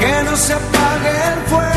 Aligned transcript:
que 0.00 0.24
no 0.24 0.36
se 0.36 0.52
apague 0.52 1.10
el 1.32 1.40
fuego. 1.46 1.74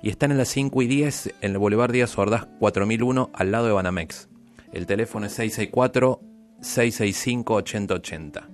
y 0.00 0.08
están 0.08 0.30
en 0.30 0.38
las 0.38 0.50
5 0.50 0.82
y 0.82 0.86
10 0.86 1.34
en 1.40 1.50
el 1.50 1.58
Boulevard 1.58 1.90
Díaz 1.90 2.16
Ordaz 2.16 2.46
4001 2.60 3.30
al 3.34 3.50
lado 3.50 3.66
de 3.66 3.72
Banamex. 3.72 4.28
El 4.72 4.86
teléfono 4.86 5.26
es 5.26 5.32
664 5.32 6.20
665 6.60 7.54
8080. 7.54 8.53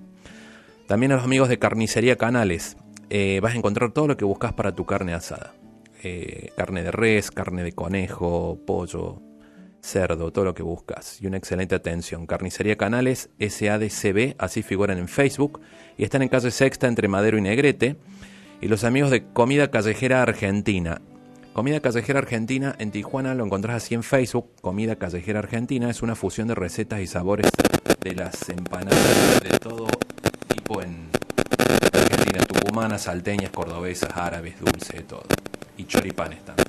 También 0.90 1.12
a 1.12 1.14
los 1.14 1.24
amigos 1.24 1.48
de 1.48 1.60
Carnicería 1.60 2.16
Canales. 2.16 2.76
Eh, 3.10 3.38
vas 3.40 3.54
a 3.54 3.56
encontrar 3.56 3.92
todo 3.92 4.08
lo 4.08 4.16
que 4.16 4.24
buscas 4.24 4.54
para 4.54 4.74
tu 4.74 4.86
carne 4.86 5.14
asada. 5.14 5.54
Eh, 6.02 6.50
carne 6.56 6.82
de 6.82 6.90
res, 6.90 7.30
carne 7.30 7.62
de 7.62 7.70
conejo, 7.70 8.58
pollo, 8.66 9.22
cerdo, 9.80 10.32
todo 10.32 10.46
lo 10.46 10.52
que 10.52 10.64
buscas. 10.64 11.22
Y 11.22 11.28
una 11.28 11.36
excelente 11.36 11.76
atención. 11.76 12.26
Carnicería 12.26 12.76
Canales, 12.76 13.30
SADCB, 13.38 14.34
así 14.36 14.64
figuran 14.64 14.98
en 14.98 15.06
Facebook. 15.06 15.60
Y 15.96 16.02
están 16.02 16.22
en 16.22 16.28
calle 16.28 16.50
Sexta 16.50 16.88
entre 16.88 17.06
Madero 17.06 17.38
y 17.38 17.42
Negrete. 17.42 17.94
Y 18.60 18.66
los 18.66 18.82
amigos 18.82 19.12
de 19.12 19.28
Comida 19.32 19.70
Callejera 19.70 20.22
Argentina. 20.22 21.00
Comida 21.52 21.78
Callejera 21.78 22.18
Argentina 22.18 22.74
en 22.80 22.90
Tijuana 22.90 23.36
lo 23.36 23.44
encontrás 23.44 23.84
así 23.84 23.94
en 23.94 24.02
Facebook. 24.02 24.50
Comida 24.60 24.96
Callejera 24.96 25.38
Argentina 25.38 25.88
es 25.88 26.02
una 26.02 26.16
fusión 26.16 26.48
de 26.48 26.56
recetas 26.56 27.00
y 27.00 27.06
sabores 27.06 27.48
de 28.00 28.14
las 28.16 28.48
empanadas 28.48 29.40
de 29.40 29.56
todo 29.60 29.86
en 30.78 31.10
Argentina, 31.92 32.44
tucumanas, 32.46 33.02
salteñas, 33.02 33.50
cordobesas, 33.50 34.16
árabes, 34.16 34.60
dulce, 34.60 34.98
de 34.98 35.02
todo. 35.02 35.24
Y 35.76 35.84
choripanes 35.86 36.44
también. 36.44 36.68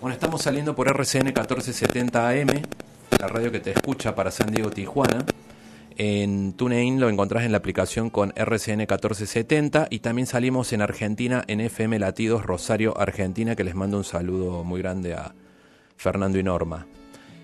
Bueno, 0.00 0.12
estamos 0.12 0.42
saliendo 0.42 0.76
por 0.76 0.88
RCN 0.88 1.24
1470 1.26 2.28
AM, 2.28 2.62
la 3.18 3.26
radio 3.28 3.50
que 3.50 3.60
te 3.60 3.70
escucha 3.70 4.14
para 4.14 4.30
San 4.30 4.52
Diego, 4.52 4.70
Tijuana. 4.70 5.24
En 5.96 6.52
TuneIn 6.52 7.00
lo 7.00 7.08
encontrás 7.08 7.44
en 7.44 7.52
la 7.52 7.58
aplicación 7.58 8.10
con 8.10 8.32
RCN 8.36 8.78
1470 8.78 9.88
y 9.90 10.00
también 10.00 10.26
salimos 10.26 10.72
en 10.72 10.82
Argentina 10.82 11.42
en 11.48 11.60
FM 11.60 11.98
Latidos 11.98 12.44
Rosario, 12.44 12.96
Argentina, 13.00 13.56
que 13.56 13.64
les 13.64 13.74
mando 13.74 13.96
un 13.96 14.04
saludo 14.04 14.62
muy 14.62 14.80
grande 14.80 15.14
a 15.14 15.34
Fernando 15.96 16.38
y 16.38 16.42
Norma. 16.42 16.86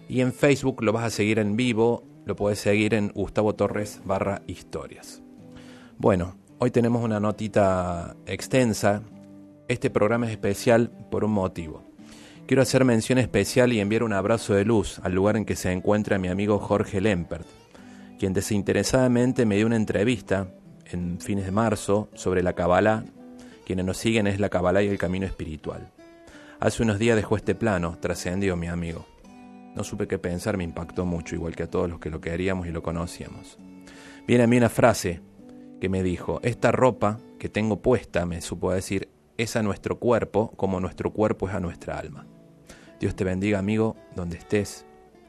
Y 0.08 0.20
en 0.20 0.32
Facebook 0.32 0.82
lo 0.82 0.92
vas 0.92 1.04
a 1.04 1.10
seguir 1.10 1.38
en 1.38 1.56
vivo, 1.56 2.04
lo 2.24 2.36
puedes 2.36 2.60
seguir 2.60 2.94
en 2.94 3.08
Gustavo 3.08 3.54
Torres 3.54 4.00
barra 4.04 4.42
historias. 4.46 5.23
Bueno, 6.04 6.36
hoy 6.58 6.70
tenemos 6.70 7.02
una 7.02 7.18
notita 7.18 8.14
extensa. 8.26 9.00
Este 9.68 9.88
programa 9.88 10.26
es 10.26 10.32
especial 10.32 10.90
por 11.10 11.24
un 11.24 11.30
motivo. 11.30 11.82
Quiero 12.46 12.60
hacer 12.60 12.84
mención 12.84 13.16
especial 13.16 13.72
y 13.72 13.80
enviar 13.80 14.02
un 14.02 14.12
abrazo 14.12 14.52
de 14.52 14.66
luz 14.66 15.00
al 15.02 15.14
lugar 15.14 15.38
en 15.38 15.46
que 15.46 15.56
se 15.56 15.72
encuentra 15.72 16.18
mi 16.18 16.28
amigo 16.28 16.58
Jorge 16.58 17.00
Lempert, 17.00 17.46
quien 18.18 18.34
desinteresadamente 18.34 19.46
me 19.46 19.56
dio 19.56 19.64
una 19.64 19.76
entrevista 19.76 20.48
en 20.84 21.20
fines 21.22 21.46
de 21.46 21.52
marzo 21.52 22.10
sobre 22.12 22.42
la 22.42 22.52
Kabbalah. 22.52 23.04
Quienes 23.64 23.86
nos 23.86 23.96
siguen 23.96 24.26
es 24.26 24.38
la 24.38 24.50
Kabbalah 24.50 24.82
y 24.82 24.88
el 24.88 24.98
camino 24.98 25.24
espiritual. 25.24 25.90
Hace 26.60 26.82
unos 26.82 26.98
días 26.98 27.16
dejó 27.16 27.38
este 27.38 27.54
plano, 27.54 27.96
trascendió 27.98 28.56
mi 28.56 28.66
amigo. 28.66 29.06
No 29.74 29.82
supe 29.84 30.06
qué 30.06 30.18
pensar, 30.18 30.58
me 30.58 30.64
impactó 30.64 31.06
mucho, 31.06 31.34
igual 31.34 31.56
que 31.56 31.62
a 31.62 31.70
todos 31.70 31.88
los 31.88 31.98
que 31.98 32.10
lo 32.10 32.20
queríamos 32.20 32.66
y 32.66 32.72
lo 32.72 32.82
conocíamos. 32.82 33.56
Viene 34.26 34.44
a 34.44 34.46
mí 34.46 34.58
una 34.58 34.68
frase 34.68 35.22
que 35.80 35.88
me 35.88 36.02
dijo, 36.02 36.40
esta 36.42 36.72
ropa 36.72 37.18
que 37.38 37.48
tengo 37.48 37.82
puesta, 37.82 38.26
me 38.26 38.40
supo 38.40 38.72
decir, 38.72 39.08
es 39.36 39.56
a 39.56 39.62
nuestro 39.62 39.98
cuerpo 39.98 40.52
como 40.56 40.80
nuestro 40.80 41.12
cuerpo 41.12 41.48
es 41.48 41.54
a 41.54 41.60
nuestra 41.60 41.98
alma. 41.98 42.26
Dios 43.00 43.14
te 43.16 43.24
bendiga 43.24 43.58
amigo, 43.58 43.96
donde 44.14 44.38
estés 44.38 44.86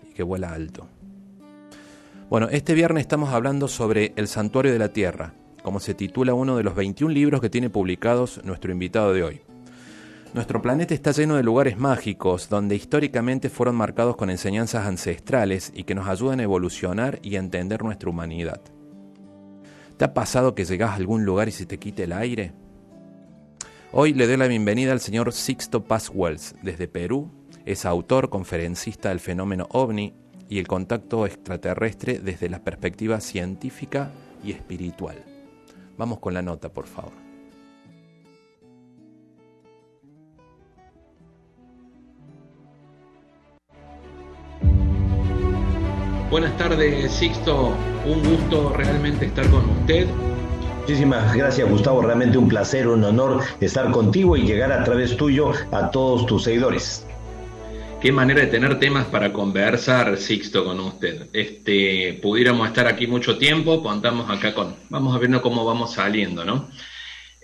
y 0.09 0.13
que 0.13 0.23
vuela 0.23 0.53
alto. 0.53 0.87
Bueno, 2.29 2.47
este 2.49 2.73
viernes 2.73 3.01
estamos 3.01 3.29
hablando 3.29 3.67
sobre 3.67 4.13
el 4.15 4.27
santuario 4.27 4.71
de 4.71 4.79
la 4.79 4.89
tierra, 4.89 5.33
como 5.61 5.79
se 5.79 5.93
titula 5.93 6.33
uno 6.33 6.57
de 6.57 6.63
los 6.63 6.75
21 6.75 7.13
libros 7.13 7.41
que 7.41 7.49
tiene 7.49 7.69
publicados 7.69 8.41
nuestro 8.43 8.71
invitado 8.71 9.13
de 9.13 9.23
hoy. 9.23 9.41
Nuestro 10.33 10.61
planeta 10.61 10.93
está 10.93 11.11
lleno 11.11 11.35
de 11.35 11.43
lugares 11.43 11.77
mágicos 11.77 12.49
donde 12.49 12.75
históricamente 12.75 13.49
fueron 13.49 13.75
marcados 13.75 14.17
con 14.17 14.29
enseñanzas 14.29 14.85
ancestrales 14.85 15.71
y 15.73 15.83
que 15.83 15.95
nos 15.95 16.07
ayudan 16.07 16.39
a 16.39 16.43
evolucionar 16.43 17.19
y 17.21 17.35
a 17.35 17.39
entender 17.39 17.83
nuestra 17.83 18.09
humanidad. 18.09 18.59
¿Te 19.97 20.03
ha 20.03 20.13
pasado 20.13 20.55
que 20.55 20.65
llegas 20.65 20.91
a 20.91 20.95
algún 20.95 21.23
lugar 21.23 21.47
y 21.47 21.51
se 21.51 21.65
te 21.65 21.79
quite 21.79 22.03
el 22.03 22.11
aire? 22.11 22.51
Hoy 23.93 24.13
le 24.13 24.27
doy 24.27 24.35
la 24.35 24.47
bienvenida 24.47 24.91
al 24.91 24.99
señor 24.99 25.31
Sixto 25.31 25.85
Paz 25.85 26.11
Wells, 26.13 26.53
desde 26.61 26.89
Perú. 26.89 27.31
Es 27.65 27.85
autor, 27.85 28.29
conferencista 28.29 29.07
del 29.07 29.21
fenómeno 29.21 29.67
ovni 29.71 30.13
y 30.49 30.59
el 30.59 30.67
contacto 30.67 31.25
extraterrestre 31.25 32.19
desde 32.19 32.49
la 32.49 32.61
perspectiva 32.61 33.21
científica 33.21 34.11
y 34.43 34.51
espiritual. 34.51 35.23
Vamos 35.97 36.19
con 36.19 36.33
la 36.33 36.41
nota, 36.41 36.67
por 36.73 36.87
favor. 36.87 37.24
Buenas 46.31 46.57
tardes, 46.57 47.11
Sixto. 47.11 47.75
Un 48.03 48.23
gusto 48.23 48.73
realmente 48.75 49.27
estar 49.27 49.47
con 49.51 49.69
usted. 49.69 50.07
Muchísimas 50.79 51.35
gracias, 51.35 51.69
Gustavo. 51.69 52.01
Realmente 52.01 52.39
un 52.39 52.49
placer, 52.49 52.87
un 52.87 53.03
honor 53.03 53.43
estar 53.61 53.91
contigo 53.91 54.35
y 54.35 54.41
llegar 54.41 54.71
a 54.71 54.83
través 54.83 55.15
tuyo 55.17 55.51
a 55.71 55.91
todos 55.91 56.25
tus 56.25 56.43
seguidores. 56.43 57.05
Qué 58.01 58.11
manera 58.11 58.41
de 58.41 58.47
tener 58.47 58.79
temas 58.79 59.05
para 59.05 59.31
conversar, 59.31 60.17
Sixto, 60.17 60.65
con 60.65 60.79
usted. 60.79 61.27
Este, 61.31 62.19
pudiéramos 62.21 62.67
estar 62.67 62.87
aquí 62.87 63.05
mucho 63.05 63.37
tiempo, 63.37 63.83
contamos 63.83 64.27
acá 64.29 64.55
con. 64.55 64.75
Vamos 64.89 65.15
a 65.15 65.19
ver 65.19 65.29
cómo 65.41 65.63
vamos 65.63 65.93
saliendo, 65.93 66.43
¿no? 66.43 66.69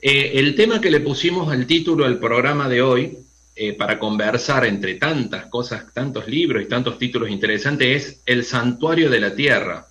Eh, 0.01 0.31
el 0.39 0.55
tema 0.55 0.81
que 0.81 0.89
le 0.89 1.01
pusimos 1.01 1.53
al 1.53 1.67
título 1.67 2.05
al 2.05 2.17
programa 2.17 2.67
de 2.67 2.81
hoy 2.81 3.17
eh, 3.63 3.73
para 3.73 3.99
conversar 3.99 4.65
entre 4.65 4.95
tantas 4.95 5.45
cosas, 5.45 5.83
tantos 5.93 6.27
libros 6.27 6.63
y 6.63 6.65
tantos 6.65 6.97
títulos 6.97 7.29
interesantes 7.29 7.87
es 7.87 8.21
El 8.25 8.43
Santuario 8.43 9.07
de 9.07 9.19
la 9.19 9.35
Tierra. 9.35 9.85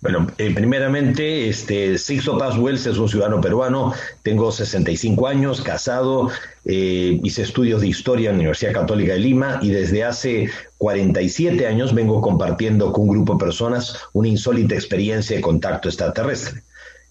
Bueno, 0.00 0.26
eh, 0.38 0.52
primeramente, 0.52 1.48
este, 1.48 1.98
Sixto 1.98 2.36
Paz 2.36 2.58
Wells 2.58 2.84
es 2.84 2.98
un 2.98 3.08
ciudadano 3.08 3.40
peruano, 3.40 3.94
tengo 4.24 4.50
65 4.50 5.28
años, 5.28 5.60
casado, 5.60 6.32
eh, 6.64 7.20
hice 7.22 7.42
estudios 7.42 7.80
de 7.80 7.86
historia 7.86 8.30
en 8.30 8.38
la 8.38 8.40
Universidad 8.40 8.72
Católica 8.72 9.12
de 9.12 9.20
Lima 9.20 9.60
y 9.62 9.70
desde 9.70 10.02
hace 10.02 10.50
47 10.78 11.64
años 11.64 11.94
vengo 11.94 12.20
compartiendo 12.20 12.90
con 12.90 13.04
un 13.04 13.10
grupo 13.10 13.34
de 13.34 13.38
personas 13.38 14.00
una 14.14 14.26
insólita 14.26 14.74
experiencia 14.74 15.36
de 15.36 15.42
contacto 15.42 15.88
extraterrestre. 15.88 16.65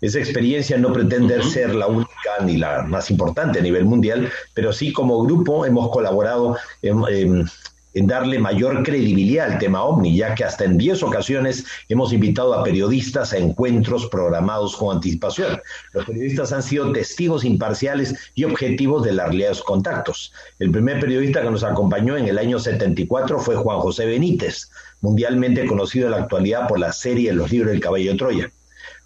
Esa 0.05 0.19
experiencia 0.19 0.77
no 0.77 0.93
pretende 0.93 1.41
ser 1.41 1.73
la 1.73 1.87
única 1.87 2.11
ni 2.43 2.57
la 2.57 2.83
más 2.83 3.09
importante 3.09 3.57
a 3.57 3.63
nivel 3.63 3.85
mundial, 3.85 4.29
pero 4.53 4.71
sí 4.71 4.93
como 4.93 5.23
grupo 5.23 5.65
hemos 5.65 5.89
colaborado 5.89 6.55
en, 6.83 7.47
en 7.95 8.07
darle 8.07 8.37
mayor 8.37 8.83
credibilidad 8.83 9.53
al 9.53 9.57
tema 9.57 9.83
ovni, 9.83 10.15
ya 10.15 10.35
que 10.35 10.43
hasta 10.43 10.65
en 10.65 10.77
10 10.77 11.01
ocasiones 11.01 11.65
hemos 11.89 12.13
invitado 12.13 12.53
a 12.53 12.63
periodistas 12.63 13.33
a 13.33 13.37
encuentros 13.37 14.05
programados 14.07 14.75
con 14.75 14.97
anticipación. 14.97 15.59
Los 15.93 16.05
periodistas 16.05 16.51
han 16.51 16.61
sido 16.61 16.91
testigos 16.91 17.43
imparciales 17.43 18.13
y 18.35 18.43
objetivos 18.43 19.03
de 19.05 19.13
la 19.13 19.25
realidad 19.25 19.47
de 19.47 19.55
los 19.55 19.63
contactos. 19.63 20.33
El 20.59 20.69
primer 20.69 20.99
periodista 20.99 21.41
que 21.41 21.49
nos 21.49 21.63
acompañó 21.63 22.15
en 22.15 22.27
el 22.27 22.37
año 22.37 22.59
74 22.59 23.39
fue 23.39 23.55
Juan 23.55 23.79
José 23.79 24.05
Benítez, 24.05 24.69
mundialmente 25.01 25.65
conocido 25.65 26.05
en 26.05 26.11
la 26.11 26.17
actualidad 26.17 26.67
por 26.67 26.79
la 26.79 26.91
serie 26.91 27.33
Los 27.33 27.51
libros 27.51 27.71
del 27.71 27.79
caballo 27.79 28.11
de 28.11 28.17
Troya. 28.17 28.51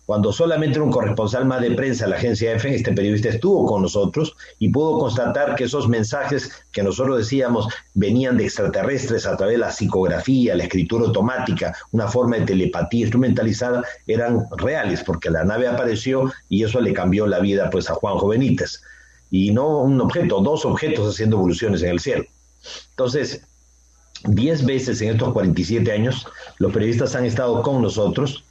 Cuando 0.10 0.34
solamente 0.34 0.80
un 0.80 0.90
corresponsal 0.90 1.46
más 1.46 1.62
de 1.62 1.70
prensa 1.70 2.06
de 2.06 2.10
la 2.10 2.16
agencia 2.16 2.52
EFE, 2.52 2.74
este 2.74 2.94
periodista 2.94 3.30
estuvo 3.30 3.68
con 3.68 3.84
nosotros 3.84 4.36
y 4.58 4.70
pudo 4.70 4.98
constatar 4.98 5.54
que 5.54 5.66
esos 5.66 5.88
mensajes 5.88 6.50
que 6.72 6.82
nosotros 6.82 7.20
decíamos 7.20 7.68
venían 7.94 8.36
de 8.36 8.46
extraterrestres 8.46 9.28
a 9.28 9.38
través 9.38 9.54
de 9.54 9.60
la 9.60 9.72
psicografía, 9.72 10.56
la 10.56 10.64
escritura 10.64 11.06
automática, 11.06 11.76
una 11.92 12.08
forma 12.08 12.38
de 12.38 12.48
telepatía 12.48 13.02
instrumentalizada, 13.02 13.84
eran 14.08 14.48
reales, 14.58 15.04
porque 15.04 15.30
la 15.30 15.44
nave 15.44 15.68
apareció 15.68 16.34
y 16.50 16.64
eso 16.64 16.82
le 16.82 16.92
cambió 16.92 17.28
la 17.28 17.38
vida 17.38 17.70
pues 17.70 17.88
a 17.92 17.94
Juanjo 17.94 18.30
Benítez. 18.30 18.82
Y 19.30 19.52
no 19.52 19.82
un 19.82 20.02
objeto, 20.02 20.42
dos 20.42 20.66
objetos 20.66 21.14
haciendo 21.14 21.38
evoluciones 21.38 21.84
en 21.84 21.90
el 21.90 22.00
cielo. 22.00 22.26
Entonces, 22.90 23.44
diez 24.24 24.66
veces 24.66 25.02
en 25.02 25.12
estos 25.12 25.32
47 25.34 25.92
años, 25.92 26.26
los 26.58 26.74
periodistas 26.74 27.14
han 27.14 27.26
estado 27.26 27.62
con 27.62 27.84
nosotros 27.84 28.44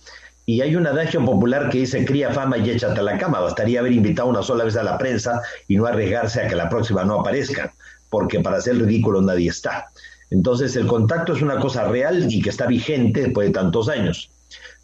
y 0.48 0.62
hay 0.62 0.76
un 0.76 0.86
adagio 0.86 1.22
popular 1.22 1.68
que 1.68 1.80
dice, 1.80 2.06
cría 2.06 2.30
fama 2.30 2.56
y 2.56 2.70
échate 2.70 3.00
a 3.00 3.02
la 3.02 3.18
cama. 3.18 3.38
Bastaría 3.38 3.80
haber 3.80 3.92
invitado 3.92 4.30
una 4.30 4.42
sola 4.42 4.64
vez 4.64 4.76
a 4.76 4.82
la 4.82 4.96
prensa 4.96 5.42
y 5.68 5.76
no 5.76 5.84
arriesgarse 5.84 6.40
a 6.40 6.48
que 6.48 6.56
la 6.56 6.70
próxima 6.70 7.04
no 7.04 7.20
aparezca, 7.20 7.74
porque 8.08 8.40
para 8.40 8.56
hacer 8.56 8.78
ridículo 8.78 9.20
nadie 9.20 9.50
está. 9.50 9.88
Entonces 10.30 10.74
el 10.76 10.86
contacto 10.86 11.34
es 11.34 11.42
una 11.42 11.60
cosa 11.60 11.86
real 11.88 12.32
y 12.32 12.40
que 12.40 12.48
está 12.48 12.66
vigente 12.66 13.24
después 13.24 13.48
de 13.48 13.52
tantos 13.52 13.90
años. 13.90 14.30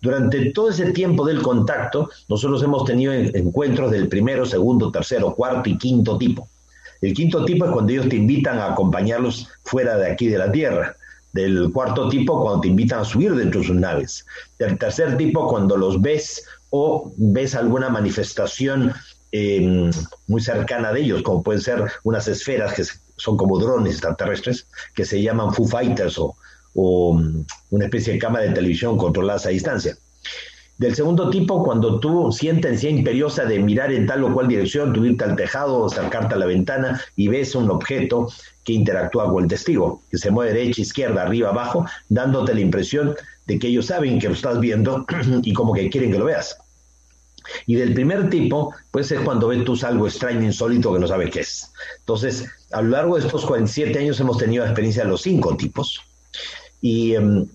Durante 0.02 0.50
todo 0.50 0.68
ese 0.68 0.92
tiempo 0.92 1.24
del 1.24 1.40
contacto, 1.40 2.10
nosotros 2.28 2.62
hemos 2.62 2.84
tenido 2.84 3.14
encuentros 3.14 3.90
del 3.90 4.08
primero, 4.08 4.44
segundo, 4.44 4.92
tercero, 4.92 5.34
cuarto 5.34 5.70
y 5.70 5.78
quinto 5.78 6.18
tipo. 6.18 6.46
El 7.00 7.14
quinto 7.14 7.42
tipo 7.46 7.64
es 7.64 7.70
cuando 7.70 7.90
ellos 7.90 8.10
te 8.10 8.16
invitan 8.16 8.58
a 8.58 8.72
acompañarlos 8.72 9.48
fuera 9.62 9.96
de 9.96 10.12
aquí 10.12 10.28
de 10.28 10.36
la 10.36 10.52
Tierra 10.52 10.94
del 11.34 11.70
cuarto 11.72 12.08
tipo 12.08 12.40
cuando 12.40 12.60
te 12.60 12.68
invitan 12.68 13.00
a 13.00 13.04
subir 13.04 13.34
dentro 13.34 13.60
de 13.60 13.66
sus 13.66 13.76
naves, 13.76 14.24
del 14.58 14.78
tercer 14.78 15.16
tipo 15.16 15.48
cuando 15.48 15.76
los 15.76 16.00
ves 16.00 16.46
o 16.70 17.12
ves 17.16 17.56
alguna 17.56 17.88
manifestación 17.88 18.92
em, 19.32 19.90
muy 20.28 20.40
cercana 20.40 20.92
de 20.92 21.00
ellos, 21.00 21.22
como 21.22 21.42
pueden 21.42 21.60
ser 21.60 21.84
unas 22.04 22.28
esferas 22.28 22.72
que 22.74 22.84
son 23.16 23.36
como 23.36 23.58
drones 23.58 23.94
extraterrestres, 23.94 24.68
que 24.94 25.04
se 25.04 25.20
llaman 25.22 25.52
Foo 25.52 25.66
Fighters 25.66 26.18
o, 26.18 26.36
o 26.74 27.14
mm, 27.14 27.44
una 27.70 27.84
especie 27.84 28.12
de 28.12 28.20
cámara 28.20 28.44
de 28.44 28.52
televisión 28.52 28.96
controlada 28.96 29.40
a 29.44 29.48
distancia. 29.48 29.96
Del 30.76 30.94
segundo 30.94 31.30
tipo, 31.30 31.62
cuando 31.62 32.00
tú 32.00 32.32
sientes 32.32 32.82
imperiosa 32.82 33.44
de 33.44 33.60
mirar 33.60 33.92
en 33.92 34.06
tal 34.06 34.24
o 34.24 34.34
cual 34.34 34.48
dirección, 34.48 34.92
tú 34.92 35.04
irte 35.04 35.24
al 35.24 35.36
tejado, 35.36 35.86
acercarte 35.86 36.34
a 36.34 36.38
la 36.38 36.46
ventana 36.46 37.00
y 37.14 37.28
ves 37.28 37.54
un 37.54 37.70
objeto 37.70 38.28
que 38.64 38.72
interactúa 38.72 39.30
con 39.30 39.44
el 39.44 39.48
testigo, 39.48 40.02
que 40.10 40.18
se 40.18 40.32
mueve 40.32 40.52
derecha, 40.52 40.82
izquierda, 40.82 41.22
arriba, 41.22 41.50
abajo, 41.50 41.86
dándote 42.08 42.54
la 42.54 42.60
impresión 42.60 43.14
de 43.46 43.58
que 43.58 43.68
ellos 43.68 43.86
saben 43.86 44.18
que 44.18 44.28
lo 44.28 44.34
estás 44.34 44.58
viendo 44.58 45.06
y 45.42 45.52
como 45.52 45.72
que 45.74 45.88
quieren 45.90 46.10
que 46.10 46.18
lo 46.18 46.24
veas. 46.24 46.58
Y 47.66 47.76
del 47.76 47.94
primer 47.94 48.30
tipo, 48.30 48.74
pues 48.90 49.12
es 49.12 49.20
cuando 49.20 49.48
ves 49.48 49.64
tú 49.64 49.78
algo 49.84 50.06
extraño, 50.06 50.42
insólito, 50.42 50.92
que 50.92 50.98
no 50.98 51.06
sabes 51.06 51.30
qué 51.30 51.40
es. 51.40 51.70
Entonces, 52.00 52.46
a 52.72 52.82
lo 52.82 52.88
largo 52.90 53.16
de 53.16 53.26
estos 53.26 53.44
47 53.44 53.98
años 53.98 54.18
hemos 54.18 54.38
tenido 54.38 54.64
la 54.64 54.70
experiencia 54.70 55.04
de 55.04 55.10
los 55.10 55.22
cinco 55.22 55.56
tipos. 55.56 56.00
Y 56.80 57.14
em, 57.14 57.46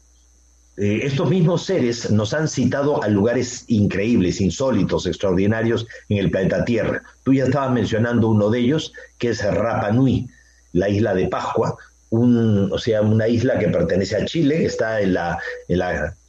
eh, 0.80 1.02
estos 1.04 1.30
mismos 1.30 1.66
seres 1.66 2.10
nos 2.10 2.34
han 2.34 2.48
citado 2.48 3.04
a 3.04 3.10
lugares 3.10 3.66
increíbles, 3.68 4.40
insólitos, 4.40 5.06
extraordinarios 5.06 5.86
en 6.08 6.20
el 6.20 6.31
planeta 6.31 6.64
Tierra. 6.64 7.04
Tú 7.24 7.34
ya 7.34 7.44
estabas 7.44 7.74
mencionando 7.74 8.30
uno 8.30 8.50
de 8.50 8.60
ellos, 8.60 8.94
que 9.18 9.30
es 9.30 9.44
Rapa 9.44 9.92
Nui, 9.92 10.30
la 10.72 10.88
isla 10.88 11.14
de 11.14 11.28
Pascua, 11.28 11.76
o 12.12 12.78
sea, 12.80 13.02
una 13.02 13.28
isla 13.28 13.60
que 13.60 13.68
pertenece 13.68 14.16
a 14.16 14.26
Chile, 14.26 14.64
está 14.64 15.02
en 15.02 15.14
la, 15.16 15.38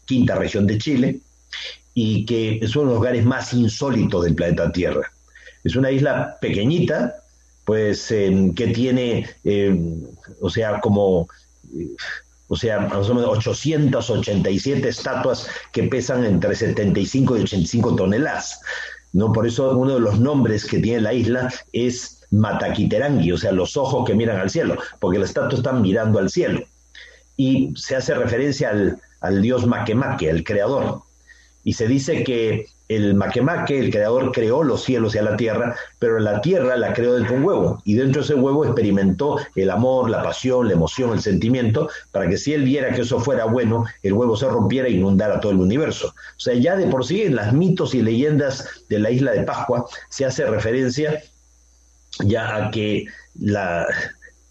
quinta 0.04 0.34
región 0.34 0.66
de 0.66 0.78
Chile, 0.78 1.20
y 1.94 2.24
que 2.26 2.58
es 2.60 2.74
uno 2.74 2.86
de 2.86 2.90
los 2.90 2.96
lugares 2.96 3.24
más 3.24 3.54
insólitos 3.54 4.24
del 4.24 4.34
planeta 4.34 4.72
Tierra. 4.72 5.12
Es 5.62 5.76
una 5.76 5.92
isla 5.92 6.38
pequeñita, 6.40 7.22
pues 7.64 8.08
que 8.08 8.72
tiene, 8.74 9.30
eh, 9.44 9.78
o 10.40 10.50
sea, 10.50 10.80
como 10.80 11.28
o 12.52 12.56
sea, 12.56 12.80
más 12.80 13.08
o 13.08 13.14
menos 13.14 13.30
887 13.30 14.88
estatuas 14.88 15.46
que 15.70 15.84
pesan 15.84 16.24
entre 16.24 16.56
75 16.56 17.38
y 17.38 17.42
85 17.42 17.94
toneladas. 17.94 18.60
¿no? 19.12 19.32
Por 19.32 19.46
eso 19.46 19.70
uno 19.78 19.94
de 19.94 20.00
los 20.00 20.18
nombres 20.18 20.64
que 20.64 20.80
tiene 20.80 21.00
la 21.00 21.14
isla 21.14 21.48
es 21.72 22.26
Mataquiterangi, 22.32 23.30
o 23.30 23.38
sea, 23.38 23.52
los 23.52 23.76
ojos 23.76 24.04
que 24.04 24.16
miran 24.16 24.40
al 24.40 24.50
cielo, 24.50 24.76
porque 24.98 25.20
las 25.20 25.28
estatuas 25.28 25.60
están 25.60 25.80
mirando 25.80 26.18
al 26.18 26.28
cielo. 26.28 26.64
Y 27.36 27.72
se 27.76 27.94
hace 27.94 28.14
referencia 28.14 28.70
al, 28.70 29.00
al 29.20 29.40
dios 29.40 29.64
Makemake, 29.68 30.28
el 30.28 30.42
creador. 30.42 31.02
Y 31.62 31.74
se 31.74 31.86
dice 31.86 32.24
que 32.24 32.66
el 32.90 33.14
Makemake, 33.14 33.78
el 33.78 33.92
creador, 33.92 34.32
creó 34.32 34.64
los 34.64 34.82
cielos 34.82 35.14
y 35.14 35.18
a 35.18 35.22
la 35.22 35.36
tierra, 35.36 35.76
pero 36.00 36.18
la 36.18 36.40
tierra 36.40 36.76
la 36.76 36.92
creó 36.92 37.14
dentro 37.14 37.34
de 37.34 37.38
un 37.38 37.46
huevo. 37.46 37.82
Y 37.84 37.94
dentro 37.94 38.20
de 38.20 38.24
ese 38.24 38.34
huevo 38.34 38.64
experimentó 38.64 39.36
el 39.54 39.70
amor, 39.70 40.10
la 40.10 40.24
pasión, 40.24 40.66
la 40.66 40.74
emoción, 40.74 41.12
el 41.12 41.20
sentimiento, 41.20 41.88
para 42.10 42.28
que 42.28 42.36
si 42.36 42.52
él 42.52 42.64
viera 42.64 42.92
que 42.92 43.02
eso 43.02 43.20
fuera 43.20 43.44
bueno, 43.44 43.84
el 44.02 44.12
huevo 44.12 44.36
se 44.36 44.48
rompiera 44.48 44.88
e 44.88 44.92
inundara 44.92 45.38
todo 45.38 45.52
el 45.52 45.58
universo. 45.58 46.08
O 46.08 46.40
sea, 46.40 46.54
ya 46.54 46.74
de 46.74 46.88
por 46.88 47.06
sí 47.06 47.22
en 47.22 47.36
las 47.36 47.52
mitos 47.52 47.94
y 47.94 48.02
leyendas 48.02 48.66
de 48.88 48.98
la 48.98 49.12
isla 49.12 49.30
de 49.30 49.44
Pascua 49.44 49.86
se 50.08 50.24
hace 50.24 50.44
referencia 50.46 51.22
ya 52.24 52.56
a 52.56 52.70
que 52.72 53.04
la, 53.38 53.86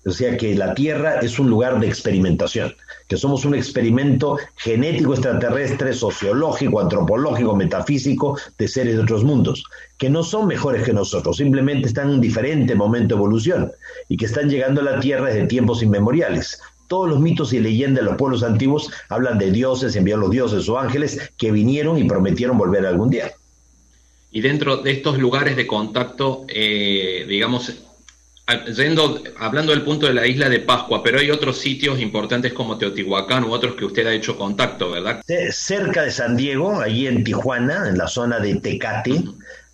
o 0.10 0.14
sea, 0.14 0.38
que 0.38 0.56
la 0.56 0.74
tierra 0.74 1.20
es 1.20 1.40
un 1.40 1.50
lugar 1.50 1.80
de 1.80 1.88
experimentación 1.88 2.74
que 3.10 3.18
somos 3.18 3.44
un 3.44 3.56
experimento 3.56 4.38
genético 4.56 5.14
extraterrestre, 5.14 5.94
sociológico, 5.94 6.80
antropológico, 6.80 7.56
metafísico 7.56 8.40
de 8.58 8.68
seres 8.68 8.96
de 8.96 9.02
otros 9.02 9.24
mundos, 9.24 9.64
que 9.98 10.12
no 10.12 10.22
son 10.22 10.46
mejores 10.46 10.84
que 10.84 10.94
nosotros, 10.94 11.38
simplemente 11.38 11.88
están 11.88 12.10
en 12.10 12.16
un 12.16 12.22
diferente 12.22 12.76
momento 12.76 13.16
de 13.16 13.20
evolución 13.20 13.72
y 14.10 14.16
que 14.16 14.26
están 14.26 14.48
llegando 14.48 14.82
a 14.82 14.84
la 14.84 15.00
Tierra 15.00 15.26
desde 15.26 15.48
tiempos 15.48 15.82
inmemoriales. 15.82 16.62
Todos 16.88 17.10
los 17.10 17.20
mitos 17.20 17.52
y 17.52 17.60
leyendas 17.60 18.04
de 18.04 18.12
los 18.12 18.18
pueblos 18.18 18.44
antiguos 18.44 18.92
hablan 19.10 19.40
de 19.40 19.52
dioses, 19.52 19.96
enviaron 19.96 20.22
los 20.22 20.32
dioses 20.32 20.70
o 20.70 20.78
ángeles 20.78 21.32
que 21.36 21.52
vinieron 21.52 21.98
y 21.98 22.04
prometieron 22.04 22.60
volver 22.60 22.86
algún 22.86 23.10
día. 23.10 23.32
Y 24.32 24.42
dentro 24.42 24.78
de 24.78 24.92
estos 24.92 25.18
lugares 25.18 25.56
de 25.56 25.66
contacto, 25.66 26.46
eh, 26.48 27.26
digamos, 27.28 27.74
hablando 29.38 29.72
del 29.72 29.84
punto 29.84 30.08
de 30.08 30.14
la 30.14 30.26
isla 30.28 30.50
de 30.50 30.60
Pascua, 30.60 31.04
pero 31.04 31.20
hay 31.20 31.32
otros 31.32 31.58
sitios 31.58 32.00
importantes 32.00 32.54
como 32.54 32.78
Teotihuacán 32.78 33.44
u 33.44 33.52
otros 33.52 33.76
que 33.76 33.86
usted 33.86 34.08
ha 34.08 34.14
hecho 34.14 34.38
contacto, 34.38 34.92
¿verdad? 34.92 35.22
Cerca 35.52 36.04
de 36.04 36.12
San 36.12 36.36
Diego, 36.36 36.80
allí 36.80 37.08
en 37.08 37.24
Tijuana, 37.24 37.88
en 37.88 37.98
la 37.98 38.08
zona 38.08 38.40
de 38.40 38.56
Tecate, 38.56 39.24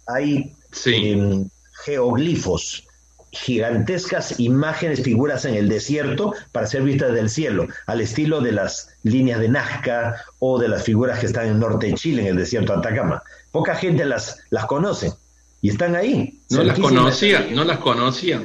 hay 0.08 0.51
em, 0.86 1.48
geoglifos, 1.86 2.84
gigantescas 3.32 4.39
imágenes, 4.39 5.03
figuras 5.03 5.46
en 5.46 5.55
el 5.55 5.67
desierto 5.67 6.34
para 6.51 6.67
ser 6.67 6.84
vistas 6.84 7.13
del 7.13 7.29
cielo, 7.29 7.67
al 7.86 8.01
estilo 8.01 8.41
de 8.41 8.53
las 8.53 8.89
líneas 9.03 9.39
de 9.39 9.50
Nazca 9.50 10.24
o 10.39 10.60
de 10.60 10.70
las 10.70 10.84
figuras 10.84 11.20
que 11.20 11.25
están 11.27 11.48
en 11.48 11.53
el 11.53 11.60
norte 11.60 11.88
de 11.88 11.94
Chile, 11.96 12.22
en 12.24 12.27
el 12.29 12.38
desierto 12.38 12.74
de 12.74 12.79
Atacama. 12.79 13.22
Poca 13.51 13.75
gente 13.75 14.05
las, 14.05 14.39
las 14.50 14.65
conoce 14.65 15.13
y 15.62 15.70
están 15.70 15.96
ahí. 15.96 16.39
No 16.50 16.63
las 16.63 16.79
conocía, 16.79 17.48
no 17.51 17.63
las 17.63 17.79
conocía. 17.79 18.41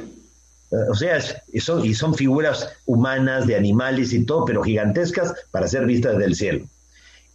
O 0.89 0.95
sea, 0.95 1.19
son, 1.59 1.85
y 1.85 1.93
son 1.93 2.15
figuras 2.15 2.69
humanas, 2.85 3.45
de 3.45 3.55
animales 3.55 4.13
y 4.13 4.25
todo, 4.25 4.45
pero 4.45 4.63
gigantescas 4.63 5.33
para 5.51 5.67
ser 5.67 5.85
vistas 5.85 6.17
del 6.17 6.35
cielo. 6.35 6.65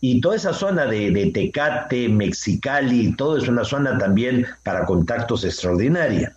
Y 0.01 0.21
toda 0.21 0.37
esa 0.37 0.53
zona 0.53 0.87
de, 0.87 1.31
Tecate, 1.33 2.09
Mexicali, 2.09 3.15
todo 3.17 3.37
es 3.37 3.49
una 3.49 3.65
zona 3.65 3.99
también 3.99 4.47
para 4.63 4.85
contactos 4.85 5.45
extraordinaria. 5.45 6.37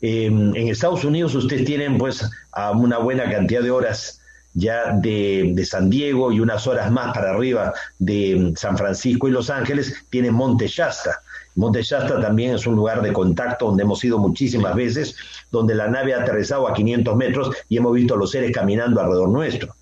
Em, 0.00 0.54
en 0.56 0.68
Estados 0.68 1.04
Unidos 1.04 1.34
ustedes 1.34 1.64
tienen 1.64 1.96
pues 1.96 2.28
a 2.52 2.72
una 2.72 2.98
buena 2.98 3.30
cantidad 3.30 3.62
de 3.62 3.70
horas 3.70 4.20
ya 4.54 4.92
de, 4.92 5.64
San 5.64 5.88
Diego 5.88 6.32
y 6.32 6.40
unas 6.40 6.66
horas 6.66 6.90
más 6.90 7.14
para 7.14 7.30
arriba 7.30 7.72
de 7.98 8.36
mm, 8.36 8.56
San 8.56 8.76
Francisco 8.76 9.28
y 9.28 9.30
Los 9.30 9.48
Ángeles, 9.48 9.94
tiene 10.10 10.30
Monte 10.30 10.66
Shasta. 10.66 11.20
Monte 11.54 11.82
Shasta 11.82 12.20
también 12.20 12.54
es 12.54 12.66
un 12.66 12.76
lugar 12.76 13.02
de 13.02 13.12
contacto 13.12 13.66
donde 13.66 13.82
hemos 13.82 14.02
ido 14.04 14.18
muchísimas 14.18 14.74
veces, 14.74 15.16
donde 15.50 15.74
la 15.74 15.88
nave 15.88 16.14
ha 16.14 16.22
aterrizado 16.22 16.66
a 16.66 16.74
500 16.74 17.16
metros 17.16 17.54
y 17.68 17.76
hemos 17.76 17.92
visto 17.92 18.14
a 18.14 18.16
los 18.16 18.30
seres 18.30 18.52
caminando 18.52 19.00
alrededor 19.00 19.28
nuestro. 19.28 19.74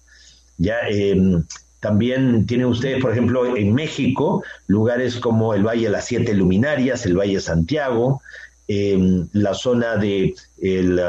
Ya, 0.59 0.79
em, 0.89 1.45
también 1.81 2.47
tienen 2.47 2.67
ustedes, 2.67 3.01
por 3.01 3.13
ejemplo, 3.13 3.57
en 3.57 3.75
México, 3.75 4.43
lugares 4.67 5.17
como 5.17 5.55
el 5.55 5.67
Valle 5.67 5.85
de 5.85 5.91
las 5.91 6.05
Siete 6.05 6.35
Luminarias, 6.35 7.07
el 7.07 7.17
Valle 7.17 7.41
Santiago, 7.41 8.21
em, 8.69 9.29
la 9.33 9.55
zona 9.55 9.97
de 9.97 10.35
el, 10.61 11.01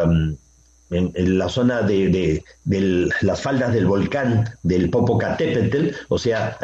en, 0.92 1.38
la 1.38 1.50
zona 1.50 1.82
de, 1.82 2.44
las 3.22 3.42
faldas 3.42 3.74
del 3.74 3.86
volcán 3.86 4.50
del 4.64 4.90
Popocatépetl, 4.90 5.96
o 6.10 6.18
sea, 6.18 6.58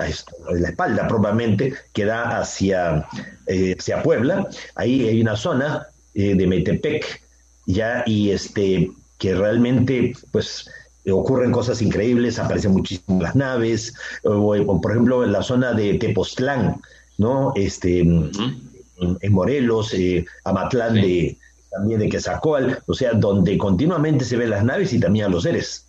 en 0.50 0.62
la 0.62 0.70
espalda 0.70 1.08
propiamente, 1.08 1.74
que 1.94 2.06
da 2.06 2.40
hacia, 2.40 3.08
eh, 3.48 3.76
hacia 3.78 4.04
Puebla. 4.04 4.48
Ahí 4.76 5.08
hay 5.08 5.22
una 5.22 5.36
zona 5.36 5.88
eh, 6.14 6.36
de 6.36 6.48
Metepec, 6.48 7.22
ya, 7.66 8.04
y 8.06 8.32
este, 8.32 8.92
que 9.18 9.34
realmente, 9.34 10.14
pues, 10.32 10.70
ocurren 11.10 11.52
cosas 11.52 11.82
increíbles, 11.82 12.38
aparecen 12.38 12.72
muchísimas 12.72 13.22
las 13.22 13.36
naves, 13.36 13.94
o, 14.24 14.82
por 14.82 14.92
ejemplo 14.92 15.24
en 15.24 15.32
la 15.32 15.42
zona 15.42 15.72
de 15.72 15.94
Tepoztlán, 15.96 16.82
¿no? 17.18 17.54
Este, 17.56 18.02
en, 18.02 19.32
Morelos, 19.32 19.94
eh, 19.94 20.26
Amatlán 20.44 20.96
de 20.96 21.38
también 21.78 22.00
de 22.00 22.10
Quetzalcóatl, 22.10 22.82
o 22.86 22.94
sea, 22.94 23.14
donde 23.14 23.58
continuamente 23.58 24.26
se 24.26 24.38
ven 24.38 24.50
las 24.50 24.64
naves 24.64 24.94
y 24.94 25.00
también 25.00 25.26
a 25.26 25.30
los 25.30 25.44
seres. 25.44 25.86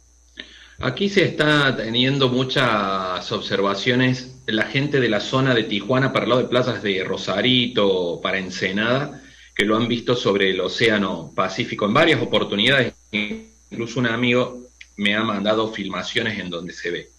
Aquí 0.81 1.09
se 1.09 1.25
está 1.25 1.75
teniendo 1.77 2.29
muchas 2.29 3.33
observaciones, 3.33 4.37
la 4.47 4.65
gente 4.65 5.01
de 5.01 5.09
la 5.09 5.19
zona 5.19 5.55
de 5.55 5.65
Tijuana 5.65 6.13
para 6.13 6.25
el 6.25 6.29
lado 6.29 6.43
de 6.43 6.49
plazas 6.49 6.83
de 6.83 7.03
Rosarito, 7.03 8.21
para 8.23 8.39
Ensenada, 8.39 9.21
que 9.57 9.65
lo 9.65 9.77
han 9.77 9.89
visto 9.89 10.15
sobre 10.15 10.51
el 10.51 10.61
Océano 10.61 11.33
Pacífico 11.35 11.87
en 11.87 11.95
varias 11.95 12.23
oportunidades, 12.23 12.95
incluso 13.11 13.99
un 13.99 14.07
amigo 14.07 14.69
me 14.97 15.17
ha 15.17 15.25
mandado 15.25 15.73
filmaciones 15.73 16.39
en 16.39 16.51
donde 16.51 16.73
se 16.73 16.91
ve. 16.91 17.11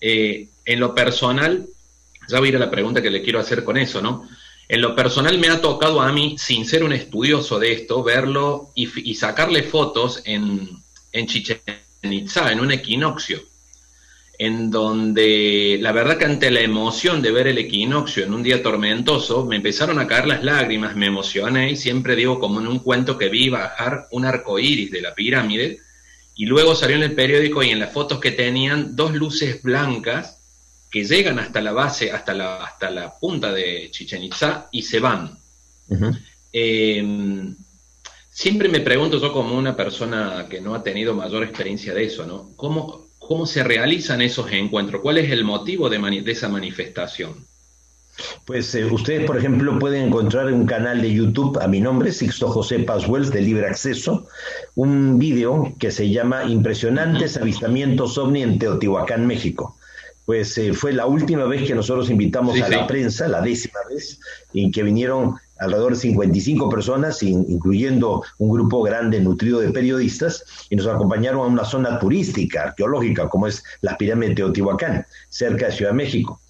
Eh, 0.00 0.48
en 0.64 0.80
lo 0.80 0.94
personal, 0.94 1.66
ya 2.28 2.38
voy 2.38 2.48
a 2.48 2.50
ir 2.50 2.56
a 2.56 2.60
la 2.60 2.70
pregunta 2.70 3.00
que 3.00 3.10
le 3.10 3.22
quiero 3.22 3.38
hacer 3.40 3.64
con 3.64 3.78
eso, 3.78 4.02
¿no? 4.02 4.28
En 4.72 4.82
lo 4.82 4.94
personal 4.94 5.36
me 5.40 5.48
ha 5.48 5.60
tocado 5.60 6.00
a 6.00 6.12
mí, 6.12 6.36
sin 6.38 6.64
ser 6.64 6.84
un 6.84 6.92
estudioso 6.92 7.58
de 7.58 7.72
esto, 7.72 8.04
verlo 8.04 8.70
y, 8.76 9.16
sacarle 9.16 9.64
fotos 9.64 10.22
en, 10.24 10.80
en 11.10 11.26
Chichen 11.26 11.58
Itza, 12.02 12.52
en 12.52 12.60
un 12.60 12.70
equinoccio, 12.70 13.42
en 14.38 14.70
donde 14.70 15.76
la 15.80 15.90
verdad 15.90 16.18
que 16.18 16.24
ante 16.24 16.52
la 16.52 16.60
emoción 16.60 17.20
de 17.20 17.32
ver 17.32 17.48
el 17.48 17.58
equinoccio 17.58 18.24
en 18.24 18.32
un 18.32 18.44
día 18.44 18.62
tormentoso, 18.62 19.44
me 19.44 19.56
empezaron 19.56 19.98
a 19.98 20.06
caer 20.06 20.28
las 20.28 20.44
lágrimas, 20.44 20.94
me 20.94 21.06
emocioné 21.06 21.72
y 21.72 21.76
siempre 21.76 22.14
digo 22.14 22.38
como 22.38 22.60
en 22.60 22.68
un 22.68 22.78
cuento 22.78 23.18
que 23.18 23.28
vi 23.28 23.48
bajar 23.48 24.06
un 24.12 24.24
arco 24.24 24.60
iris 24.60 24.92
de 24.92 25.02
la 25.02 25.16
pirámide 25.16 25.80
y 26.36 26.46
luego 26.46 26.76
salió 26.76 26.94
en 26.94 27.02
el 27.02 27.16
periódico 27.16 27.64
y 27.64 27.70
en 27.70 27.80
las 27.80 27.92
fotos 27.92 28.20
que 28.20 28.30
tenían 28.30 28.94
dos 28.94 29.14
luces 29.14 29.60
blancas 29.64 30.39
que 30.90 31.04
llegan 31.04 31.38
hasta 31.38 31.60
la 31.60 31.72
base, 31.72 32.10
hasta 32.10 32.34
la, 32.34 32.64
hasta 32.64 32.90
la 32.90 33.14
punta 33.14 33.52
de 33.52 33.88
Chichen 33.90 34.24
Itza 34.24 34.68
y 34.72 34.82
se 34.82 34.98
van. 34.98 35.38
Eh, 36.52 37.54
siempre 38.28 38.68
me 38.68 38.80
pregunto 38.80 39.20
yo 39.20 39.32
como 39.32 39.56
una 39.56 39.76
persona 39.76 40.46
que 40.50 40.60
no 40.60 40.74
ha 40.74 40.82
tenido 40.82 41.14
mayor 41.14 41.44
experiencia 41.44 41.94
de 41.94 42.04
eso, 42.04 42.26
¿no? 42.26 42.50
¿Cómo, 42.56 43.06
cómo 43.18 43.46
se 43.46 43.62
realizan 43.62 44.20
esos 44.20 44.50
encuentros? 44.50 45.00
¿Cuál 45.00 45.18
es 45.18 45.30
el 45.30 45.44
motivo 45.44 45.88
de, 45.88 45.98
de 45.98 46.32
esa 46.32 46.48
manifestación? 46.48 47.46
Pues 48.44 48.74
eh, 48.74 48.84
ustedes, 48.84 49.24
por 49.24 49.38
ejemplo, 49.38 49.78
pueden 49.78 50.08
encontrar 50.08 50.48
en 50.48 50.54
un 50.54 50.66
canal 50.66 51.00
de 51.00 51.14
YouTube 51.14 51.58
a 51.62 51.68
mi 51.68 51.80
nombre, 51.80 52.10
Sixto 52.10 52.48
José 52.48 52.80
Paswells, 52.80 53.30
de 53.30 53.40
libre 53.40 53.66
acceso, 53.66 54.26
un 54.74 55.18
video 55.18 55.72
que 55.78 55.92
se 55.92 56.10
llama 56.10 56.44
Impresionantes 56.44 57.36
avistamientos 57.36 58.18
ovni 58.18 58.42
en 58.42 58.58
Teotihuacán, 58.58 59.26
México 59.26 59.76
pues 60.30 60.56
eh, 60.58 60.72
fue 60.72 60.92
la 60.92 61.06
última 61.06 61.44
vez 61.46 61.66
que 61.66 61.74
nosotros 61.74 62.08
invitamos 62.08 62.62
a 62.62 62.68
la 62.68 62.86
prensa, 62.86 63.26
la 63.26 63.40
décima 63.40 63.80
vez, 63.90 64.20
en 64.54 64.70
que 64.70 64.84
vinieron 64.84 65.34
alrededor 65.58 65.94
de 65.94 65.98
55 65.98 66.70
personas, 66.70 67.20
incluyendo 67.24 68.22
un 68.38 68.50
grupo 68.50 68.80
grande, 68.80 69.18
nutrido 69.18 69.58
de 69.58 69.72
periodistas, 69.72 70.44
y 70.70 70.76
nos 70.76 70.86
acompañaron 70.86 71.40
a 71.40 71.46
una 71.46 71.64
zona 71.64 71.98
turística, 71.98 72.62
arqueológica, 72.62 73.28
como 73.28 73.48
es 73.48 73.64
la 73.80 73.98
pirámide 73.98 74.28
de 74.28 74.34
Teotihuacán, 74.36 75.04
cerca 75.30 75.66
de 75.66 75.72
Ciudad 75.72 75.90
de 75.90 75.96
México. 75.96 76.40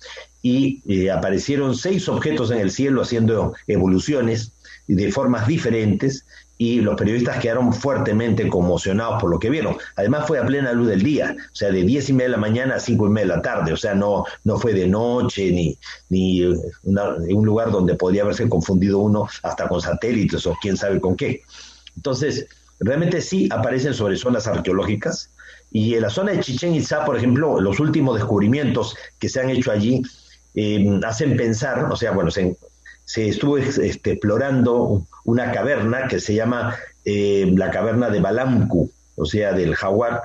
Y 0.43 0.83
eh, 0.87 1.11
aparecieron 1.11 1.75
seis 1.75 2.07
objetos 2.07 2.51
en 2.51 2.59
el 2.59 2.71
cielo 2.71 3.01
haciendo 3.01 3.55
evoluciones 3.67 4.53
de 4.89 5.11
formas 5.11 5.47
diferentes, 5.47 6.27
y 6.61 6.83
los 6.83 6.95
periodistas 6.95 7.39
quedaron 7.39 7.73
fuertemente 7.73 8.47
conmocionados 8.51 9.19
por 9.19 9.31
lo 9.31 9.39
que 9.39 9.49
vieron. 9.49 9.79
Además 9.97 10.27
fue 10.27 10.39
a 10.39 10.45
plena 10.45 10.75
luz 10.75 10.89
del 10.89 11.03
día, 11.03 11.35
o 11.35 11.55
sea, 11.55 11.71
de 11.71 11.85
diez 11.85 12.11
y 12.11 12.13
media 12.13 12.27
de 12.27 12.33
la 12.33 12.37
mañana 12.37 12.75
a 12.75 12.81
cinco 12.81 13.07
y 13.07 13.09
media 13.09 13.29
de 13.29 13.37
la 13.37 13.43
tarde, 13.43 13.73
o 13.73 13.79
sea, 13.79 13.95
no, 13.95 14.27
no 14.45 14.59
fue 14.59 14.75
de 14.75 14.87
noche 14.87 15.51
ni, 15.53 15.79
ni 16.11 16.45
un 16.45 17.47
lugar 17.47 17.71
donde 17.71 17.95
podría 17.95 18.25
haberse 18.25 18.47
confundido 18.47 18.99
uno 18.99 19.27
hasta 19.43 19.69
con 19.69 19.81
satélites 19.81 20.47
o 20.47 20.55
quién 20.61 20.77
sabe 20.77 21.01
con 21.01 21.17
qué. 21.17 21.41
Entonces, 21.97 22.47
realmente 22.79 23.23
sí 23.23 23.49
aparecen 23.51 23.95
sobre 23.95 24.19
zonas 24.19 24.47
arqueológicas 24.47 25.31
y 25.71 25.95
en 25.95 26.03
la 26.03 26.11
zona 26.11 26.33
de 26.33 26.41
Chichen 26.41 26.75
Itza, 26.75 27.07
por 27.07 27.17
ejemplo, 27.17 27.59
los 27.59 27.81
últimos 27.81 28.17
descubrimientos 28.17 28.97
que 29.19 29.31
se 29.31 29.41
han 29.41 29.49
hecho 29.49 29.73
allí 29.73 30.03
eh, 30.55 31.01
hacen 31.07 31.39
pensar, 31.39 31.91
o 31.91 31.97
sea, 31.97 32.11
bueno, 32.11 32.31
se, 32.31 32.55
se 33.11 33.29
estuvo 33.29 33.59
este, 33.59 34.13
explorando 34.13 35.05
una 35.25 35.51
caverna 35.51 36.07
que 36.07 36.21
se 36.21 36.33
llama 36.33 36.77
eh, 37.05 37.53
la 37.57 37.69
caverna 37.73 38.09
de 38.09 38.21
Balamku, 38.21 38.89
o 39.17 39.27
sea, 39.27 39.53
del 39.53 39.75
jaguar. 39.75 40.23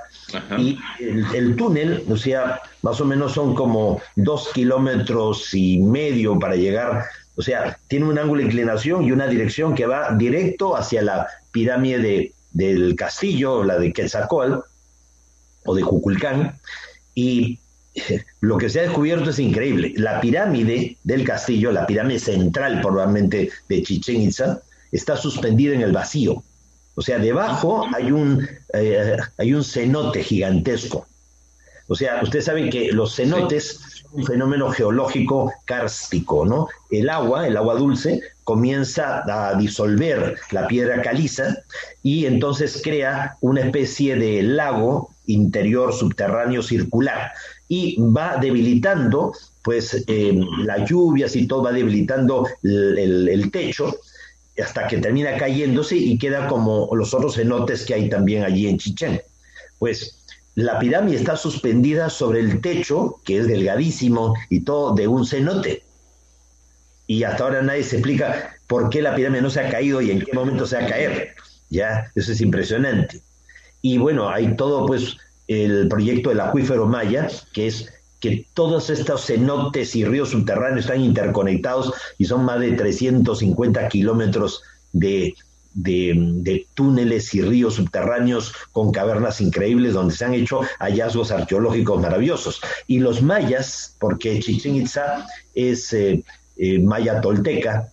Y 0.59 0.77
el, 0.99 1.55
túnel, 1.55 2.03
o 2.07 2.15
sea, 2.15 2.61
más 2.83 3.01
o 3.01 3.05
menos 3.05 3.33
son 3.33 3.55
como 3.55 3.99
dos 4.15 4.51
kilómetros 4.53 5.51
y 5.55 5.79
medio 5.79 6.37
para 6.37 6.55
llegar, 6.57 7.05
o 7.35 7.41
sea, 7.41 7.79
tiene 7.87 8.05
un 8.05 8.19
ángulo 8.19 8.41
de 8.41 8.49
inclinación 8.49 9.03
y 9.03 9.11
una 9.11 9.25
dirección 9.25 9.73
que 9.73 9.87
va 9.87 10.13
directo 10.13 10.77
hacia 10.77 11.01
la 11.01 11.27
pirámide 11.51 12.33
del 12.51 12.95
castillo, 12.95 13.63
la 13.63 13.79
de 13.79 13.93
Quetzalcóatl 13.93 14.59
o 15.65 15.73
de 15.73 15.81
Juculcán, 15.81 16.59
y 17.15 17.57
lo 18.41 18.57
que 18.57 18.69
se 18.69 18.79
ha 18.79 18.83
descubierto 18.83 19.29
es 19.29 19.39
increíble. 19.39 19.93
La 19.97 20.19
pirámide 20.21 20.97
del 21.03 21.23
castillo, 21.23 21.71
la 21.71 21.87
pirámide 21.87 22.19
central 22.19 22.81
probablemente 22.81 23.51
de 23.69 23.83
Chichen 23.83 24.21
Itza, 24.21 24.61
está 24.91 25.17
suspendida 25.17 25.73
en 25.73 25.81
el 25.81 25.91
vacío. 25.91 26.43
O 26.95 27.01
sea, 27.01 27.19
debajo 27.19 27.85
hay 27.93 28.11
un, 28.11 28.47
eh, 28.73 29.17
hay 29.37 29.53
un 29.53 29.63
cenote 29.63 30.23
gigantesco. 30.23 31.05
O 31.87 31.95
sea, 31.95 32.21
ustedes 32.23 32.45
saben 32.45 32.69
que 32.69 32.91
los 32.91 33.15
cenotes 33.15 33.79
son 34.01 34.21
un 34.21 34.25
fenómeno 34.25 34.71
geológico 34.71 35.53
kárstico, 35.65 36.45
¿no? 36.45 36.67
El 36.89 37.09
agua, 37.09 37.45
el 37.45 37.57
agua 37.57 37.75
dulce, 37.75 38.21
comienza 38.43 39.23
a 39.27 39.55
disolver 39.55 40.37
la 40.51 40.67
piedra 40.67 41.01
caliza 41.01 41.57
y 42.01 42.25
entonces 42.25 42.81
crea 42.83 43.37
una 43.41 43.61
especie 43.61 44.15
de 44.15 44.41
lago 44.41 45.11
interior 45.27 45.93
subterráneo 45.93 46.63
circular 46.63 47.31
y 47.67 47.97
va 47.99 48.37
debilitando, 48.37 49.33
pues 49.63 50.03
eh, 50.07 50.39
las 50.63 50.89
lluvias 50.89 51.35
y 51.35 51.47
todo 51.47 51.63
va 51.63 51.71
debilitando 51.71 52.47
el, 52.63 53.49
techo 53.51 53.95
hasta 54.63 54.87
que 54.87 54.97
termina 54.97 55.35
cayéndose 55.37 55.95
y 55.95 56.17
queda 56.17 56.47
como 56.47 56.89
los 56.93 57.13
otros 57.13 57.35
cenotes 57.35 57.85
que 57.85 57.93
hay 57.93 58.09
también 58.09 58.43
allí 58.43 58.67
en 58.67 58.77
Chichén. 58.77 59.21
Pues 59.79 60.17
la 60.55 60.79
pirámide 60.79 61.17
está 61.17 61.35
suspendida 61.35 62.09
sobre 62.09 62.39
el 62.39 62.61
techo, 62.61 63.19
que 63.25 63.39
es 63.39 63.47
delgadísimo 63.47 64.35
y 64.49 64.61
todo, 64.61 64.93
de 64.95 65.07
un 65.07 65.25
cenote. 65.25 65.83
Y 67.07 67.23
hasta 67.23 67.43
ahora 67.43 67.61
nadie 67.61 67.83
se 67.83 67.97
explica 67.97 68.55
por 68.67 68.89
qué 68.89 69.01
la 69.01 69.15
pirámide 69.15 69.41
no 69.41 69.49
se 69.49 69.59
ha 69.59 69.69
caído 69.69 70.01
y 70.01 70.11
en 70.11 70.21
qué 70.21 70.31
momento 70.33 70.65
se 70.65 70.77
va 70.77 70.83
a 70.83 70.87
caer. 70.87 71.35
Ya, 71.69 72.11
eso 72.15 72.31
es 72.31 72.39
impresionante. 72.39 73.21
Y 73.81 73.97
bueno, 73.97 74.29
hay 74.29 74.55
todo 74.55 74.85
pues 74.85 75.17
el 75.47 75.87
proyecto 75.87 76.29
del 76.29 76.41
acuífero 76.41 76.87
Maya, 76.87 77.27
que 77.53 77.67
es 77.67 77.91
que 78.19 78.47
todos 78.53 78.89
estos 78.89 79.25
cenotes 79.25 79.95
y 79.95 80.05
ríos 80.05 80.29
subterráneos 80.29 80.85
están 80.85 81.01
interconectados 81.01 81.93
y 82.17 82.25
son 82.25 82.45
más 82.45 82.59
de 82.59 82.71
350 82.71 83.87
kilómetros 83.89 84.63
de, 84.93 85.35
de, 85.75 86.65
túneles 86.73 87.33
y 87.33 87.41
ríos 87.41 87.75
subterráneos 87.75 88.53
con 88.71 88.91
cavernas 88.91 89.41
increíbles 89.41 89.93
donde 89.93 90.15
se 90.15 90.25
han 90.25 90.33
hecho 90.33 90.61
hallazgos 90.79 91.31
arqueológicos 91.31 92.01
maravillosos. 92.01 92.61
Y 92.87 92.99
los 92.99 93.21
mayas, 93.21 93.95
porque 93.99 94.39
Chichen 94.39 94.75
Itza 94.75 95.27
es 95.53 95.93
eh, 95.93 96.23
eh, 96.57 96.79
maya 96.79 97.21
tolteca, 97.21 97.91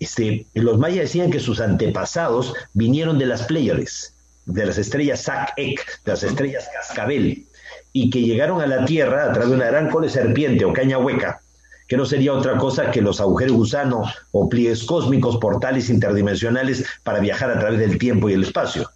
este, 0.00 0.46
los 0.54 0.78
mayas 0.78 1.02
decían 1.02 1.30
que 1.30 1.40
sus 1.40 1.60
antepasados 1.60 2.54
vinieron 2.72 3.18
de 3.18 3.26
las 3.26 3.44
Pléyades 3.44 4.14
de 4.52 4.66
las 4.66 4.78
estrellas 4.78 5.26
Sac-Ek, 5.26 5.80
de 6.04 6.12
las 6.12 6.22
estrellas 6.22 6.68
Cascabel, 6.72 7.44
y 7.92 8.10
que 8.10 8.22
llegaron 8.22 8.60
a 8.60 8.66
la 8.66 8.84
Tierra 8.84 9.24
a 9.24 9.32
través 9.32 9.50
de 9.50 9.56
una 9.56 9.66
gran 9.66 9.90
cola 9.90 10.06
de 10.06 10.12
serpiente 10.12 10.64
o 10.64 10.72
caña 10.72 10.98
hueca, 10.98 11.40
que 11.88 11.96
no 11.96 12.04
sería 12.04 12.32
otra 12.32 12.56
cosa 12.56 12.90
que 12.90 13.00
los 13.00 13.20
agujeros 13.20 13.56
gusano 13.56 14.04
o 14.30 14.48
pliegues 14.48 14.84
cósmicos, 14.84 15.38
portales 15.38 15.90
interdimensionales 15.90 16.84
para 17.02 17.18
viajar 17.18 17.50
a 17.50 17.58
través 17.58 17.80
del 17.80 17.98
tiempo 17.98 18.30
y 18.30 18.34
el 18.34 18.44
espacio. 18.44 18.88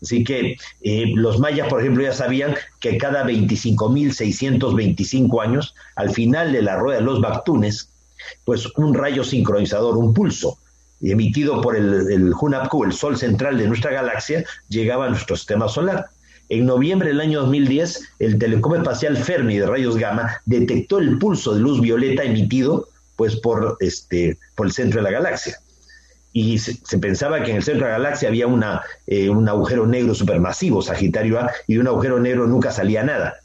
Así 0.00 0.24
que 0.24 0.56
eh, 0.82 1.12
los 1.14 1.40
mayas, 1.40 1.68
por 1.68 1.80
ejemplo, 1.80 2.04
ya 2.04 2.12
sabían 2.12 2.54
que 2.80 2.96
cada 2.98 3.26
25.625 3.26 5.42
años, 5.42 5.74
al 5.96 6.10
final 6.10 6.52
de 6.52 6.62
la 6.62 6.76
rueda 6.76 7.00
de 7.00 7.04
los 7.04 7.20
Bactunes, 7.20 7.90
pues 8.44 8.66
un 8.76 8.94
rayo 8.94 9.24
sincronizador, 9.24 9.96
un 9.96 10.14
pulso, 10.14 10.58
emitido 11.00 11.60
por 11.60 11.76
el, 11.76 12.10
el 12.10 12.32
Hunapku, 12.38 12.84
el 12.84 12.92
sol 12.92 13.16
central 13.16 13.58
de 13.58 13.68
nuestra 13.68 13.92
galaxia, 13.92 14.44
llegaba 14.68 15.06
a 15.06 15.10
nuestro 15.10 15.36
sistema 15.36 15.68
solar. 15.68 16.06
En 16.48 16.66
noviembre 16.66 17.08
del 17.08 17.20
año 17.20 17.40
2010, 17.40 18.00
el 18.20 18.38
telescopio 18.38 18.78
espacial 18.78 19.16
Fermi 19.16 19.58
de 19.58 19.66
rayos 19.66 19.96
gamma 19.96 20.40
detectó 20.46 20.98
el 20.98 21.18
pulso 21.18 21.54
de 21.54 21.60
luz 21.60 21.80
violeta 21.80 22.22
emitido 22.22 22.88
pues, 23.16 23.36
por, 23.36 23.76
este, 23.80 24.38
por 24.54 24.66
el 24.66 24.72
centro 24.72 25.00
de 25.00 25.10
la 25.10 25.18
galaxia 25.18 25.58
y 26.32 26.58
se, 26.58 26.98
pensaba 26.98 27.42
que 27.42 27.50
en 27.50 27.56
el 27.56 27.62
centro 27.62 27.86
de 27.86 27.92
la 27.92 27.98
galaxia 27.98 28.28
había 28.28 28.46
una, 28.46 28.82
eh, 29.06 29.28
un 29.28 29.48
agujero 29.48 29.86
negro 29.86 30.14
supermasivo, 30.14 30.82
Sagitario 30.82 31.40
A, 31.40 31.50
y 31.66 31.74
de 31.74 31.80
un 31.80 31.88
agujero 31.88 32.20
negro 32.20 32.46
nunca 32.46 32.70
salía 32.70 33.02
nada. 33.02 33.40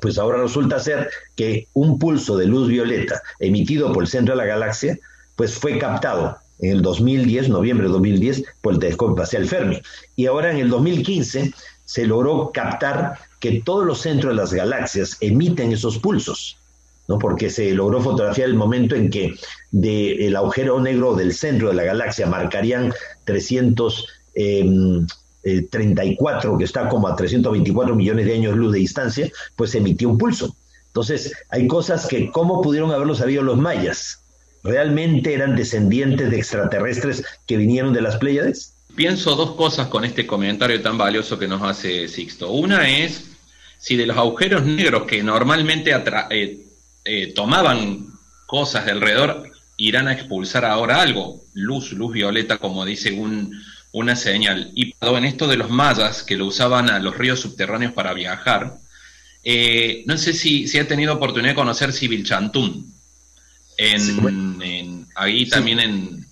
Pues 0.00 0.18
ahora 0.18 0.40
resulta 0.40 0.78
ser 0.78 1.10
que 1.34 1.68
un 1.72 1.98
pulso 1.98 2.36
de 2.36 2.46
luz 2.46 2.68
violeta 2.68 3.20
emitido 3.40 3.92
por 3.92 4.04
el 4.04 4.08
centro 4.08 4.34
de 4.34 4.38
la 4.38 4.46
galaxia, 4.46 4.98
pues 5.36 5.54
fue 5.54 5.78
captado 5.78 6.38
en 6.60 6.72
el 6.72 6.82
2010, 6.82 7.48
noviembre 7.48 7.86
de 7.86 7.92
2010, 7.92 8.44
por 8.60 8.74
el 8.74 8.78
telescopio 8.78 9.14
espacial 9.14 9.46
Fermi. 9.46 9.80
Y 10.16 10.26
ahora 10.26 10.50
en 10.50 10.58
el 10.58 10.68
2015 10.70 11.52
se 11.84 12.06
logró 12.06 12.50
captar 12.52 13.18
que 13.40 13.62
todos 13.62 13.86
los 13.86 14.00
centros 14.00 14.32
de 14.32 14.36
las 14.36 14.52
galaxias 14.52 15.16
emiten 15.20 15.72
esos 15.72 15.98
pulsos. 15.98 16.58
¿no? 17.08 17.18
porque 17.18 17.48
se 17.50 17.72
logró 17.72 18.00
fotografiar 18.02 18.50
el 18.50 18.54
momento 18.54 18.94
en 18.94 19.08
que 19.08 19.34
del 19.70 20.36
agujero 20.36 20.78
negro 20.78 21.16
del 21.16 21.32
centro 21.32 21.68
de 21.68 21.74
la 21.74 21.84
galaxia 21.84 22.26
marcarían 22.26 22.92
334, 23.24 24.10
em, 24.34 25.06
eh, 25.42 26.58
que 26.58 26.64
está 26.64 26.86
como 26.90 27.08
a 27.08 27.16
324 27.16 27.96
millones 27.96 28.26
de 28.26 28.34
años 28.34 28.56
luz 28.56 28.74
de 28.74 28.80
distancia, 28.80 29.30
pues 29.56 29.74
emitió 29.74 30.10
un 30.10 30.18
pulso. 30.18 30.54
Entonces, 30.88 31.32
hay 31.48 31.66
cosas 31.66 32.06
que, 32.06 32.30
¿cómo 32.30 32.60
pudieron 32.60 32.90
haberlo 32.90 33.14
sabido 33.14 33.42
los 33.42 33.56
mayas? 33.56 34.20
¿Realmente 34.62 35.34
eran 35.34 35.56
descendientes 35.56 36.30
de 36.30 36.36
extraterrestres 36.36 37.24
que 37.46 37.56
vinieron 37.56 37.92
de 37.92 38.02
las 38.02 38.16
Pléyades? 38.16 38.74
Pienso 38.94 39.36
dos 39.36 39.52
cosas 39.52 39.86
con 39.88 40.04
este 40.04 40.26
comentario 40.26 40.80
tan 40.82 40.98
valioso 40.98 41.38
que 41.38 41.46
nos 41.46 41.62
hace 41.62 42.08
Sixto. 42.08 42.50
Una 42.50 42.88
es 42.88 43.28
si 43.78 43.96
de 43.96 44.06
los 44.06 44.16
agujeros 44.16 44.64
negros 44.64 45.04
que 45.04 45.22
normalmente 45.22 45.92
eh, 46.30 46.66
eh, 47.04 47.32
tomaban 47.34 48.06
cosas 48.46 48.84
de 48.84 48.92
alrededor, 48.92 49.50
irán 49.76 50.08
a 50.08 50.12
expulsar 50.12 50.64
ahora 50.64 51.00
algo, 51.00 51.44
luz, 51.54 51.92
luz 51.92 52.12
violeta, 52.12 52.58
como 52.58 52.84
dice 52.84 53.12
un, 53.12 53.62
una 53.92 54.16
señal. 54.16 54.72
Y 54.74 54.94
en 55.00 55.24
esto 55.24 55.46
de 55.46 55.56
los 55.56 55.70
mayas, 55.70 56.24
que 56.24 56.36
lo 56.36 56.46
usaban 56.46 56.90
a 56.90 56.98
los 56.98 57.16
ríos 57.16 57.40
subterráneos 57.40 57.92
para 57.92 58.12
viajar, 58.14 58.78
eh, 59.44 60.02
no 60.06 60.18
sé 60.18 60.32
si, 60.32 60.66
si 60.66 60.78
ha 60.78 60.88
tenido 60.88 61.14
oportunidad 61.14 61.52
de 61.52 61.56
conocer 61.56 61.92
Sibilchantún, 61.92 62.92
en, 63.78 64.62
en, 64.62 65.06
ahí 65.14 65.48
también 65.48 65.80
en, 65.80 66.26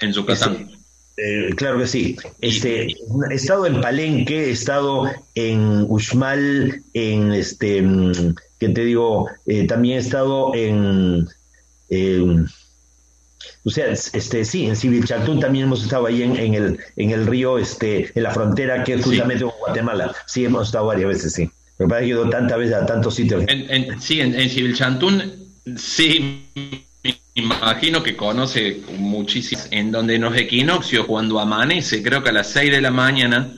en 0.00 0.12
Yucatán. 0.12 0.70
Eh, 1.16 1.50
claro 1.56 1.78
que 1.80 1.86
sí. 1.88 2.16
Este, 2.40 2.86
he 2.86 3.34
estado 3.34 3.66
en 3.66 3.80
Palenque, 3.80 4.46
he 4.46 4.50
estado 4.50 5.10
en 5.34 5.82
Uxmal, 5.88 6.82
en 6.94 7.32
este, 7.32 7.82
mm, 7.82 8.34
¿qué 8.60 8.68
te 8.68 8.84
digo? 8.84 9.28
Eh, 9.46 9.66
también 9.66 9.98
he 9.98 10.00
estado 10.00 10.54
en, 10.54 11.28
o 13.64 13.70
sea, 13.70 13.88
este, 13.88 14.44
sí, 14.44 14.66
en 14.66 14.76
Civilchatún 14.76 15.40
también 15.40 15.64
hemos 15.66 15.82
estado 15.82 16.06
ahí 16.06 16.22
en, 16.22 16.36
en, 16.36 16.54
el, 16.54 16.78
en 16.96 17.10
el 17.10 17.26
río, 17.26 17.58
este, 17.58 18.12
en 18.14 18.22
la 18.22 18.30
frontera 18.30 18.84
que 18.84 18.94
es 18.94 19.04
justamente 19.04 19.44
con 19.44 19.54
Guatemala. 19.58 20.14
Sí, 20.26 20.44
hemos 20.44 20.68
estado 20.68 20.86
varias 20.86 21.08
veces, 21.08 21.32
sí. 21.32 21.50
Me 21.78 21.86
parece 21.86 22.06
que 22.06 22.12
he 22.12 22.14
ido 22.14 22.30
tantas 22.30 22.58
veces 22.58 22.74
a 22.74 22.86
tantos 22.86 23.14
sitios. 23.14 23.44
En, 23.48 24.00
sí, 24.00 24.20
en, 24.20 24.34
en 24.34 24.48
sí, 25.76 26.46
imagino 27.34 28.02
que 28.02 28.16
conoce 28.16 28.82
muchísimo, 28.96 29.62
en 29.70 29.90
donde 29.90 30.16
en 30.16 30.22
los 30.22 30.36
equinoccios, 30.36 31.06
cuando 31.06 31.38
amanece, 31.40 32.02
creo 32.02 32.22
que 32.22 32.30
a 32.30 32.32
las 32.32 32.50
6 32.50 32.70
de 32.70 32.80
la 32.80 32.90
mañana, 32.90 33.54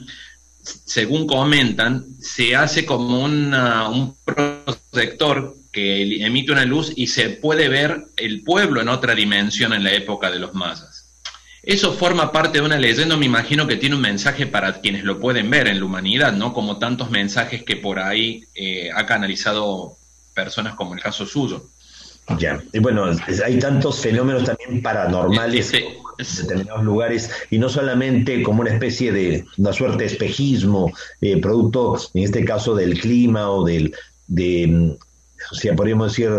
según 0.63 1.25
comentan, 1.27 2.05
se 2.19 2.55
hace 2.55 2.85
como 2.85 3.23
un 3.23 4.15
proyector 4.25 5.55
que 5.71 6.25
emite 6.25 6.51
una 6.51 6.65
luz 6.65 6.91
y 6.95 7.07
se 7.07 7.29
puede 7.29 7.69
ver 7.69 8.05
el 8.17 8.43
pueblo 8.43 8.81
en 8.81 8.89
otra 8.89 9.15
dimensión 9.15 9.73
en 9.73 9.83
la 9.83 9.93
época 9.93 10.29
de 10.29 10.39
los 10.39 10.53
mayas. 10.53 11.07
Eso 11.63 11.93
forma 11.93 12.31
parte 12.31 12.59
de 12.59 12.65
una 12.65 12.79
leyenda, 12.79 13.15
me 13.15 13.27
imagino 13.27 13.67
que 13.67 13.75
tiene 13.75 13.95
un 13.95 14.01
mensaje 14.01 14.47
para 14.47 14.81
quienes 14.81 15.03
lo 15.03 15.19
pueden 15.19 15.49
ver 15.49 15.67
en 15.67 15.79
la 15.79 15.85
humanidad, 15.85 16.33
¿no? 16.33 16.53
Como 16.53 16.79
tantos 16.79 17.11
mensajes 17.11 17.63
que 17.63 17.75
por 17.75 17.99
ahí 17.99 18.43
eh, 18.55 18.89
ha 18.93 19.05
canalizado 19.05 19.97
personas 20.33 20.73
como 20.75 20.95
el 20.95 21.01
caso 21.01 21.25
suyo. 21.25 21.69
Ya, 22.37 22.61
y 22.73 22.79
bueno, 22.79 23.05
hay 23.45 23.59
tantos 23.59 23.99
fenómenos 23.99 24.43
también 24.43 24.81
paranormales 24.81 25.73
en 25.73 25.83
determinados 26.17 26.83
lugares 26.83 27.31
y 27.49 27.57
no 27.57 27.69
solamente 27.69 28.43
como 28.43 28.61
una 28.61 28.71
especie 28.71 29.11
de 29.11 29.45
una 29.57 29.73
suerte 29.73 29.99
de 29.99 30.05
espejismo, 30.05 30.91
eh, 31.21 31.39
producto 31.41 31.97
en 32.13 32.23
este 32.23 32.45
caso 32.45 32.75
del 32.75 32.99
clima 32.99 33.49
o 33.49 33.63
del, 33.65 33.93
de, 34.27 34.97
o 35.51 35.55
sea, 35.55 35.75
podríamos 35.75 36.11
decir, 36.11 36.31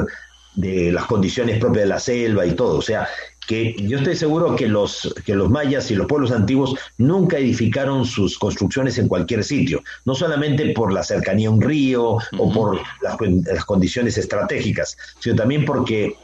de 0.54 0.92
las 0.92 1.06
condiciones 1.06 1.58
propias 1.58 1.84
de 1.84 1.88
la 1.88 2.00
selva 2.00 2.46
y 2.46 2.52
todo, 2.52 2.78
o 2.78 2.82
sea, 2.82 3.08
que 3.52 3.76
yo 3.86 3.98
estoy 3.98 4.16
seguro 4.16 4.56
que 4.56 4.66
los, 4.66 5.14
que 5.26 5.34
los 5.34 5.50
mayas 5.50 5.90
y 5.90 5.94
los 5.94 6.06
pueblos 6.06 6.32
antiguos 6.32 6.74
nunca 6.96 7.36
edificaron 7.36 8.06
sus 8.06 8.38
construcciones 8.38 8.96
en 8.96 9.08
cualquier 9.08 9.44
sitio, 9.44 9.82
no 10.06 10.14
solamente 10.14 10.72
por 10.72 10.90
la 10.90 11.02
cercanía 11.02 11.48
a 11.48 11.50
un 11.50 11.60
río 11.60 12.16
o 12.38 12.52
por 12.54 12.80
las, 13.02 13.18
las, 13.44 13.64
condiciones 13.66 14.16
estratégicas, 14.16 14.96
sino 15.18 15.36
también 15.36 15.66
porque 15.66 16.16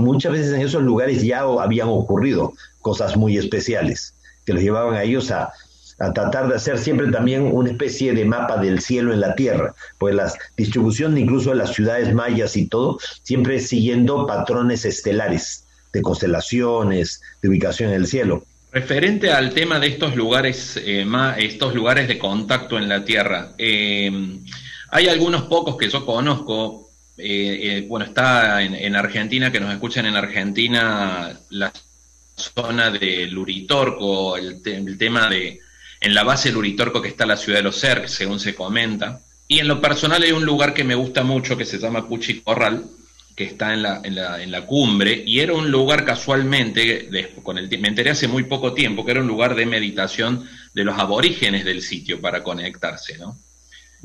muchas 0.00 0.32
veces 0.32 0.52
en 0.52 0.62
esos 0.62 0.82
lugares 0.82 1.22
ya 1.22 1.42
habían 1.42 1.86
ocurrido 1.86 2.54
cosas 2.80 3.16
muy 3.16 3.38
especiales 3.38 4.12
que 4.44 4.52
los 4.52 4.62
llevaban 4.64 4.94
a 4.94 5.04
ellos 5.04 5.30
a, 5.30 5.52
a 6.00 6.12
tratar 6.12 6.48
de 6.48 6.56
hacer 6.56 6.78
siempre 6.78 7.08
también 7.12 7.42
una 7.42 7.70
especie 7.70 8.14
de 8.14 8.24
mapa 8.24 8.56
del 8.56 8.80
cielo 8.80 9.12
en 9.12 9.20
la 9.20 9.36
tierra, 9.36 9.76
pues 9.98 10.16
la 10.16 10.32
distribución 10.56 11.16
incluso 11.16 11.50
de 11.50 11.56
las 11.56 11.72
ciudades 11.72 12.12
mayas 12.12 12.56
y 12.56 12.66
todo, 12.66 12.98
siempre 13.22 13.60
siguiendo 13.60 14.26
patrones 14.26 14.84
estelares 14.84 15.63
de 15.94 16.02
constelaciones, 16.02 17.22
de 17.40 17.48
ubicación 17.48 17.90
en 17.90 17.96
el 17.96 18.06
cielo. 18.06 18.44
Referente 18.72 19.30
al 19.30 19.54
tema 19.54 19.78
de 19.78 19.86
estos 19.86 20.16
lugares, 20.16 20.76
eh, 20.76 21.06
estos 21.38 21.74
lugares 21.74 22.08
de 22.08 22.18
contacto 22.18 22.76
en 22.76 22.88
la 22.88 23.04
Tierra, 23.04 23.52
eh, 23.56 24.10
hay 24.90 25.08
algunos 25.08 25.42
pocos 25.42 25.76
que 25.76 25.88
yo 25.88 26.04
conozco. 26.04 26.90
Eh, 27.16 27.86
bueno, 27.88 28.04
está 28.06 28.60
en, 28.60 28.96
Argentina, 28.96 29.52
que 29.52 29.60
nos 29.60 29.72
escuchan 29.72 30.06
en 30.06 30.16
Argentina, 30.16 31.38
la 31.50 31.72
zona 32.34 32.90
de 32.90 33.26
Luritorco, 33.28 34.36
el, 34.36 34.60
el, 34.64 34.98
tema 34.98 35.28
de, 35.28 35.60
en 36.00 36.14
la 36.14 36.24
base 36.24 36.50
Luritorco 36.50 37.00
que 37.00 37.08
está 37.08 37.24
la 37.24 37.36
ciudad 37.36 37.60
de 37.60 37.62
los 37.62 37.78
Cercs, 37.78 38.10
según 38.10 38.40
se 38.40 38.56
comenta. 38.56 39.20
Y 39.46 39.60
en 39.60 39.68
lo 39.68 39.80
personal 39.80 40.24
hay 40.24 40.32
un 40.32 40.44
lugar 40.44 40.74
que 40.74 40.82
me 40.82 40.96
gusta 40.96 41.22
mucho 41.22 41.56
que 41.56 41.64
se 41.64 41.78
llama 41.78 42.08
Puchi 42.08 42.40
Corral, 42.40 42.84
que 43.34 43.44
está 43.44 43.74
en 43.74 43.82
la, 43.82 44.00
en 44.04 44.14
la, 44.14 44.42
en 44.42 44.50
la 44.50 44.64
cumbre, 44.64 45.22
y 45.26 45.40
era 45.40 45.54
un 45.54 45.70
lugar 45.70 46.04
casualmente, 46.04 47.08
con 47.42 47.58
el, 47.58 47.68
me 47.78 47.88
enteré 47.88 48.10
hace 48.10 48.28
muy 48.28 48.44
poco 48.44 48.74
tiempo, 48.74 49.04
que 49.04 49.10
era 49.10 49.20
un 49.20 49.26
lugar 49.26 49.54
de 49.56 49.66
meditación 49.66 50.48
de 50.72 50.84
los 50.84 50.98
aborígenes 50.98 51.64
del 51.64 51.82
sitio 51.82 52.20
para 52.20 52.42
conectarse, 52.42 53.18
¿no? 53.18 53.36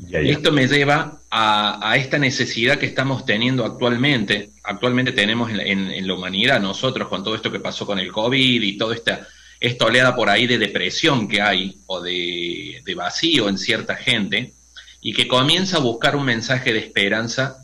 Esto 0.08 0.50
me 0.50 0.66
lleva 0.66 1.20
a, 1.30 1.90
a, 1.90 1.96
esta 1.96 2.18
necesidad 2.18 2.78
que 2.78 2.86
estamos 2.86 3.26
teniendo 3.26 3.66
actualmente. 3.66 4.50
Actualmente 4.62 5.12
tenemos 5.12 5.50
en, 5.50 5.60
en, 5.60 6.06
la 6.06 6.14
humanidad, 6.14 6.58
nosotros, 6.58 7.08
con 7.08 7.22
todo 7.22 7.34
esto 7.34 7.52
que 7.52 7.60
pasó 7.60 7.84
con 7.84 7.98
el 7.98 8.10
COVID 8.10 8.62
y 8.62 8.78
toda 8.78 8.94
esta, 8.94 9.28
esta 9.60 9.84
oleada 9.84 10.16
por 10.16 10.30
ahí 10.30 10.46
de 10.46 10.56
depresión 10.56 11.28
que 11.28 11.42
hay 11.42 11.76
o 11.86 12.00
de, 12.00 12.80
de 12.82 12.94
vacío 12.94 13.48
en 13.50 13.58
cierta 13.58 13.94
gente, 13.94 14.54
y 15.02 15.12
que 15.12 15.28
comienza 15.28 15.76
a 15.76 15.80
buscar 15.80 16.16
un 16.16 16.24
mensaje 16.24 16.72
de 16.72 16.78
esperanza 16.78 17.59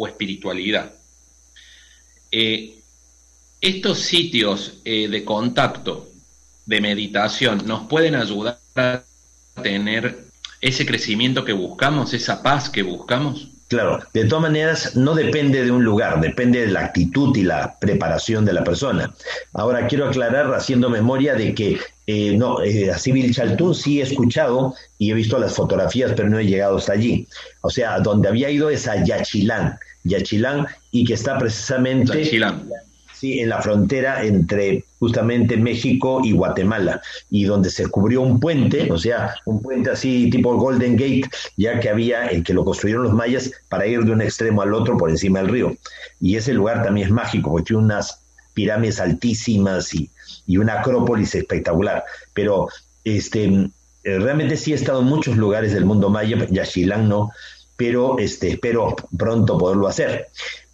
o 0.00 0.08
espiritualidad. 0.08 0.92
Eh, 2.32 2.78
estos 3.60 3.98
sitios 3.98 4.78
eh, 4.86 5.08
de 5.08 5.24
contacto, 5.26 6.08
de 6.64 6.80
meditación, 6.80 7.66
nos 7.66 7.86
pueden 7.86 8.14
ayudar 8.14 8.58
a 8.76 9.02
tener 9.62 10.24
ese 10.62 10.86
crecimiento 10.86 11.44
que 11.44 11.52
buscamos, 11.52 12.14
esa 12.14 12.42
paz 12.42 12.70
que 12.70 12.82
buscamos. 12.82 13.48
Claro, 13.68 14.00
de 14.14 14.24
todas 14.24 14.42
maneras 14.42 14.96
no 14.96 15.14
depende 15.14 15.62
de 15.62 15.70
un 15.70 15.84
lugar, 15.84 16.20
depende 16.20 16.62
de 16.62 16.72
la 16.72 16.86
actitud 16.86 17.36
y 17.36 17.42
la 17.42 17.78
preparación 17.78 18.44
de 18.44 18.54
la 18.54 18.64
persona. 18.64 19.14
Ahora 19.52 19.86
quiero 19.86 20.08
aclarar 20.08 20.52
haciendo 20.54 20.90
memoria 20.90 21.34
de 21.34 21.54
que 21.54 21.78
eh, 22.06 22.36
no, 22.36 22.60
eh, 22.62 22.90
a 22.90 22.98
Civil 22.98 23.32
Chaltún 23.32 23.72
sí 23.72 24.00
he 24.00 24.02
escuchado 24.02 24.74
y 24.98 25.12
he 25.12 25.14
visto 25.14 25.38
las 25.38 25.54
fotografías, 25.54 26.14
pero 26.16 26.28
no 26.28 26.40
he 26.40 26.46
llegado 26.46 26.78
hasta 26.78 26.94
allí. 26.94 27.28
O 27.60 27.70
sea, 27.70 28.00
donde 28.00 28.28
había 28.28 28.50
ido 28.50 28.70
es 28.70 28.88
a 28.88 29.04
Yachilán, 29.04 29.78
Yachilán 30.04 30.66
y 30.90 31.04
que 31.04 31.14
está 31.14 31.38
precisamente 31.38 32.24
sí, 33.20 33.40
en 33.40 33.48
la 33.50 33.60
frontera 33.60 34.24
entre 34.24 34.84
justamente 34.98 35.56
México 35.56 36.20
y 36.24 36.32
Guatemala, 36.32 37.02
y 37.28 37.44
donde 37.44 37.70
se 37.70 37.86
cubrió 37.86 38.22
un 38.22 38.40
puente, 38.40 38.90
o 38.90 38.98
sea, 38.98 39.34
un 39.44 39.60
puente 39.60 39.90
así 39.90 40.30
tipo 40.30 40.56
Golden 40.56 40.96
Gate, 40.96 41.28
ya 41.56 41.78
que 41.80 41.90
había 41.90 42.26
el 42.26 42.42
que 42.42 42.54
lo 42.54 42.64
construyeron 42.64 43.04
los 43.04 43.14
mayas 43.14 43.50
para 43.68 43.86
ir 43.86 44.04
de 44.04 44.12
un 44.12 44.22
extremo 44.22 44.62
al 44.62 44.74
otro 44.74 44.96
por 44.96 45.10
encima 45.10 45.40
del 45.40 45.48
río. 45.48 45.76
Y 46.20 46.36
ese 46.36 46.54
lugar 46.54 46.82
también 46.82 47.08
es 47.08 47.12
mágico, 47.12 47.50
porque 47.50 47.66
tiene 47.66 47.82
unas 47.82 48.20
pirámides 48.54 49.00
altísimas 49.00 49.94
y, 49.94 50.10
y 50.46 50.56
una 50.56 50.80
acrópolis 50.80 51.34
espectacular. 51.34 52.04
Pero 52.34 52.68
este, 53.04 53.44
eh, 54.04 54.18
realmente 54.18 54.56
sí 54.56 54.72
he 54.72 54.74
estado 54.74 55.00
en 55.00 55.06
muchos 55.06 55.36
lugares 55.36 55.72
del 55.72 55.84
mundo 55.84 56.08
maya, 56.08 56.46
Yaxchilán 56.50 57.08
no, 57.08 57.30
pero 57.80 58.18
este, 58.18 58.50
espero 58.50 58.94
pronto 59.16 59.56
poderlo 59.56 59.88
hacer. 59.88 60.26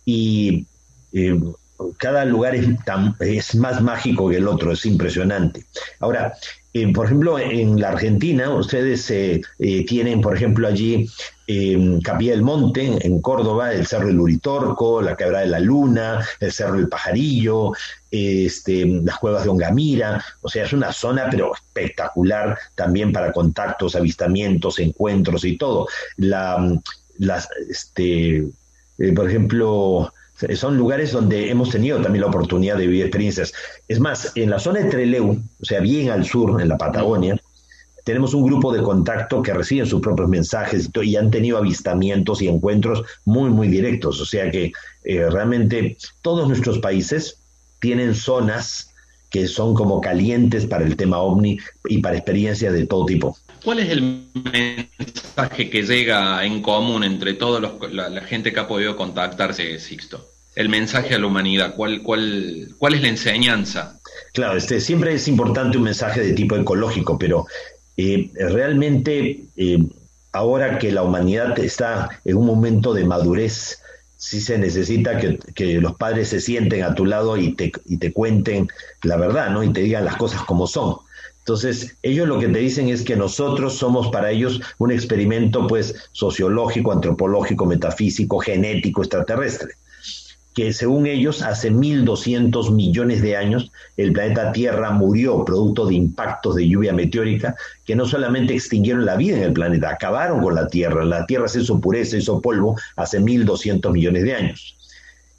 Y 0.05 0.66
eh, 1.12 1.40
cada 1.99 2.25
lugar 2.25 2.55
es, 2.55 3.55
más 3.55 3.81
mágico 3.83 4.29
que 4.29 4.37
el 4.37 4.49
otro, 4.49 4.73
es 4.73 4.85
impresionante. 4.87 5.65
Ahora, 6.01 6.35
eh, 6.73 6.93
por 6.93 7.07
ejemplo, 7.07 7.39
en 7.39 7.81
la 7.81 7.91
Argentina, 7.91 8.51
ustedes 8.51 9.11
eh, 9.11 9.41
eh, 9.59 9.87
tienen, 9.87 10.21
por 10.21 10.37
ejemplo, 10.37 10.69
allí 10.69 11.09
Capilla 12.03 12.33
del 12.33 12.43
Monte, 12.43 13.07
en 13.07 13.23
Córdoba, 13.23 13.73
el 13.73 13.87
Cerro 13.87 14.09
del 14.09 14.19
Uritorco, 14.19 15.01
la 15.01 15.17
Quebrada 15.17 15.45
de 15.45 15.51
la 15.51 15.61
Luna, 15.61 16.27
el 16.41 16.51
Cerro 16.51 16.75
del 16.75 16.89
Pajarillo, 16.89 17.73
este, 18.11 18.85
las 18.85 19.19
cuevas 19.19 19.45
de 19.45 19.51
Ongamira, 19.51 20.25
o 20.43 20.49
sea, 20.49 20.65
es 20.65 20.73
una 20.73 20.93
zona 20.93 21.29
pero 21.31 21.55
espectacular 21.55 22.59
también 22.75 23.12
para 23.12 23.31
contactos, 23.31 23.95
avistamientos, 23.95 24.81
encuentros 24.81 25.45
y 25.45 25.57
todo. 25.57 25.87
La, 26.17 26.81
este, 27.71 28.49
por 29.15 29.29
ejemplo, 29.29 30.12
son 30.55 30.77
lugares 30.77 31.12
donde 31.12 31.51
hemos 31.51 31.70
tenido 31.70 32.01
también 32.01 32.22
la 32.22 32.29
oportunidad 32.29 32.77
de 32.77 32.87
vivir 32.87 33.03
experiencias. 33.03 33.53
Es 33.88 34.01
más, 34.01 34.33
en 34.35 34.51
la 34.51 34.59
zona 34.59 34.81
de 34.81 34.90
Treleu, 34.90 35.31
o 35.33 35.64
sea, 35.64 35.81
bien 35.81 36.11
al 36.11 36.25
sur, 36.25 36.61
en 36.61 36.68
la 36.68 36.77
Patagonia, 36.77 37.40
tenemos 38.05 38.35
un 38.35 38.44
grupo 38.44 38.72
de 38.72 38.83
contacto 38.83 39.42
que 39.42 39.53
reciben 39.53 39.85
sus 39.85 40.01
propios 40.01 40.29
mensajes 40.29 40.88
y, 41.03 41.16
han 41.16 41.31
tenido 41.31 41.59
avistamientos 41.59 42.40
y 42.40 42.46
encuentros 42.46 43.03
muy, 43.25 43.51
muy 43.51 43.66
directos. 43.66 44.20
O 44.20 44.25
sea 44.25 44.49
que 44.49 44.70
eh, 45.05 45.29
realmente 45.29 45.96
todos 46.22 46.46
nuestros 46.46 46.79
países 46.79 47.38
tienen 47.81 48.14
zonas 48.14 48.90
que 49.29 49.49
son 49.49 49.75
como 49.75 50.01
calientes 50.01 50.66
para 50.66 50.85
el 50.85 50.96
tema 50.96 51.18
ovni 51.18 51.59
y 51.88 51.99
para 51.99 52.16
experiencias 52.16 52.72
de 52.72 52.87
todo 52.87 53.07
tipo. 53.07 53.37
¿Cuál 53.64 53.81
es 53.81 53.90
el 53.90 54.27
mensaje 54.35 55.71
que 55.71 55.83
llega 55.83 56.45
en 56.45 56.62
común 56.62 57.05
entre 57.05 57.35
toda 57.35 57.61
la, 57.61 58.21
gente 58.23 58.53
que 58.53 58.61
ha 58.61 58.69
podido 58.69 58.97
contactarse, 58.97 59.79
Sixto? 59.79 60.25
El 60.55 60.69
mensaje 60.69 61.14
a 61.14 61.19
la 61.19 61.27
humanidad, 61.27 61.75
¿cuál, 61.75 62.03
cuál, 62.03 62.69
cuál 62.79 62.95
es 62.95 63.03
la 63.03 63.09
enseñanza? 63.09 64.01
Claro, 64.33 64.57
este, 64.57 64.81
siempre 64.81 65.14
es 65.14 65.29
importante 65.29 65.77
un 65.77 65.85
mensaje 65.85 66.21
de 66.21 66.33
tipo 66.33 66.57
ecológico, 66.57 67.19
pero 67.19 67.47
eh, 67.97 68.31
realmente 68.35 69.45
eh, 69.57 69.79
ahora 70.33 70.79
que 70.79 70.92
la 70.92 71.03
humanidad 71.03 71.59
está 71.59 72.21
en 72.25 72.37
un 72.37 72.47
momento 72.47 72.95
de 72.95 73.05
madurez, 73.05 73.81
sí 74.16 74.40
se 74.40 74.59
necesita 74.59 75.19
que, 75.19 75.38
que, 75.55 75.81
los 75.81 75.95
padres 75.97 76.29
se 76.29 76.40
sienten 76.40 76.83
a 76.83 76.95
tu 76.95 77.05
lado 77.05 77.37
y 77.37 77.55
te, 77.55 77.73
y 77.85 77.99
te 77.99 78.12
cuenten 78.12 78.69
la 79.03 79.16
verdad, 79.16 79.51
¿no? 79.51 79.62
Y 79.62 79.73
te 79.73 79.81
digan 79.81 80.05
las 80.05 80.16
cosas 80.16 80.42
como 80.42 80.66
son. 80.66 80.97
Entonces, 81.47 81.97
ellos 82.03 82.27
lo 82.27 82.41
que 82.41 82.49
te 82.49 82.59
dicen 82.59 82.89
es 82.89 83.03
que 83.03 83.15
nosotros 83.15 83.79
somos 83.79 84.09
para 84.09 84.33
ellos 84.33 84.61
un 84.79 84.91
experimento 84.91 85.69
pues 85.69 85.95
sociológico, 86.11 86.91
antropológico, 86.91 87.67
metafísico, 87.67 88.41
genético, 88.41 89.03
extraterrestre 89.03 89.75
que 90.55 90.73
según 90.73 91.07
ellos 91.07 91.43
hace 91.43 91.71
1.200 91.71 92.73
millones 92.73 93.21
de 93.21 93.37
años 93.37 93.71
el 93.99 94.13
planeta 94.13 94.53
Tierra 94.53 94.91
murió 94.91 95.45
producto 95.45 95.87
de 95.87 95.95
impactos 95.95 96.57
de 96.57 96.67
lluvia 96.67 96.95
meteórica 96.95 97.55
que 97.85 97.95
no 97.95 98.07
solamente 98.07 98.55
extinguieron 98.55 99.05
la 99.05 99.17
vida 99.17 99.37
en 99.37 99.43
el 99.43 99.53
planeta, 99.53 99.91
acabaron 99.91 100.41
con 100.41 100.55
la 100.55 100.67
Tierra. 100.67 101.05
La 101.05 101.27
Tierra 101.27 101.47
se 101.47 101.61
hizo 101.61 101.79
pureza, 101.79 102.17
hizo 102.17 102.41
polvo 102.41 102.75
hace 102.97 103.21
1.200 103.21 103.93
millones 103.93 104.25
de 104.25 104.35
años 104.35 104.76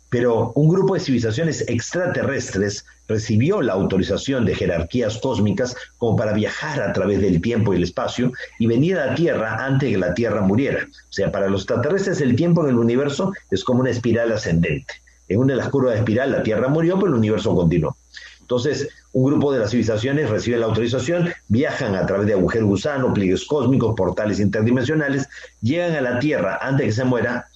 pero 0.10 0.52
un 0.56 0.70
grupo 0.70 0.94
de 0.94 1.02
civilizaciones 1.02 1.66
extraterrestres 1.68 2.86
recibió 3.08 3.62
la 3.62 3.74
autorización 3.74 4.46
de 4.46 4.56
jerarquías 4.56 5.18
cósmicas 5.18 5.76
como 5.98 6.16
para 6.16 6.34
viajar 6.34 6.82
a 6.82 6.94
través 6.94 7.22
del 7.22 7.42
tiempo 7.42 7.74
y 7.74 7.78
el 7.78 7.84
espacio 7.84 8.32
y 8.60 8.68
venir 8.68 8.98
a 8.98 9.08
la 9.08 9.16
Tierra 9.16 9.66
antes 9.66 9.88
de 9.88 9.94
que 9.94 10.00
la 10.00 10.14
Tierra 10.14 10.42
muriera. 10.42 10.88
O 11.10 11.14
sea, 11.14 11.32
para 11.32 11.50
los 11.50 11.62
extraterrestres 11.62 12.22
el 12.22 12.36
tiempo 12.36 12.64
en 12.64 12.70
el 12.70 12.78
universo 12.78 13.34
es 13.52 13.64
como 13.64 13.82
una 13.82 13.92
espiral 13.92 14.32
ascendente. 14.32 14.94
En 15.28 15.40
una 15.40 15.54
de 15.54 15.58
las 15.58 15.70
curvas 15.70 15.94
de 15.94 16.00
espiral 16.00 16.32
la 16.32 16.44
Tierra 16.44 16.68
murió, 16.68 16.96
pero 16.96 17.08
el 17.08 17.16
universo 17.16 17.56
continuó. 17.56 17.98
Entonces, 18.42 18.88
un 19.12 19.26
grupo 19.26 19.52
de 19.52 19.60
las 19.60 19.72
civilizaciones 19.72 20.30
recibe 20.30 20.58
la 20.58 20.68
autorización, 20.68 21.30
viajan 21.50 21.96
a 21.96 22.06
través 22.06 22.28
de 22.28 22.34
agujeros 22.34 22.70
gusano, 22.70 23.14
pliegues 23.14 23.44
cósmicos, 23.44 23.94
portales 23.94 24.40
interdimensionales, 24.40 25.28
llegan 25.62 25.96
a 25.96 26.02
la 26.02 26.20
Tierra 26.20 26.58
antes 26.62 26.78
de 26.78 26.86
que 26.86 26.92
se 26.94 27.04
muera 27.04 27.48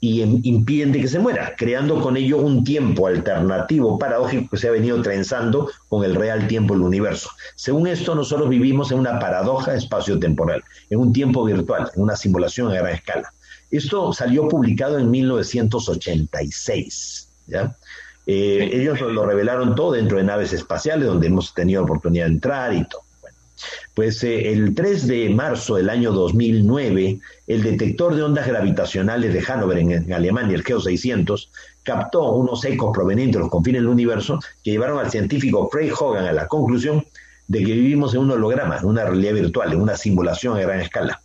y 0.00 0.22
impiden 0.22 0.92
que 0.92 1.08
se 1.08 1.18
muera, 1.18 1.54
creando 1.56 2.00
con 2.00 2.16
ello 2.16 2.38
un 2.38 2.64
tiempo 2.64 3.06
alternativo 3.06 3.98
paradójico 3.98 4.48
que 4.50 4.56
se 4.56 4.68
ha 4.68 4.70
venido 4.70 5.02
trenzando 5.02 5.70
con 5.88 6.04
el 6.04 6.14
real 6.14 6.48
tiempo 6.48 6.72
del 6.72 6.84
universo. 6.84 7.28
Según 7.54 7.86
esto, 7.86 8.14
nosotros 8.14 8.48
vivimos 8.48 8.90
en 8.92 8.98
una 8.98 9.18
paradoja 9.18 9.74
espacio-temporal, 9.74 10.64
en 10.88 11.00
un 11.00 11.12
tiempo 11.12 11.44
virtual, 11.44 11.90
en 11.94 12.02
una 12.02 12.16
simulación 12.16 12.72
a 12.72 12.76
gran 12.76 12.94
escala. 12.94 13.30
Esto 13.70 14.14
salió 14.14 14.48
publicado 14.48 14.98
en 14.98 15.10
1986. 15.10 17.28
¿ya? 17.46 17.76
Eh, 18.26 18.70
ellos 18.72 18.98
lo 19.00 19.26
revelaron 19.26 19.74
todo 19.74 19.92
dentro 19.92 20.16
de 20.16 20.24
naves 20.24 20.54
espaciales, 20.54 21.08
donde 21.08 21.26
hemos 21.26 21.52
tenido 21.52 21.84
oportunidad 21.84 22.24
de 22.24 22.32
entrar 22.32 22.72
y 22.72 22.88
todo. 22.88 23.02
Pues 23.94 24.22
eh, 24.24 24.52
el 24.52 24.74
3 24.74 25.06
de 25.06 25.30
marzo 25.30 25.76
del 25.76 25.90
año 25.90 26.12
2009, 26.12 27.20
el 27.46 27.62
detector 27.62 28.14
de 28.14 28.22
ondas 28.22 28.46
gravitacionales 28.46 29.32
de 29.32 29.42
Hannover 29.42 29.78
en, 29.78 30.12
Alemania, 30.12 30.56
el 30.56 30.62
GEO 30.62 30.80
600, 30.80 31.50
captó 31.82 32.32
unos 32.32 32.64
ecos 32.64 32.90
provenientes 32.94 33.34
de 33.34 33.40
los 33.40 33.50
confines 33.50 33.82
del 33.82 33.88
universo 33.88 34.38
que 34.62 34.72
llevaron 34.72 34.98
al 34.98 35.10
científico 35.10 35.68
Frey 35.70 35.90
Hogan 35.90 36.26
a 36.26 36.32
la 36.32 36.46
conclusión 36.46 37.04
de 37.48 37.58
que 37.58 37.72
vivimos 37.72 38.14
en 38.14 38.20
un 38.20 38.30
holograma, 38.30 38.78
en 38.78 38.86
una 38.86 39.04
realidad 39.04 39.34
virtual, 39.34 39.72
en 39.72 39.80
una 39.80 39.96
simulación 39.96 40.56
a 40.56 40.60
gran 40.60 40.80
escala. 40.80 41.20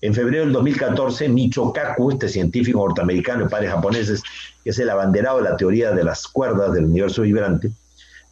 En 0.00 0.14
febrero 0.14 0.44
del 0.44 0.52
2014, 0.52 1.28
Micho 1.28 1.72
Kaku, 1.72 2.12
este 2.12 2.28
científico 2.28 2.78
norteamericano 2.78 3.44
de 3.44 3.50
padres 3.50 3.72
japoneses, 3.72 4.22
que 4.62 4.70
es 4.70 4.78
el 4.78 4.90
abanderado 4.90 5.38
de 5.38 5.50
la 5.50 5.56
teoría 5.56 5.90
de 5.90 6.04
las 6.04 6.28
cuerdas 6.28 6.72
del 6.72 6.84
universo 6.84 7.22
vibrante, 7.22 7.72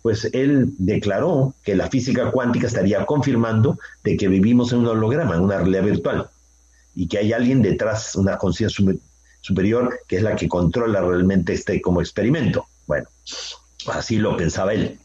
pues 0.06 0.30
él 0.32 0.72
declaró 0.78 1.56
que 1.64 1.74
la 1.74 1.90
física 1.90 2.30
cuántica 2.30 2.68
estaría 2.68 3.04
confirmando 3.04 3.76
de 4.04 4.16
que 4.16 4.28
vivimos 4.28 4.70
en 4.70 4.78
un 4.78 4.86
holograma, 4.86 5.34
en 5.34 5.40
una 5.40 5.58
realidad 5.58 5.82
virtual, 5.82 6.30
y 6.94 7.08
que 7.08 7.18
hay 7.18 7.32
alguien 7.32 7.60
detrás, 7.60 8.14
una 8.14 8.38
conciencia 8.38 8.84
superior, 9.40 9.98
que 10.06 10.18
es 10.18 10.22
la 10.22 10.36
que 10.36 10.46
controla 10.46 11.00
realmente 11.00 11.54
este 11.54 11.80
como 11.82 12.00
experimento. 12.00 12.66
Bueno, 12.86 13.08
así 13.88 14.18
lo 14.18 14.36
pensaba 14.36 14.74
él. 14.74 14.96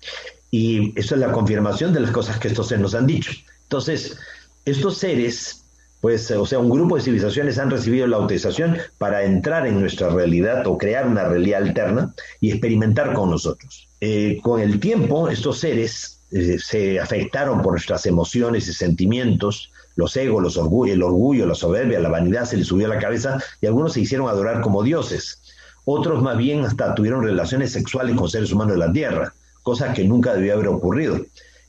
Y 0.51 0.93
eso 0.95 1.15
es 1.15 1.21
la 1.21 1.31
confirmación 1.31 1.93
de 1.93 2.01
las 2.01 2.11
cosas 2.11 2.37
que 2.37 2.49
estos 2.49 2.67
seres 2.67 2.83
nos 2.83 2.93
han 2.93 3.07
dicho. 3.07 3.31
Entonces, 3.63 4.19
estos 4.65 4.99
seres, 4.99 5.60
pues, 6.01 6.31
o 6.31 6.45
sea, 6.47 6.57
un 6.57 6.69
grupo 6.69 6.95
de 6.95 7.03
civilizaciones 7.03 7.59
han 7.59 7.69
recibido 7.69 8.07
la 8.07 8.17
autorización 8.17 8.77
para 8.97 9.23
entrar 9.23 9.67
en 9.67 9.79
nuestra 9.79 10.09
realidad 10.09 10.65
o 10.65 10.77
crear 10.77 11.07
una 11.07 11.25
realidad 11.25 11.61
alterna 11.61 12.13
y 12.39 12.49
experimentar 12.49 13.13
con 13.13 13.29
nosotros. 13.29 13.87
Eh, 14.01 14.39
con 14.41 14.59
el 14.59 14.79
tiempo, 14.79 15.29
estos 15.29 15.59
seres 15.59 16.21
eh, 16.31 16.57
se 16.57 16.99
afectaron 16.99 17.61
por 17.61 17.73
nuestras 17.73 18.07
emociones 18.07 18.67
y 18.67 18.73
sentimientos, 18.73 19.71
los 19.95 20.17
egos, 20.17 20.41
los 20.41 20.57
orgullo, 20.57 20.93
el 20.93 21.03
orgullo, 21.03 21.45
la 21.45 21.53
soberbia, 21.53 21.99
la 21.99 22.09
vanidad 22.09 22.45
se 22.45 22.57
les 22.57 22.67
subió 22.67 22.87
a 22.87 22.95
la 22.95 22.99
cabeza 22.99 23.37
y 23.61 23.67
algunos 23.67 23.93
se 23.93 24.01
hicieron 24.01 24.27
adorar 24.27 24.61
como 24.61 24.81
dioses. 24.81 25.39
Otros 25.85 26.23
más 26.23 26.37
bien 26.37 26.65
hasta 26.65 26.95
tuvieron 26.95 27.23
relaciones 27.23 27.73
sexuales 27.73 28.15
con 28.15 28.27
seres 28.27 28.51
humanos 28.51 28.73
de 28.73 28.79
la 28.79 28.91
tierra, 28.91 29.33
cosa 29.61 29.93
que 29.93 30.03
nunca 30.03 30.33
debió 30.33 30.53
haber 30.53 30.69
ocurrido. 30.69 31.19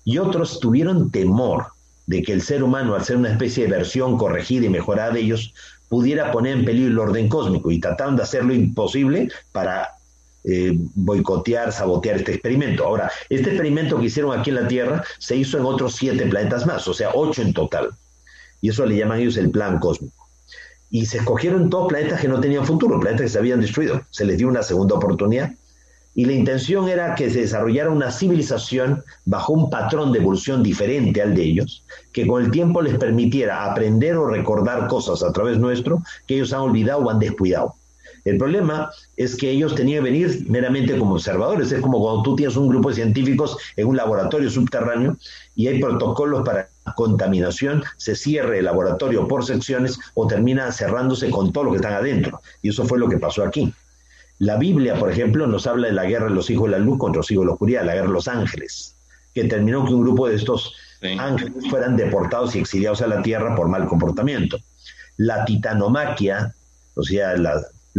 Y 0.04 0.16
otros 0.16 0.58
tuvieron 0.58 1.10
temor 1.10 1.66
de 2.06 2.22
que 2.22 2.32
el 2.32 2.42
ser 2.42 2.62
humano, 2.62 2.94
al 2.94 3.04
ser 3.04 3.16
una 3.16 3.30
especie 3.30 3.64
de 3.64 3.70
versión 3.70 4.18
corregida 4.18 4.66
y 4.66 4.70
mejorada 4.70 5.12
de 5.12 5.20
ellos, 5.20 5.54
pudiera 5.88 6.32
poner 6.32 6.56
en 6.56 6.64
peligro 6.64 6.90
el 6.90 6.98
orden 6.98 7.28
cósmico 7.28 7.70
y 7.70 7.78
trataron 7.78 8.16
de 8.16 8.22
hacer 8.22 8.44
lo 8.44 8.54
imposible 8.54 9.28
para 9.52 9.90
eh, 10.44 10.72
boicotear, 10.94 11.72
sabotear 11.72 12.16
este 12.16 12.32
experimento. 12.32 12.84
Ahora, 12.84 13.10
este 13.28 13.50
experimento 13.50 13.98
que 13.98 14.06
hicieron 14.06 14.38
aquí 14.38 14.50
en 14.50 14.56
la 14.56 14.68
Tierra 14.68 15.04
se 15.18 15.36
hizo 15.36 15.58
en 15.58 15.64
otros 15.64 15.94
siete 15.94 16.26
planetas 16.26 16.66
más, 16.66 16.88
o 16.88 16.94
sea, 16.94 17.10
ocho 17.14 17.42
en 17.42 17.52
total. 17.52 17.90
Y 18.60 18.70
eso 18.70 18.86
le 18.86 18.96
llaman 18.96 19.20
ellos 19.20 19.36
el 19.36 19.50
plan 19.50 19.78
cósmico. 19.78 20.14
y 20.90 21.06
se 21.06 21.18
escogieron 21.18 21.70
todos 21.70 21.88
planetas 21.88 22.20
que 22.20 22.28
no 22.28 22.38
tenían 22.38 22.66
futuro, 22.66 23.00
planetas 23.00 23.26
que 23.26 23.28
se 23.30 23.38
habían 23.38 23.60
destruido. 23.60 24.02
Se 24.10 24.24
les 24.24 24.36
dio 24.36 24.48
una 24.48 24.62
segunda 24.62 24.94
oportunidad 24.96 25.52
y 26.14 26.25
la 26.25 26.33
intención 26.33 26.88
era 26.88 27.14
que 27.14 27.31
se 27.31 27.40
desarrollara 27.40 27.90
una 27.90 28.11
civilización 28.11 29.03
bajo 29.25 29.53
un 29.53 29.70
patrón 29.70 30.12
de 30.12 30.18
evolución 30.18 30.62
diferente 30.62 31.22
al 31.22 31.35
de 31.35 31.42
ellos, 31.42 31.85
que 32.12 32.27
con 32.27 32.44
el 32.44 32.51
tiempo 32.51 32.83
les 32.83 32.98
permitiera 32.98 33.64
aprender 33.64 34.16
o 34.16 34.27
recordar 34.27 34.88
cosas 34.88 35.22
a 35.22 35.33
través 35.33 35.59
nuestro 35.59 36.03
que 36.27 36.35
ellos 36.35 36.53
han 36.53 36.61
olvidado 36.61 37.01
o 37.01 37.11
han 37.11 37.18
descuidado. 37.18 37.75
El 38.25 38.38
problema 38.38 38.90
es 39.16 39.37
que 39.37 39.51
ellos 39.51 39.75
tenían 39.75 40.05
que 40.05 40.11
venir 40.11 40.46
meramente 40.48 40.96
como 40.96 41.14
observadores. 41.14 41.72
Es 41.72 41.81
como 41.81 42.01
cuando 42.01 42.22
tú 42.22 42.37
tienes 42.37 42.57
un 42.57 42.68
grupo 42.68 42.88
de 42.88 42.94
científicos 42.94 43.57
en 43.77 43.88
un 43.88 43.96
laboratorio 43.96 44.48
subterráneo 44.48 45.16
y 45.57 45.66
hay 45.66 45.81
protocolos 45.81 46.44
para 46.44 46.68
contaminación, 46.94 47.83
se 47.96 48.14
cierre 48.14 48.59
el 48.59 48.64
laboratorio 48.64 49.27
por 49.27 49.44
secciones 49.44 49.98
o 50.14 50.27
termina 50.27 50.70
cerrándose 50.72 51.31
con 51.31 51.53
todo 51.53 51.64
lo 51.64 51.70
que 51.70 51.77
están 51.77 51.94
adentro. 51.94 52.40
Y 52.61 52.70
eso 52.70 52.85
fue 52.85 52.98
lo 52.98 53.09
que 53.09 53.18
pasó 53.18 53.44
aquí. 53.44 53.72
La 54.42 54.57
Biblia, 54.57 54.96
por 54.96 55.09
ejemplo, 55.09 55.46
nos 55.46 55.68
habla 55.68 55.87
de 55.87 55.92
la 55.92 56.05
guerra 56.05 56.24
de 56.24 56.35
los 56.35 56.50
hijos 56.50 56.64
de 56.64 56.72
la 56.72 56.85
luz 56.85 56.98
contra 56.98 57.20
los 57.20 57.31
hijos 57.31 57.42
de 57.42 57.46
la 57.46 57.52
oscuridad, 57.52 57.85
la 57.85 57.94
guerra 57.94 58.09
de 58.09 58.12
los 58.12 58.26
ángeles, 58.26 58.96
que 59.33 59.44
terminó 59.44 59.87
que 59.87 59.94
un 59.94 60.02
grupo 60.02 60.26
de 60.26 60.35
estos 60.35 60.74
ángeles 61.16 61.70
fueran 61.70 61.96
deportados 61.96 62.57
y 62.57 62.59
exiliados 62.59 63.02
a 63.02 63.07
la 63.07 63.22
tierra 63.22 63.55
por 63.55 63.68
mal 63.68 63.87
comportamiento. 63.87 64.59
La 65.16 65.44
titanomaquia, 65.44 66.57
o 66.96 67.05
sea, 67.05 67.37
la, 67.37 67.55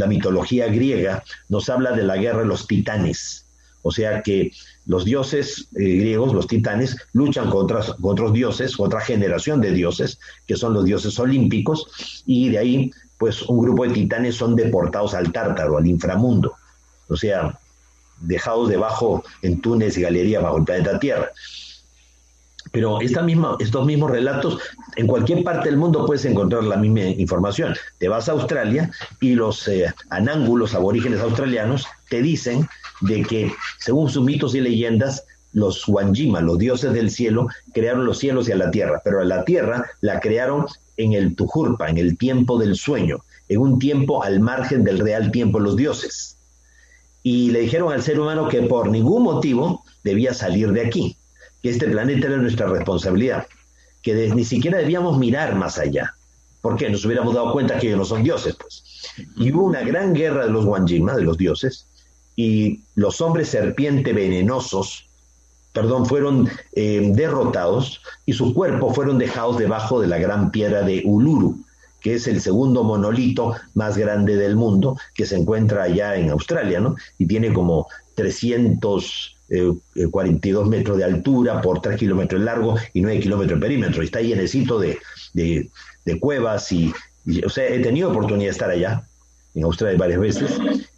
mitología 0.05 0.67
griega, 0.67 1.23
nos 1.47 1.69
habla 1.69 1.93
de 1.93 2.03
la 2.03 2.17
guerra 2.17 2.39
de 2.39 2.47
los 2.47 2.67
titanes, 2.67 3.45
o 3.81 3.91
sea 3.93 4.21
que 4.21 4.51
los 4.85 5.05
dioses 5.05 5.69
eh, 5.77 5.95
griegos, 5.95 6.33
los 6.33 6.47
titanes, 6.47 6.97
luchan 7.13 7.49
contra, 7.49 7.79
contra, 7.79 7.95
otros 8.01 8.33
dioses, 8.33 8.77
otra 8.77 8.99
generación 8.99 9.61
de 9.61 9.71
dioses, 9.71 10.19
que 10.45 10.57
son 10.57 10.73
los 10.73 10.83
dioses 10.83 11.17
olímpicos, 11.19 12.23
y 12.25 12.49
de 12.49 12.57
ahí 12.57 12.91
pues 13.23 13.41
un 13.43 13.57
grupo 13.57 13.85
de 13.85 13.93
titanes 13.93 14.35
son 14.35 14.53
deportados 14.53 15.13
al 15.13 15.31
tártaro, 15.31 15.77
al 15.77 15.87
inframundo, 15.87 16.55
o 17.07 17.15
sea, 17.15 17.57
dejados 18.19 18.67
debajo 18.67 19.23
en 19.41 19.61
túneles 19.61 19.97
y 19.97 20.01
galerías 20.01 20.43
bajo 20.43 20.57
el 20.57 20.65
planeta 20.65 20.99
Tierra. 20.99 21.31
Pero 22.73 22.99
esta 22.99 23.21
misma, 23.21 23.55
estos 23.61 23.85
mismos 23.85 24.11
relatos, 24.11 24.59
en 24.97 25.07
cualquier 25.07 25.41
parte 25.41 25.69
del 25.69 25.77
mundo 25.77 26.05
puedes 26.05 26.25
encontrar 26.25 26.65
la 26.65 26.75
misma 26.75 26.99
información. 26.99 27.73
Te 27.97 28.09
vas 28.09 28.27
a 28.27 28.33
Australia 28.33 28.91
y 29.21 29.35
los 29.35 29.69
eh, 29.69 29.85
anángulos 30.09 30.75
aborígenes 30.75 31.21
australianos 31.21 31.87
te 32.09 32.21
dicen 32.21 32.67
de 32.99 33.23
que, 33.23 33.53
según 33.79 34.09
sus 34.09 34.25
mitos 34.25 34.53
y 34.53 34.59
leyendas, 34.59 35.23
los 35.53 35.87
Wanjima, 35.87 36.41
los 36.41 36.57
dioses 36.57 36.91
del 36.91 37.09
cielo, 37.09 37.47
crearon 37.73 38.05
los 38.05 38.17
cielos 38.17 38.49
y 38.49 38.51
a 38.51 38.57
la 38.57 38.69
tierra, 38.69 38.99
pero 39.01 39.21
a 39.21 39.23
la 39.23 39.45
tierra 39.45 39.85
la 40.01 40.19
crearon 40.19 40.65
en 40.97 41.13
el 41.13 41.35
Tujurpa, 41.35 41.89
en 41.89 41.97
el 41.97 42.17
tiempo 42.17 42.57
del 42.57 42.75
sueño, 42.75 43.23
en 43.49 43.59
un 43.59 43.79
tiempo 43.79 44.23
al 44.23 44.39
margen 44.39 44.83
del 44.83 44.99
real 44.99 45.31
tiempo 45.31 45.59
de 45.59 45.65
los 45.65 45.75
dioses. 45.75 46.37
Y 47.23 47.51
le 47.51 47.61
dijeron 47.61 47.91
al 47.91 48.03
ser 48.03 48.19
humano 48.19 48.49
que 48.49 48.61
por 48.63 48.89
ningún 48.89 49.23
motivo 49.23 49.83
debía 50.03 50.33
salir 50.33 50.71
de 50.71 50.85
aquí, 50.85 51.15
que 51.61 51.69
este 51.69 51.87
planeta 51.87 52.27
era 52.27 52.37
nuestra 52.37 52.67
responsabilidad, 52.67 53.47
que 54.01 54.13
ni 54.33 54.43
siquiera 54.43 54.77
debíamos 54.77 55.17
mirar 55.17 55.55
más 55.55 55.79
allá, 55.79 56.15
porque 56.61 56.89
nos 56.89 57.05
hubiéramos 57.05 57.33
dado 57.33 57.53
cuenta 57.53 57.79
que 57.79 57.87
ellos 57.87 57.99
no 57.99 58.05
son 58.05 58.23
dioses, 58.23 58.55
pues. 58.59 58.83
Y 59.37 59.51
hubo 59.51 59.65
una 59.65 59.81
gran 59.81 60.13
guerra 60.13 60.45
de 60.45 60.51
los 60.51 60.65
Wanjima, 60.65 61.15
de 61.15 61.23
los 61.23 61.37
dioses, 61.37 61.87
y 62.35 62.81
los 62.95 63.21
hombres 63.21 63.49
serpiente 63.49 64.11
venenosos 64.11 65.05
perdón, 65.73 66.05
fueron 66.05 66.47
eh, 66.73 67.11
derrotados 67.13 68.01
y 68.25 68.33
sus 68.33 68.53
cuerpos 68.53 68.95
fueron 68.95 69.17
dejados 69.17 69.57
debajo 69.57 69.99
de 69.99 70.07
la 70.07 70.19
gran 70.19 70.51
piedra 70.51 70.83
de 70.83 71.01
Uluru, 71.03 71.57
que 71.99 72.13
es 72.13 72.27
el 72.27 72.39
segundo 72.41 72.83
monolito 72.83 73.55
más 73.73 73.97
grande 73.97 74.35
del 74.35 74.55
mundo, 74.55 74.97
que 75.15 75.25
se 75.25 75.35
encuentra 75.35 75.83
allá 75.83 76.15
en 76.15 76.29
Australia, 76.29 76.79
¿no? 76.79 76.95
Y 77.17 77.25
tiene 77.25 77.51
como 77.51 77.87
342 78.15 79.35
eh, 79.49 80.69
metros 80.69 80.97
de 80.97 81.03
altura 81.03 81.61
por 81.61 81.81
3 81.81 81.97
kilómetros 81.97 82.39
de 82.39 82.45
largo 82.45 82.75
y 82.93 83.01
9 83.01 83.19
kilómetros 83.19 83.59
de 83.59 83.65
perímetro. 83.65 84.03
Y 84.03 84.05
está 84.05 84.21
llenecito 84.21 84.79
de, 84.79 84.99
de, 85.33 85.69
de 86.05 86.19
cuevas 86.19 86.71
y, 86.71 86.93
o 87.43 87.49
sea, 87.49 87.67
he 87.67 87.79
tenido 87.79 88.11
oportunidad 88.11 88.47
de 88.47 88.51
estar 88.51 88.69
allá, 88.69 89.07
en 89.55 89.63
Australia 89.63 89.97
varias 89.97 90.19
veces, 90.19 90.51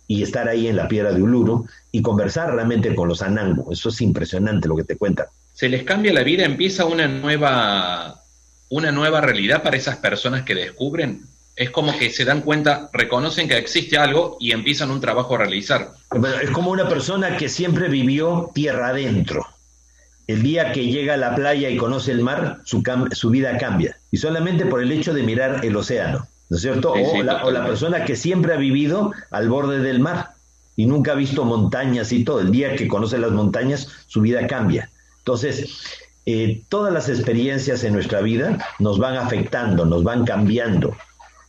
y 0.07 0.23
estar 0.23 0.47
ahí 0.47 0.67
en 0.67 0.75
la 0.75 0.87
piedra 0.87 1.11
de 1.11 1.21
Uluru 1.21 1.67
y 1.91 2.01
conversar 2.01 2.53
realmente 2.53 2.93
con 2.93 3.07
los 3.07 3.21
Anangu. 3.21 3.71
Eso 3.71 3.89
es 3.89 4.01
impresionante 4.01 4.67
lo 4.67 4.75
que 4.75 4.83
te 4.83 4.97
cuentan. 4.97 5.27
Se 5.53 5.69
les 5.69 5.83
cambia 5.83 6.13
la 6.13 6.23
vida, 6.23 6.45
empieza 6.45 6.85
una 6.85 7.07
nueva, 7.07 8.21
una 8.69 8.91
nueva 8.91 9.21
realidad 9.21 9.63
para 9.63 9.77
esas 9.77 9.97
personas 9.97 10.43
que 10.43 10.55
descubren. 10.55 11.21
Es 11.55 11.69
como 11.69 11.97
que 11.97 12.09
se 12.09 12.25
dan 12.25 12.41
cuenta, 12.41 12.89
reconocen 12.91 13.47
que 13.47 13.57
existe 13.57 13.97
algo 13.97 14.37
y 14.41 14.51
empiezan 14.51 14.91
un 14.91 14.99
trabajo 14.99 15.35
a 15.35 15.39
realizar. 15.39 15.91
es 16.41 16.49
como 16.51 16.71
una 16.71 16.89
persona 16.89 17.37
que 17.37 17.47
siempre 17.47 17.87
vivió 17.87 18.51
tierra 18.53 18.89
adentro. 18.89 19.47
El 20.27 20.43
día 20.43 20.71
que 20.71 20.87
llega 20.87 21.13
a 21.13 21.17
la 21.17 21.35
playa 21.35 21.69
y 21.69 21.77
conoce 21.77 22.11
el 22.11 22.21
mar, 22.21 22.59
su, 22.65 22.83
su 23.11 23.29
vida 23.29 23.57
cambia. 23.57 23.97
Y 24.11 24.17
solamente 24.17 24.65
por 24.65 24.81
el 24.81 24.91
hecho 24.91 25.13
de 25.13 25.23
mirar 25.23 25.63
el 25.63 25.75
océano. 25.77 26.27
¿No 26.49 26.57
es 26.57 26.61
cierto? 26.61 26.93
o, 26.93 27.23
la, 27.23 27.65
persona 27.65 28.05
que 28.05 28.15
siempre 28.15 28.53
ha 28.53 28.57
vivido 28.57 29.11
al 29.31 29.49
borde 29.49 29.79
del 29.79 29.99
mar 29.99 30.31
y 30.75 30.85
nunca 30.85 31.13
ha 31.13 31.15
visto 31.15 31.45
montañas 31.45 32.11
y 32.11 32.23
todo. 32.23 32.41
El 32.41 32.51
día 32.51 32.75
que 32.75 32.87
conoce 32.87 33.17
las 33.17 33.31
montañas, 33.31 33.87
su 34.07 34.21
vida 34.21 34.45
cambia. 34.47 34.89
Entonces, 35.19 35.69
eh, 36.25 36.63
todas 36.69 36.93
las 36.93 37.09
experiencias 37.09 37.83
en 37.83 37.93
nuestra 37.93 38.21
vida 38.21 38.57
nos 38.79 38.99
van 38.99 39.15
afectando, 39.15 39.85
nos 39.85 40.03
van 40.03 40.25
cambiando, 40.25 40.95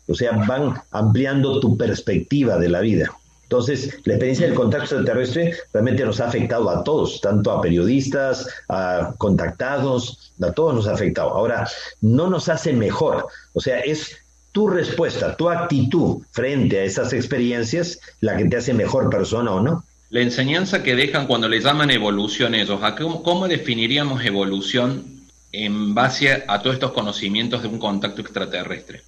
o 0.07 0.15
sea, 0.15 0.33
van 0.47 0.75
ampliando 0.91 1.61
tu 1.61 1.77
perspectiva 1.77 2.59
de 2.59 2.69
la 2.69 2.81
vida. 2.81 3.11
Entonces, 3.45 4.01
la 4.05 4.15
experiencia 4.15 4.47
del 4.47 4.57
contacto 4.57 4.97
extraterrestre 4.97 5.57
realmente 5.73 6.05
nos 6.05 6.21
ha 6.21 6.27
afectado 6.27 6.69
a 6.69 6.83
todos, 6.83 7.21
tanto 7.21 7.53
a 7.53 7.61
periodistas, 7.61 8.49
a 8.69 9.15
contactados, 9.19 10.33
a 10.43 10.51
todos 10.51 10.75
nos 10.75 10.89
ha 10.89 10.95
afectado. 10.95 11.31
Ahora, 11.31 11.69
no 12.01 12.29
nos 12.29 12.49
hace 12.49 12.73
mejor, 12.73 13.29
o 13.53 13.61
sea, 13.61 13.79
es 13.81 14.17
tu 14.57 14.69
respuesta, 14.69 15.37
tu 15.37 15.51
actitud 15.51 16.23
frente 16.31 16.79
a 16.79 16.85
esas 16.85 17.12
experiencias 17.12 18.01
la 18.23 18.38
que 18.38 18.47
te 18.47 18.57
hace 18.57 18.73
mejor 18.73 19.11
persona 19.11 19.51
o 19.53 19.61
no. 19.61 19.85
La 20.09 20.23
enseñanza 20.23 20.83
que 20.83 20.97
dejan 20.97 21.27
cuando 21.27 21.47
le 21.47 21.61
llaman 21.61 21.90
evolución 21.90 22.55
ellos, 22.55 22.81
¿cómo, 23.23 23.49
definiríamos 23.49 24.25
evolución 24.25 25.05
en 25.53 25.95
base 25.95 26.42
a 26.49 26.62
todos 26.62 26.77
estos 26.77 26.92
conocimientos 26.92 27.61
de 27.61 27.69
un 27.69 27.79
contacto 27.79 28.23
extraterrestre? 28.23 29.03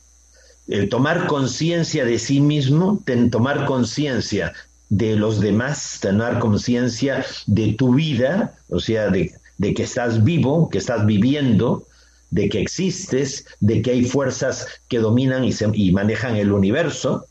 El 0.67 0.91
tomar 0.91 1.27
conciencia 1.27 2.05
de 2.05 2.19
sí 2.19 2.43
mismo, 2.43 3.03
tomar 3.31 3.65
conciencia 3.65 4.53
de 4.91 5.17
los 5.17 5.41
demás, 5.41 5.99
tener 6.03 6.41
conciencia 6.41 7.25
de 7.47 7.73
tu 7.73 7.95
vida, 7.95 8.53
o 8.69 8.81
sea, 8.81 9.09
de, 9.09 9.33
de 9.57 9.73
que 9.73 9.85
estás 9.85 10.23
vivo, 10.23 10.69
que 10.69 10.77
estás 10.77 11.07
viviendo, 11.07 11.88
de 12.31 12.49
que 12.49 12.61
existes, 12.61 13.47
de 13.61 13.83
que 13.83 13.93
hay 13.93 14.05
fuerzas 14.05 14.67
que 14.89 14.99
dominan 14.99 15.45
y, 15.45 15.53
se, 15.53 15.69
y 15.73 15.93
manejan 15.93 16.37
el 16.37 16.53
universo. 16.53 17.27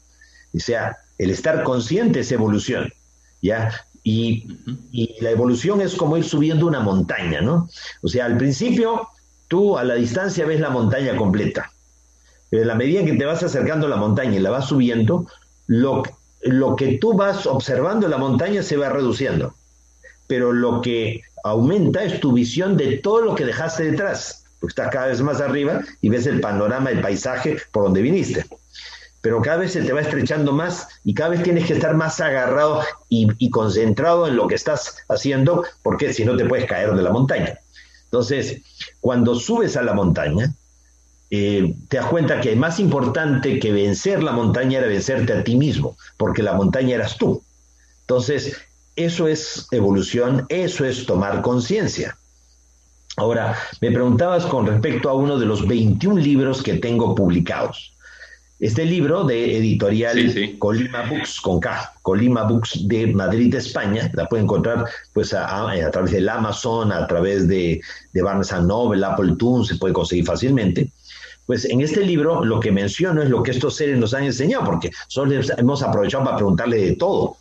O 0.56 0.60
sea, 0.60 0.98
el 1.18 1.30
estar 1.30 1.64
consciente 1.64 2.22
es 2.22 2.32
evolución, 2.32 2.92
¿ya? 3.42 3.72
Y, 4.04 4.48
y, 4.92 5.16
la 5.22 5.32
evolución 5.32 5.82
es 5.82 5.96
como 5.96 6.18
ir 6.18 6.24
subiendo 6.24 6.66
una 6.66 6.80
montaña, 6.80 7.42
¿no? 7.42 7.70
O 8.02 8.08
sea, 8.08 8.26
al 8.26 8.38
principio 8.38 9.08
tú 9.48 9.78
a 9.78 9.84
la 9.84 9.96
distancia 9.96 10.46
ves 10.46 10.60
la 10.60 10.70
montaña 10.70 11.16
completa, 11.16 11.72
pero 12.50 12.62
en 12.62 12.68
la 12.70 12.76
medida 12.76 13.04
que 13.04 13.14
te 13.14 13.26
vas 13.26 13.44
acercando 13.44 13.88
a 13.88 13.90
la 13.90 13.98
montaña 13.98 14.38
y 14.38 14.40
la 14.40 14.50
vas 14.50 14.68
subiendo, 14.68 15.28
lo, 15.68 16.04
lo 16.42 16.76
que 16.76 16.98
tú 16.98 17.14
vas 17.14 17.46
observando 17.46 18.06
en 18.06 18.12
la 18.12 18.18
montaña 18.18 18.64
se 18.64 18.78
va 18.78 18.90
reduciendo, 18.90 19.54
pero 20.28 20.54
lo 20.54 20.82
que 20.82 21.22
aumenta 21.44 22.04
es 22.04 22.20
tu 22.22 22.32
visión 22.32 22.78
de 22.78 22.98
todo 22.98 23.22
lo 23.22 23.36
que 23.36 23.46
dejaste 23.46 23.92
detrás 23.92 24.47
porque 24.60 24.72
estás 24.72 24.90
cada 24.92 25.08
vez 25.08 25.22
más 25.22 25.42
arriba 25.42 25.82
y 26.02 26.10
ves 26.10 26.26
el 26.26 26.42
panorama, 26.42 26.90
el 26.90 27.02
paisaje 27.02 27.58
por 27.72 27.84
donde 27.84 28.02
viniste. 28.02 28.46
Pero 29.22 29.42
cada 29.42 29.58
vez 29.58 29.74
se 29.74 29.82
te 29.82 29.94
va 29.94 30.02
estrechando 30.02 30.54
más 30.54 30.88
y 31.04 31.14
cada 31.14 31.32
vez 31.32 31.44
tienes 31.44 31.66
que 31.66 31.74
estar 31.74 31.96
más 31.96 32.20
agarrado 32.22 32.82
y, 33.10 33.50
concentrado 33.50 34.28
en 34.28 34.36
lo 34.36 34.48
que 34.48 34.56
estás 34.56 34.98
haciendo, 35.10 35.64
porque 35.84 36.14
si 36.14 36.24
no 36.24 36.38
te 36.38 36.46
puedes 36.46 36.66
caer 36.66 36.94
de 36.94 37.02
la 37.02 37.12
montaña. 37.12 37.60
Entonces, 38.06 38.62
cuando 39.02 39.36
subes 39.36 39.76
a 39.76 39.82
la 39.82 39.94
montaña, 39.94 40.54
eh, 41.30 41.76
te 41.90 41.98
das 41.98 42.06
cuenta 42.06 42.40
que 42.40 42.56
más 42.56 42.80
importante 42.80 43.60
que 43.60 43.74
vencer 43.74 44.24
la 44.24 44.32
montaña 44.32 44.80
era 44.80 44.88
vencerte 44.88 45.34
a 45.34 45.44
ti 45.44 45.56
mismo, 45.56 45.98
porque 46.16 46.42
la 46.42 46.54
montaña 46.54 46.96
eras 46.96 47.18
tú. 47.18 47.44
Entonces, 48.02 48.56
eso 48.96 49.28
es 49.28 49.68
evolución, 49.72 50.46
eso 50.50 50.86
es 50.86 51.06
tomar 51.06 51.42
conciencia. 51.42 52.18
Ahora, 53.20 53.58
me 53.82 53.90
preguntabas 53.92 54.46
con 54.46 54.68
respecto 54.68 55.10
a 55.10 55.16
uno 55.16 55.40
de 55.40 55.48
los 55.48 55.68
21 55.68 56.22
libros 56.22 56.62
que 56.62 56.76
tengo 56.76 57.16
publicados. 57.16 57.92
Este 58.60 58.86
libro 58.86 59.24
de 59.24 59.58
editorial 59.58 60.32
Colima 60.60 61.02
Books, 61.10 61.42
con 61.42 61.60
K, 61.60 61.94
Colima 62.04 62.44
Books 62.44 62.88
de 62.88 63.08
Madrid, 63.08 63.56
España, 63.56 64.12
la 64.14 64.30
pueden 64.30 64.46
encontrar 64.46 64.86
pues 65.14 65.34
a, 65.34 65.90
través 65.92 66.12
del 66.12 66.30
Amazon, 66.30 66.92
a 66.92 67.08
través 67.08 67.48
de, 67.48 67.82
de 68.14 68.22
Barnes 68.22 68.52
Noble, 68.52 69.04
Apple 69.04 69.34
Tune, 69.40 69.66
se 69.66 69.78
puede 69.78 69.96
conseguir 69.96 70.26
fácilmente. 70.26 70.92
Pues 71.48 71.66
en 71.66 71.82
este 71.82 72.02
libro 72.02 72.46
lo 72.46 72.60
que 72.60 72.72
menciono 72.72 73.24
es 73.24 73.32
lo 73.32 73.42
que 73.42 73.50
estos 73.50 73.76
seres 73.76 73.98
nos 73.98 74.14
han 74.14 74.26
enseñado, 74.26 74.64
porque 74.64 74.92
solo 75.08 75.42
hemos 75.58 75.82
aprovechado 75.82 76.24
para 76.24 76.38
preguntarle 76.38 76.78
de 76.78 76.96
todo. 76.98 77.38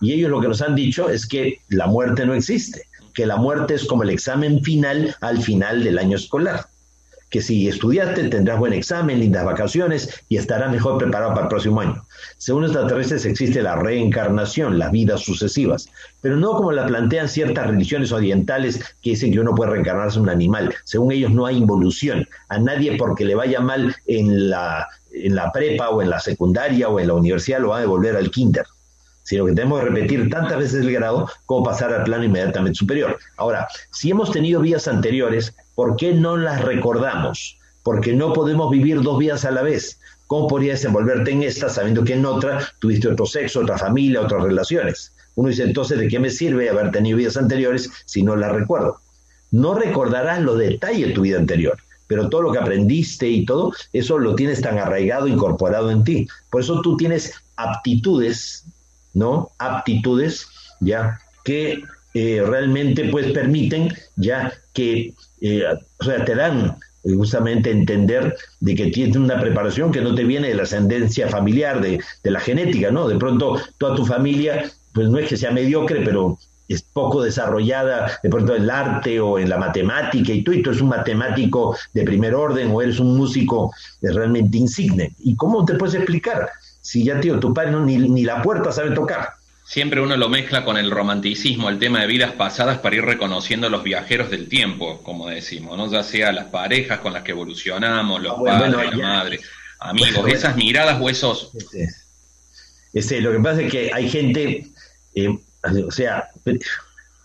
Y 0.00 0.14
ellos 0.14 0.30
lo 0.30 0.40
que 0.40 0.48
nos 0.48 0.62
han 0.62 0.74
dicho 0.74 1.10
es 1.10 1.26
que 1.26 1.60
la 1.68 1.86
muerte 1.86 2.24
no 2.24 2.32
existe, 2.32 2.86
que 3.14 3.26
la 3.26 3.36
muerte 3.36 3.74
es 3.74 3.84
como 3.84 4.02
el 4.02 4.10
examen 4.10 4.62
final 4.62 5.14
al 5.20 5.42
final 5.42 5.84
del 5.84 5.98
año 5.98 6.16
escolar 6.16 6.66
que 7.30 7.40
si 7.40 7.68
estudiaste 7.68 8.28
tendrás 8.28 8.58
buen 8.58 8.72
examen, 8.72 9.20
lindas 9.20 9.44
vacaciones 9.44 10.22
y 10.28 10.36
estarás 10.36 10.70
mejor 10.70 10.98
preparado 10.98 11.30
para 11.30 11.44
el 11.44 11.48
próximo 11.48 11.80
año. 11.80 12.04
Según 12.36 12.64
extraterrestres 12.64 13.24
existe 13.24 13.62
la 13.62 13.76
reencarnación, 13.76 14.78
las 14.78 14.90
vidas 14.90 15.20
sucesivas, 15.20 15.88
pero 16.20 16.36
no 16.36 16.52
como 16.52 16.72
la 16.72 16.86
plantean 16.86 17.28
ciertas 17.28 17.68
religiones 17.68 18.10
orientales 18.10 18.80
que 19.00 19.10
dicen 19.10 19.32
que 19.32 19.40
uno 19.40 19.54
puede 19.54 19.70
reencarnarse 19.70 20.18
en 20.18 20.24
un 20.24 20.30
animal. 20.30 20.74
Según 20.84 21.12
ellos 21.12 21.30
no 21.30 21.46
hay 21.46 21.56
involución. 21.56 22.28
A 22.48 22.58
nadie 22.58 22.96
porque 22.96 23.24
le 23.24 23.36
vaya 23.36 23.60
mal 23.60 23.94
en 24.06 24.50
la, 24.50 24.88
en 25.12 25.36
la 25.36 25.52
prepa 25.52 25.90
o 25.90 26.02
en 26.02 26.10
la 26.10 26.18
secundaria 26.18 26.88
o 26.88 26.98
en 26.98 27.06
la 27.06 27.14
universidad 27.14 27.60
lo 27.60 27.68
va 27.68 27.78
a 27.78 27.80
devolver 27.82 28.16
al 28.16 28.30
kinder 28.30 28.66
sino 29.22 29.46
que 29.46 29.52
tenemos 29.52 29.80
que 29.80 29.86
repetir 29.86 30.30
tantas 30.30 30.58
veces 30.58 30.84
el 30.84 30.92
grado 30.92 31.28
como 31.46 31.64
pasar 31.64 31.92
al 31.92 32.04
plano 32.04 32.24
inmediatamente 32.24 32.78
superior. 32.78 33.18
Ahora, 33.36 33.68
si 33.90 34.10
hemos 34.10 34.32
tenido 34.32 34.60
vidas 34.60 34.88
anteriores, 34.88 35.54
¿por 35.74 35.96
qué 35.96 36.14
no 36.14 36.36
las 36.36 36.62
recordamos? 36.62 37.58
Porque 37.82 38.12
no 38.12 38.32
podemos 38.32 38.70
vivir 38.70 39.02
dos 39.02 39.18
vidas 39.18 39.44
a 39.44 39.50
la 39.50 39.62
vez. 39.62 39.98
¿Cómo 40.26 40.46
podrías 40.46 40.84
envolverte 40.84 41.32
en 41.32 41.42
esta 41.42 41.68
sabiendo 41.68 42.04
que 42.04 42.14
en 42.14 42.24
otra 42.24 42.68
tuviste 42.78 43.08
otro 43.08 43.26
sexo, 43.26 43.60
otra 43.60 43.78
familia, 43.78 44.20
otras 44.20 44.42
relaciones? 44.42 45.12
Uno 45.34 45.48
dice 45.48 45.64
entonces, 45.64 45.98
¿de 45.98 46.08
qué 46.08 46.18
me 46.18 46.30
sirve 46.30 46.68
haber 46.68 46.90
tenido 46.90 47.16
vidas 47.16 47.36
anteriores 47.36 47.90
si 48.04 48.22
no 48.22 48.36
las 48.36 48.52
recuerdo? 48.52 49.00
No 49.50 49.74
recordarás 49.74 50.40
los 50.40 50.58
detalles 50.58 51.08
de 51.08 51.14
tu 51.14 51.22
vida 51.22 51.38
anterior, 51.38 51.78
pero 52.06 52.28
todo 52.28 52.42
lo 52.42 52.52
que 52.52 52.58
aprendiste 52.58 53.28
y 53.28 53.44
todo, 53.44 53.72
eso 53.92 54.18
lo 54.18 54.34
tienes 54.34 54.60
tan 54.60 54.78
arraigado, 54.78 55.26
incorporado 55.26 55.90
en 55.90 56.04
ti. 56.04 56.28
Por 56.50 56.60
eso 56.60 56.80
tú 56.82 56.96
tienes 56.96 57.32
aptitudes 57.56 58.64
¿no? 59.14 59.50
Aptitudes, 59.58 60.46
ya, 60.80 61.20
que 61.44 61.82
eh, 62.14 62.42
realmente 62.44 63.08
pues 63.10 63.32
permiten 63.32 63.94
ya 64.16 64.52
que, 64.72 65.14
eh, 65.40 65.64
o 65.98 66.04
sea, 66.04 66.24
te 66.24 66.34
dan 66.34 66.76
justamente 67.02 67.70
entender 67.70 68.36
de 68.60 68.74
que 68.74 68.88
tienes 68.88 69.16
una 69.16 69.40
preparación 69.40 69.90
que 69.90 70.02
no 70.02 70.14
te 70.14 70.24
viene 70.24 70.48
de 70.48 70.54
la 70.54 70.64
ascendencia 70.64 71.28
familiar, 71.28 71.80
de, 71.80 72.00
de, 72.22 72.30
la 72.30 72.40
genética, 72.40 72.90
¿no? 72.90 73.08
De 73.08 73.16
pronto 73.16 73.58
toda 73.78 73.94
tu 73.94 74.04
familia, 74.04 74.70
pues 74.92 75.08
no 75.08 75.18
es 75.18 75.28
que 75.28 75.36
sea 75.36 75.50
mediocre, 75.50 76.02
pero 76.04 76.38
es 76.70 76.82
poco 76.82 77.22
desarrollada 77.22 78.18
de 78.22 78.30
pronto 78.30 78.54
en 78.54 78.62
el 78.62 78.70
arte 78.70 79.20
o 79.20 79.40
en 79.40 79.50
la 79.50 79.58
matemática 79.58 80.32
y 80.32 80.42
tú, 80.42 80.52
y 80.52 80.62
tú 80.62 80.70
eres 80.70 80.80
un 80.80 80.90
matemático 80.90 81.76
de 81.92 82.04
primer 82.04 82.32
orden 82.32 82.70
o 82.72 82.80
eres 82.80 83.00
un 83.00 83.16
músico 83.16 83.72
realmente 84.00 84.56
insigne. 84.56 85.12
¿Y 85.18 85.34
cómo 85.34 85.64
te 85.64 85.74
puedes 85.74 85.96
explicar? 85.96 86.48
Si 86.80 87.04
ya, 87.04 87.20
tío, 87.20 87.38
tu 87.38 87.52
padre 87.52 87.72
no, 87.72 87.84
ni, 87.84 87.96
ni 87.96 88.24
la 88.24 88.42
puerta 88.42 88.72
sabe 88.72 88.90
tocar. 88.92 89.34
Siempre 89.64 90.00
uno 90.00 90.16
lo 90.16 90.28
mezcla 90.28 90.64
con 90.64 90.76
el 90.76 90.90
romanticismo, 90.90 91.68
el 91.68 91.78
tema 91.78 92.00
de 92.00 92.08
vidas 92.08 92.32
pasadas 92.32 92.78
para 92.78 92.96
ir 92.96 93.04
reconociendo 93.04 93.68
los 93.68 93.84
viajeros 93.84 94.28
del 94.28 94.48
tiempo, 94.48 95.00
como 95.02 95.28
decimos, 95.28 95.76
¿no? 95.76 95.88
Ya 95.90 96.02
sea 96.02 96.32
las 96.32 96.46
parejas 96.46 96.98
con 96.98 97.12
las 97.12 97.22
que 97.22 97.30
evolucionamos, 97.30 98.20
los 98.20 98.32
ah, 98.32 98.42
padres, 98.44 98.96
la 98.96 98.96
madre, 98.96 99.40
amigos, 99.78 100.26
esas 100.28 100.56
miradas 100.56 101.00
o 101.00 101.08
esos... 101.08 101.52
Este, 101.54 101.88
este, 102.92 103.20
lo 103.20 103.30
que 103.30 103.38
pasa 103.38 103.62
es 103.62 103.70
que 103.70 103.92
hay 103.94 104.08
gente, 104.08 104.66
eh, 105.14 105.38
o 105.86 105.90
sea, 105.92 106.30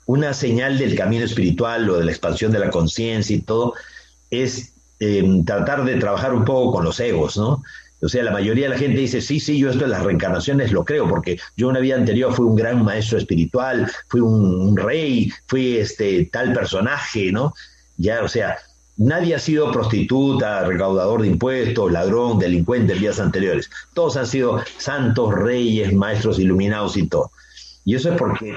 una 0.05 0.33
señal 0.33 0.77
del 0.77 0.95
camino 0.95 1.25
espiritual 1.25 1.89
o 1.89 1.97
de 1.97 2.05
la 2.05 2.11
expansión 2.11 2.51
de 2.51 2.59
la 2.59 2.69
conciencia 2.69 3.35
y 3.35 3.41
todo 3.41 3.73
es 4.29 4.73
eh, 4.99 5.23
tratar 5.45 5.83
de 5.83 5.95
trabajar 5.95 6.33
un 6.33 6.45
poco 6.45 6.73
con 6.73 6.85
los 6.85 6.99
egos, 6.99 7.37
¿no? 7.37 7.63
O 8.05 8.07
sea, 8.07 8.23
la 8.23 8.31
mayoría 8.31 8.65
de 8.65 8.69
la 8.69 8.77
gente 8.77 8.99
dice, 8.99 9.19
sí, 9.19 9.39
sí, 9.39 9.57
yo 9.57 9.71
esto 9.71 9.85
de 9.85 9.89
las 9.89 10.03
reencarnaciones 10.03 10.71
lo 10.71 10.85
creo, 10.85 11.09
porque 11.09 11.39
yo 11.57 11.69
una 11.69 11.79
vida 11.79 11.95
anterior 11.95 12.31
fui 12.31 12.45
un 12.45 12.55
gran 12.55 12.85
maestro 12.85 13.17
espiritual, 13.17 13.91
fui 14.09 14.21
un, 14.21 14.77
rey, 14.77 15.31
fui 15.47 15.77
este 15.77 16.25
tal 16.25 16.53
personaje, 16.53 17.31
¿no? 17.31 17.55
Ya, 17.97 18.21
o 18.21 18.27
sea, 18.27 18.57
nadie 18.97 19.33
ha 19.33 19.39
sido 19.39 19.71
prostituta, 19.71 20.65
recaudador 20.65 21.23
de 21.23 21.29
impuestos, 21.29 21.91
ladrón, 21.91 22.37
delincuente 22.37 22.93
en 22.93 22.99
días 22.99 23.19
anteriores. 23.19 23.71
Todos 23.95 24.17
han 24.17 24.27
sido 24.27 24.61
santos, 24.77 25.33
reyes, 25.33 25.91
maestros 25.91 26.37
iluminados 26.37 26.97
y 26.97 27.07
todo. 27.07 27.31
Y 27.85 27.95
eso 27.95 28.11
es 28.11 28.17
porque, 28.19 28.55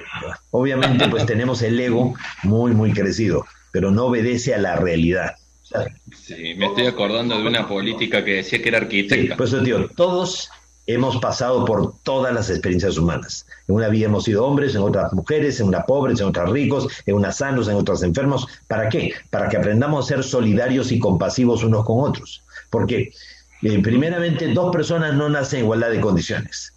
obviamente, 0.50 1.08
pues 1.08 1.24
tenemos 1.24 1.62
el 1.62 1.80
ego 1.80 2.12
muy, 2.42 2.72
muy 2.72 2.92
crecido, 2.92 3.46
pero 3.72 3.90
no 3.90 4.06
obedece 4.06 4.54
a 4.54 4.58
la 4.58 4.76
realidad. 4.76 5.36
Sí, 6.16 6.54
me 6.56 6.66
estoy 6.66 6.86
acordando 6.86 7.38
de 7.38 7.46
una 7.46 7.68
política 7.68 8.24
que 8.24 8.36
decía 8.36 8.62
que 8.62 8.68
era 8.68 8.78
arquitecta. 8.78 9.36
pues 9.36 9.54
tío, 9.62 9.88
todos 9.96 10.50
hemos 10.86 11.18
pasado 11.18 11.66
por 11.66 12.00
todas 12.02 12.32
las 12.32 12.48
experiencias 12.48 12.96
humanas. 12.96 13.46
En 13.68 13.74
una 13.74 13.88
vida 13.88 14.06
hemos 14.06 14.24
sido 14.24 14.46
hombres, 14.46 14.74
en 14.74 14.80
otras 14.80 15.12
mujeres, 15.12 15.60
en 15.60 15.68
una 15.68 15.84
pobres, 15.84 16.20
en 16.20 16.28
otras 16.28 16.48
ricos, 16.48 16.88
en 17.04 17.16
unas 17.16 17.36
sanos, 17.36 17.68
en 17.68 17.74
otras 17.74 18.02
enfermos. 18.02 18.48
¿Para 18.66 18.88
qué? 18.88 19.12
Para 19.30 19.50
que 19.50 19.58
aprendamos 19.58 20.06
a 20.06 20.08
ser 20.08 20.24
solidarios 20.24 20.90
y 20.90 20.98
compasivos 20.98 21.62
unos 21.62 21.84
con 21.84 22.00
otros. 22.00 22.42
Porque, 22.70 23.12
eh, 23.62 23.82
primeramente, 23.82 24.48
dos 24.54 24.72
personas 24.74 25.14
no 25.14 25.28
nacen 25.28 25.60
en 25.60 25.64
igualdad 25.66 25.90
de 25.90 26.00
condiciones. 26.00 26.72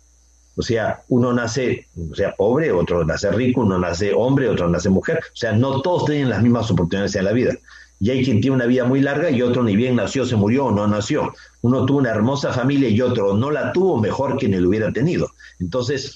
O 0.58 0.62
sea, 0.62 1.02
uno 1.08 1.32
nace, 1.32 1.88
o 2.12 2.14
sea, 2.14 2.36
pobre, 2.36 2.74
otro 2.74 3.06
nace 3.06 3.32
rico, 3.32 3.62
uno 3.62 3.80
nace 3.80 4.12
hombre, 4.14 4.50
otro 4.50 4.68
nace 4.68 4.90
mujer. 4.90 5.20
O 5.34 5.36
sea, 5.38 5.54
no 5.54 5.82
todos 5.82 6.06
tienen 6.06 6.30
las 6.30 6.44
mismas 6.44 6.70
oportunidades 6.70 7.16
en 7.16 7.24
la 7.24 7.32
vida 7.32 7.54
y 8.02 8.10
hay 8.10 8.26
quien 8.26 8.42
tiene 8.42 8.56
una 8.56 8.66
vida 8.66 8.84
muy 8.84 9.00
larga 9.00 9.30
y 9.30 9.44
otro 9.44 9.64
ni 9.64 9.76
bien 9.76 9.96
nació, 9.96 10.26
se 10.26 10.36
murió 10.36 10.66
o 10.66 10.72
no 10.72 10.88
nació. 10.88 11.34
Uno 11.62 11.86
tuvo 11.86 12.00
una 12.00 12.10
hermosa 12.10 12.52
familia 12.52 12.90
y 12.90 13.00
otro 13.00 13.38
no 13.38 13.52
la 13.52 13.72
tuvo 13.72 14.02
mejor 14.02 14.40
que 14.40 14.48
ni 14.48 14.58
lo 14.58 14.70
hubiera 14.70 14.92
tenido. 14.92 15.30
Entonces, 15.60 16.16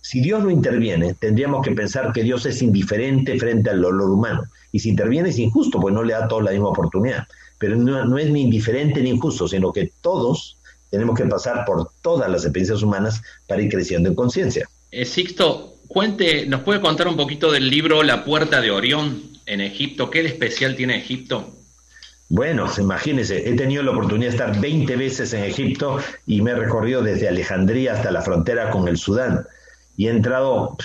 si 0.00 0.20
Dios 0.20 0.44
no 0.44 0.50
interviene, 0.50 1.14
tendríamos 1.14 1.66
que 1.66 1.72
pensar 1.72 2.12
que 2.12 2.22
Dios 2.22 2.46
es 2.46 2.62
indiferente 2.62 3.36
frente 3.36 3.68
al 3.70 3.82
dolor 3.82 4.10
humano. 4.10 4.44
Y 4.70 4.78
si 4.78 4.90
interviene 4.90 5.30
es 5.30 5.38
injusto, 5.40 5.80
pues 5.80 5.92
no 5.92 6.04
le 6.04 6.12
da 6.12 6.26
a 6.26 6.28
todos 6.28 6.44
la 6.44 6.52
misma 6.52 6.68
oportunidad. 6.68 7.26
Pero 7.58 7.74
no, 7.74 8.16
es 8.16 8.30
ni 8.30 8.42
indiferente 8.42 9.02
ni 9.02 9.10
injusto, 9.10 9.48
sino 9.48 9.72
que 9.72 9.90
todos 10.02 10.56
tenemos 10.88 11.18
que 11.18 11.24
pasar 11.24 11.64
por 11.64 11.90
todas 12.00 12.30
las 12.30 12.44
experiencias 12.44 12.80
humanas 12.80 13.20
para 13.48 13.60
ir 13.60 13.70
creciendo 13.70 14.08
en 14.08 14.14
conciencia. 14.14 14.68
Eh, 14.92 15.04
Sixto, 15.04 15.78
cuente, 15.88 16.46
¿nos 16.46 16.60
puede 16.60 16.80
contar 16.80 17.08
un 17.08 17.16
poquito 17.16 17.50
del 17.50 17.68
libro 17.68 18.04
La 18.04 18.24
Puerta 18.24 18.60
de 18.60 18.70
Orión? 18.70 19.33
En 19.46 19.60
Egipto. 19.60 20.10
¿Qué 20.10 20.22
de 20.22 20.28
especial 20.28 20.76
tiene 20.76 20.96
Egipto? 20.96 21.54
Bueno, 22.28 22.70
imagínense, 22.78 23.48
he 23.48 23.54
tenido 23.54 23.82
la 23.82 23.90
oportunidad 23.90 24.30
de 24.30 24.36
estar 24.36 24.60
20 24.60 24.96
veces 24.96 25.32
en 25.34 25.44
Egipto 25.44 25.98
y 26.26 26.40
me 26.40 26.52
he 26.52 26.54
recorrido 26.54 27.02
desde 27.02 27.28
Alejandría 27.28 27.92
hasta 27.92 28.10
la 28.10 28.22
frontera 28.22 28.70
con 28.70 28.88
el 28.88 28.96
Sudán 28.96 29.46
y 29.96 30.08
he 30.08 30.10
entrado, 30.10 30.76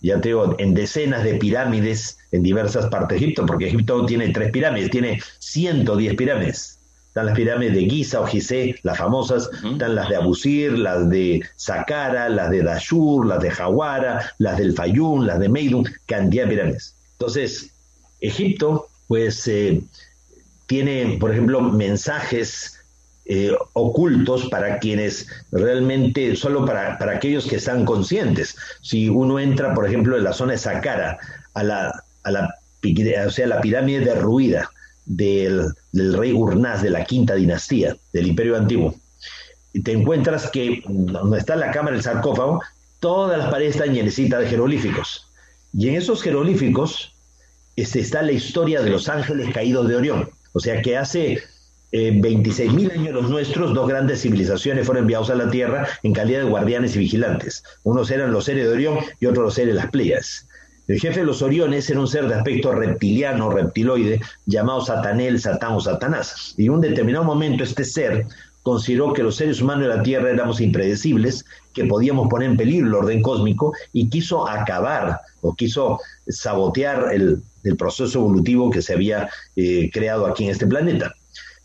ya 0.00 0.20
te 0.20 0.30
digo, 0.30 0.54
en 0.58 0.74
decenas 0.74 1.24
de 1.24 1.34
pirámides 1.34 2.18
en 2.32 2.42
diversas 2.42 2.86
partes 2.86 3.20
de 3.20 3.26
Egipto, 3.26 3.46
porque 3.46 3.68
Egipto 3.68 4.06
tiene 4.06 4.30
tres 4.30 4.50
pirámides, 4.50 4.90
tiene 4.90 5.20
110 5.38 6.14
pirámides. 6.14 6.78
Están 7.08 7.26
las 7.26 7.36
pirámides 7.36 7.74
de 7.74 7.84
Giza 7.88 8.20
o 8.20 8.26
Gizeh, 8.26 8.78
las 8.82 8.98
famosas, 8.98 9.48
están 9.52 9.94
las 9.94 10.08
de 10.10 10.16
Abusir, 10.16 10.78
las 10.78 11.08
de 11.08 11.42
Saqqara, 11.56 12.28
las 12.28 12.50
de 12.50 12.62
Dashur, 12.62 13.26
las 13.26 13.40
de 13.42 13.50
Jawara, 13.50 14.34
las 14.38 14.58
del 14.58 14.74
Fayum, 14.74 15.24
las 15.24 15.38
de 15.38 15.48
Meidum, 15.48 15.84
cantidad 16.04 16.44
de 16.44 16.50
pirámides. 16.50 16.94
Entonces, 17.12 17.70
Egipto, 18.20 18.88
pues, 19.08 19.46
eh, 19.48 19.82
tiene, 20.66 21.16
por 21.18 21.32
ejemplo, 21.32 21.60
mensajes 21.60 22.80
eh, 23.24 23.52
ocultos 23.72 24.48
para 24.50 24.78
quienes 24.78 25.26
realmente, 25.50 26.36
solo 26.36 26.64
para, 26.64 26.98
aquellos 27.10 27.46
que 27.46 27.56
están 27.56 27.84
conscientes. 27.84 28.56
Si 28.82 29.08
uno 29.08 29.40
entra, 29.40 29.74
por 29.74 29.86
ejemplo, 29.86 30.16
en 30.16 30.24
la 30.24 30.32
zona 30.32 30.52
de 30.52 30.58
Saqqara, 30.58 31.18
a 31.54 31.62
la, 31.62 32.04
a 32.22 32.30
la, 32.30 32.54
o 33.26 33.30
sea, 33.30 33.46
la 33.46 33.60
pirámide 33.60 34.00
derruida 34.00 34.70
del, 35.06 35.72
del 35.92 36.14
rey 36.14 36.32
Urnaz 36.32 36.82
de 36.82 36.90
la 36.90 37.04
quinta 37.04 37.34
dinastía 37.34 37.96
del 38.12 38.28
Imperio 38.28 38.56
Antiguo, 38.56 38.94
y 39.72 39.82
te 39.82 39.92
encuentras 39.92 40.50
que 40.50 40.82
donde 40.86 41.38
está 41.38 41.56
la 41.56 41.70
cámara 41.70 41.96
del 41.96 42.04
sarcófago, 42.04 42.62
todas 43.00 43.38
las 43.38 43.50
paredes 43.50 43.76
están 43.76 43.92
llenecitas 43.92 44.40
de 44.40 44.48
jeroglíficos. 44.48 45.26
Y 45.72 45.88
en 45.88 45.96
esos 45.96 46.22
jeroglíficos 46.22 47.15
este, 47.76 48.00
está 48.00 48.22
la 48.22 48.32
historia 48.32 48.80
de 48.80 48.90
los 48.90 49.08
ángeles 49.08 49.52
caídos 49.52 49.88
de 49.88 49.96
Orión. 49.96 50.30
O 50.52 50.60
sea 50.60 50.80
que 50.80 50.96
hace 50.96 51.42
eh, 51.92 52.12
26.000 52.12 52.92
años 52.92 53.14
los 53.14 53.30
nuestros, 53.30 53.74
dos 53.74 53.88
grandes 53.88 54.22
civilizaciones 54.22 54.86
fueron 54.86 55.04
enviados 55.04 55.30
a 55.30 55.34
la 55.34 55.50
Tierra 55.50 55.86
en 56.02 56.12
calidad 56.12 56.40
de 56.40 56.46
guardianes 56.46 56.96
y 56.96 57.00
vigilantes. 57.00 57.62
Unos 57.84 58.10
eran 58.10 58.32
los 58.32 58.46
seres 58.46 58.66
de 58.66 58.72
Orión 58.72 58.98
y 59.20 59.26
otros 59.26 59.44
los 59.44 59.54
seres 59.54 59.74
de 59.74 59.80
las 59.80 59.90
Pleias. 59.90 60.48
El 60.88 61.00
jefe 61.00 61.20
de 61.20 61.26
los 61.26 61.42
Oriones 61.42 61.90
era 61.90 62.00
un 62.00 62.06
ser 62.06 62.28
de 62.28 62.34
aspecto 62.34 62.72
reptiliano, 62.72 63.50
reptiloide, 63.50 64.20
llamado 64.46 64.80
Satanel, 64.80 65.40
Satán 65.40 65.72
o 65.72 65.80
Satanás. 65.80 66.54
Y 66.56 66.66
en 66.66 66.72
un 66.72 66.80
determinado 66.80 67.24
momento 67.24 67.64
este 67.64 67.84
ser 67.84 68.26
consideró 68.66 69.12
que 69.12 69.22
los 69.22 69.36
seres 69.36 69.62
humanos 69.62 69.84
de 69.84 69.96
la 69.96 70.02
Tierra 70.02 70.28
éramos 70.28 70.60
impredecibles, 70.60 71.44
que 71.72 71.84
podíamos 71.84 72.28
poner 72.28 72.50
en 72.50 72.56
peligro 72.56 72.88
el 72.88 72.94
orden 72.94 73.22
cósmico 73.22 73.72
y 73.92 74.08
quiso 74.10 74.48
acabar 74.48 75.20
o 75.40 75.54
quiso 75.54 76.00
sabotear 76.26 77.12
el, 77.12 77.44
proceso 77.78 78.18
evolutivo 78.18 78.68
que 78.68 78.82
se 78.82 78.94
había 78.94 79.30
eh, 79.54 79.88
creado 79.92 80.26
aquí 80.26 80.46
en 80.46 80.50
este 80.50 80.66
planeta. 80.66 81.14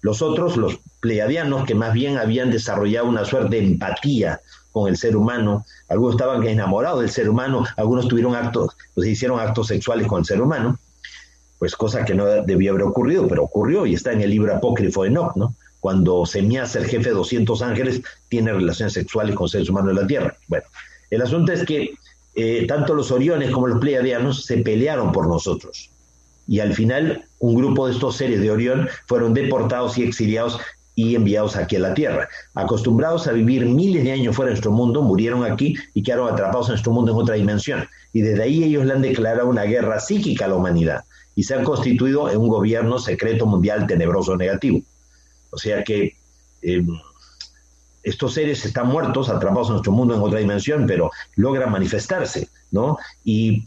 Los 0.01 0.21
otros, 0.21 0.57
los 0.57 0.79
pleiadianos, 0.99 1.65
que 1.65 1.73
más 1.73 1.93
bien 1.93 2.19
habían 2.19 2.51
desarrollado 2.51 3.07
una 3.07 3.25
suerte 3.25 3.55
de 3.55 3.65
empatía 3.65 4.39
con 4.71 4.87
el 4.87 4.95
ser 4.95 5.15
humano, 5.17 5.65
algunos 5.89 6.13
estaban 6.13 6.45
enamorados 6.45 7.01
del 7.01 7.09
ser 7.09 7.27
humano, 7.27 7.65
algunos 7.77 8.07
tuvieron 8.09 8.35
actos, 8.35 8.77
pues 8.93 9.07
hicieron 9.07 9.39
actos 9.39 9.65
sexuales 9.65 10.05
con 10.05 10.19
el 10.19 10.25
ser 10.25 10.39
humano, 10.39 10.77
pues 11.57 11.75
cosa 11.75 12.05
que 12.05 12.13
no 12.13 12.25
debía 12.25 12.69
haber 12.69 12.83
ocurrido, 12.83 13.27
pero 13.27 13.45
ocurrió 13.45 13.87
y 13.87 13.95
está 13.95 14.11
en 14.11 14.21
el 14.21 14.29
libro 14.29 14.55
apócrifo 14.55 15.01
de 15.01 15.09
Enoch, 15.09 15.35
¿no? 15.35 15.55
Cuando 15.81 16.25
Semías, 16.25 16.75
el 16.77 16.85
jefe 16.85 17.09
de 17.09 17.15
200 17.15 17.61
ángeles, 17.61 18.01
tiene 18.29 18.53
relaciones 18.53 18.93
sexuales 18.93 19.35
con 19.35 19.49
seres 19.49 19.69
humanos 19.69 19.93
de 19.93 20.01
la 20.01 20.07
tierra. 20.07 20.37
Bueno, 20.47 20.63
el 21.09 21.21
asunto 21.21 21.51
es 21.51 21.65
que 21.65 21.95
eh, 22.35 22.65
tanto 22.67 22.93
los 22.93 23.11
Oriones 23.11 23.51
como 23.51 23.67
los 23.67 23.79
Pleiadianos 23.79 24.45
se 24.45 24.57
pelearon 24.59 25.11
por 25.11 25.27
nosotros. 25.27 25.89
Y 26.47 26.59
al 26.59 26.73
final, 26.73 27.25
un 27.39 27.55
grupo 27.55 27.87
de 27.87 27.93
estos 27.93 28.15
seres 28.15 28.41
de 28.41 28.51
Orión 28.51 28.87
fueron 29.07 29.33
deportados 29.33 29.97
y 29.97 30.03
exiliados 30.03 30.59
y 30.95 31.15
enviados 31.15 31.55
aquí 31.55 31.77
a 31.77 31.79
la 31.79 31.93
Tierra. 31.93 32.29
Acostumbrados 32.53 33.27
a 33.27 33.31
vivir 33.31 33.65
miles 33.65 34.03
de 34.03 34.11
años 34.11 34.35
fuera 34.35 34.49
de 34.49 34.53
nuestro 34.53 34.71
mundo, 34.71 35.01
murieron 35.01 35.43
aquí 35.43 35.75
y 35.93 36.03
quedaron 36.03 36.31
atrapados 36.31 36.67
en 36.67 36.73
nuestro 36.73 36.91
mundo 36.91 37.11
en 37.11 37.17
otra 37.17 37.35
dimensión. 37.35 37.87
Y 38.13 38.21
desde 38.21 38.43
ahí 38.43 38.63
ellos 38.63 38.85
le 38.85 38.93
han 38.93 39.01
declarado 39.01 39.47
una 39.47 39.63
guerra 39.63 39.99
psíquica 39.99 40.45
a 40.45 40.49
la 40.49 40.55
humanidad 40.55 41.03
y 41.35 41.43
se 41.43 41.55
han 41.55 41.63
constituido 41.63 42.29
en 42.29 42.37
un 42.37 42.49
gobierno 42.49 42.99
secreto 42.99 43.45
mundial 43.45 43.87
tenebroso 43.87 44.35
negativo. 44.35 44.81
O 45.51 45.57
sea 45.57 45.83
que 45.83 46.15
eh, 46.61 46.83
estos 48.03 48.33
seres 48.33 48.65
están 48.65 48.87
muertos, 48.87 49.29
atrapados 49.29 49.67
en 49.67 49.73
nuestro 49.73 49.91
mundo 49.91 50.15
en 50.15 50.21
otra 50.21 50.39
dimensión, 50.39 50.85
pero 50.87 51.11
logran 51.35 51.71
manifestarse, 51.71 52.49
¿no? 52.71 52.97
Y 53.23 53.65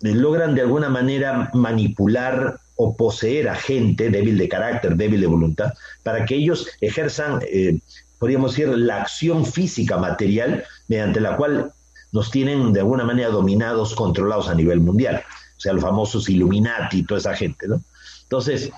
logran 0.00 0.54
de 0.54 0.62
alguna 0.62 0.88
manera 0.88 1.50
manipular 1.52 2.60
o 2.76 2.96
poseer 2.96 3.48
a 3.48 3.54
gente 3.54 4.10
débil 4.10 4.36
de 4.38 4.48
carácter, 4.48 4.96
débil 4.96 5.20
de 5.20 5.26
voluntad, 5.26 5.72
para 6.02 6.24
que 6.24 6.34
ellos 6.34 6.68
ejerzan, 6.80 7.40
eh, 7.42 7.78
podríamos 8.18 8.52
decir, 8.52 8.68
la 8.68 9.02
acción 9.02 9.46
física 9.46 9.96
material 9.96 10.64
mediante 10.88 11.20
la 11.20 11.36
cual 11.36 11.72
nos 12.12 12.30
tienen 12.30 12.72
de 12.72 12.80
alguna 12.80 13.04
manera 13.04 13.28
dominados, 13.28 13.94
controlados 13.94 14.48
a 14.48 14.54
nivel 14.54 14.80
mundial. 14.80 15.22
O 15.56 15.60
sea, 15.60 15.72
los 15.72 15.82
famosos 15.82 16.28
Illuminati 16.28 16.98
y 16.98 17.04
toda 17.04 17.20
esa 17.20 17.34
gente, 17.34 17.68
¿no? 17.68 17.82
Entonces, 18.22 18.70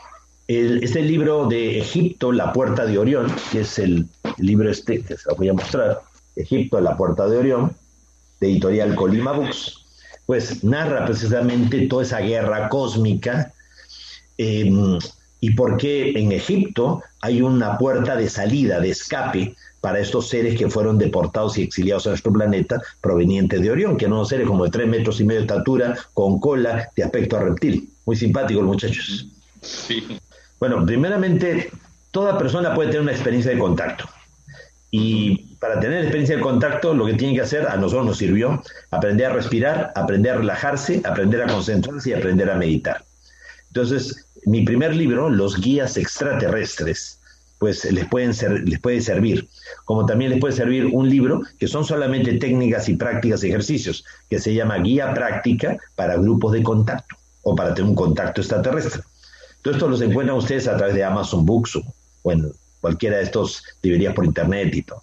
este 0.49 1.03
libro 1.03 1.47
de 1.47 1.79
Egipto, 1.79 2.31
La 2.31 2.53
Puerta 2.53 2.87
de 2.87 2.99
Orión, 2.99 3.27
que 3.51 3.61
es 3.61 3.79
el, 3.79 4.07
libro 4.39 4.71
este 4.71 5.03
que 5.03 5.17
se 5.17 5.29
lo 5.29 5.37
voy 5.37 5.49
a 5.49 5.55
mostrar, 5.55 6.03
Egipto, 6.37 6.81
La 6.81 6.97
Puerta 6.97 7.27
de 7.27 7.39
Orión, 7.39 7.73
de 8.41 8.49
editorial 8.49 8.95
Colima 8.95 9.33
Books, 9.33 9.85
pues 10.27 10.63
narra 10.63 11.05
precisamente 11.05 11.87
toda 11.89 12.03
esa 12.03 12.21
guerra 12.21 12.69
cósmica 12.69 13.53
em, 14.39 14.99
y 15.41 15.51
por 15.51 15.77
qué 15.79 16.11
en 16.11 16.33
Egipto 16.33 17.03
hay 17.21 17.43
una 17.43 17.79
puerta 17.79 18.17
de 18.17 18.29
salida, 18.29 18.81
de 18.81 18.91
escape 18.91 19.57
para 19.81 20.01
estos 20.01 20.29
seres 20.29 20.59
que 20.59 20.69
fueron 20.69 20.99
deportados 20.99 21.59
y 21.59 21.63
exiliados 21.63 22.07
a 22.07 22.11
nuestro 22.11 22.33
planeta 22.33 22.81
provenientes 23.01 23.61
de 23.61 23.71
Orión, 23.71 23.97
que 23.97 24.09
no 24.09 24.17
son 24.17 24.27
seres 24.27 24.47
como 24.47 24.65
de 24.65 24.71
tres 24.71 24.89
metros 24.89 25.21
y 25.21 25.25
medio 25.25 25.41
de 25.41 25.47
estatura, 25.47 25.97
con 26.13 26.39
cola, 26.41 26.91
de 26.95 27.05
aspecto 27.05 27.39
reptil. 27.39 27.89
Muy 28.05 28.17
simpáticos 28.17 28.65
muchachos. 28.65 29.27
Sí. 29.63 30.19
Bueno, 30.59 30.85
primeramente, 30.87 31.71
toda 32.11 32.39
persona 32.39 32.75
puede 32.75 32.89
tener 32.89 33.03
una 33.03 33.13
experiencia 33.13 33.53
de 33.53 33.59
contacto. 33.59 34.09
Y 34.91 35.57
para 35.57 35.81
tener 35.81 36.01
experiencia 36.01 36.37
de 36.37 36.43
contacto, 36.43 36.95
lo 36.95 37.07
que 37.07 37.15
tiene 37.15 37.35
que 37.35 37.43
hacer, 37.43 37.67
a 37.67 37.77
nosotros 37.77 38.07
nos 38.07 38.19
sirvió, 38.19 38.63
aprender 38.91 39.27
a 39.27 39.35
respirar, 39.35 39.93
aprender 39.95 40.33
a 40.33 40.39
relajarse, 40.39 41.03
aprender 41.05 41.43
a 41.43 41.47
concentrarse 41.47 42.11
y 42.11 42.13
aprender 42.15 42.51
a 42.51 42.55
meditar. 42.55 43.05
Entonces, 43.69 44.27
mi 44.47 44.65
primer 44.65 44.95
libro, 44.95 45.29
Los 45.29 45.61
guías 45.61 45.97
extraterrestres, 45.97 47.21
pues 47.59 47.91
les, 47.91 48.07
pueden 48.07 48.33
ser, 48.33 48.67
les 48.67 48.81
puede 48.81 49.01
servir. 49.01 49.49
Como 49.85 50.07
también 50.07 50.31
les 50.31 50.41
puede 50.41 50.55
servir 50.55 50.87
un 50.87 51.09
libro 51.09 51.43
que 51.59 51.69
son 51.69 51.85
solamente 51.85 52.35
técnicas 52.39 52.89
y 52.89 52.97
prácticas 52.97 53.43
y 53.45 53.49
ejercicios, 53.49 54.05
que 54.31 54.39
se 54.39 54.55
llama 54.55 54.79
Guía 54.79 55.13
Práctica 55.15 55.77
para 55.97 56.17
Grupos 56.17 56.53
de 56.53 56.63
Contacto 56.63 57.17
o 57.43 57.55
para 57.55 57.75
tener 57.75 57.91
un 57.91 57.97
contacto 57.97 58.41
extraterrestre. 58.41 59.03
Todo 59.67 59.75
esto 59.75 59.89
los 59.89 60.01
encuentran 60.01 60.39
ustedes 60.39 60.69
a 60.69 60.77
través 60.77 60.95
de 60.95 61.03
Amazon 61.03 61.45
Books 61.45 61.75
o 62.23 62.31
en 62.31 62.53
cualquiera 62.81 63.17
de 63.17 63.25
estos 63.25 63.65
librerías 63.83 64.15
por 64.15 64.25
internet 64.25 64.73
y 64.73 64.83
todo. 64.83 65.03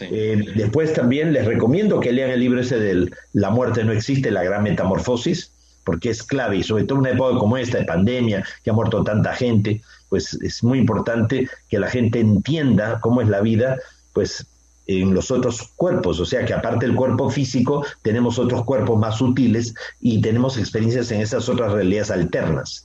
Eh, 0.00 0.44
después 0.54 0.92
también 0.92 1.32
les 1.32 1.46
recomiendo 1.46 1.98
que 1.98 2.12
lean 2.12 2.28
el 2.28 2.40
libro 2.40 2.60
ese 2.60 2.78
de 2.78 3.10
La 3.32 3.48
muerte 3.48 3.84
no 3.84 3.92
existe, 3.92 4.30
la 4.30 4.42
gran 4.44 4.64
metamorfosis, 4.64 5.50
porque 5.82 6.10
es 6.10 6.22
clave 6.22 6.58
y 6.58 6.62
sobre 6.62 6.84
todo 6.84 6.98
en 6.98 7.00
una 7.06 7.10
época 7.12 7.38
como 7.38 7.56
esta 7.56 7.78
de 7.78 7.86
pandemia, 7.86 8.44
que 8.62 8.68
ha 8.68 8.74
muerto 8.74 9.02
tanta 9.02 9.32
gente, 9.32 9.80
pues 10.10 10.34
es 10.42 10.62
muy 10.62 10.78
importante 10.78 11.48
que 11.70 11.78
la 11.78 11.88
gente 11.88 12.20
entienda 12.20 13.00
cómo 13.00 13.22
es 13.22 13.28
la 13.28 13.40
vida, 13.40 13.78
pues 14.12 14.46
en 14.88 15.14
los 15.14 15.30
otros 15.30 15.70
cuerpos, 15.74 16.20
o 16.20 16.26
sea 16.26 16.44
que 16.44 16.52
aparte 16.52 16.84
del 16.84 16.94
cuerpo 16.94 17.30
físico 17.30 17.82
tenemos 18.02 18.38
otros 18.38 18.62
cuerpos 18.66 18.98
más 18.98 19.16
sutiles 19.16 19.74
y 20.02 20.20
tenemos 20.20 20.58
experiencias 20.58 21.10
en 21.12 21.22
esas 21.22 21.48
otras 21.48 21.72
realidades 21.72 22.10
alternas. 22.10 22.84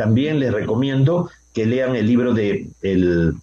También 0.00 0.40
les 0.40 0.50
recomiendo 0.50 1.28
que 1.52 1.66
lean 1.66 1.94
el 1.94 2.06
libro 2.06 2.32
de 2.32 2.70
el, 2.80 3.34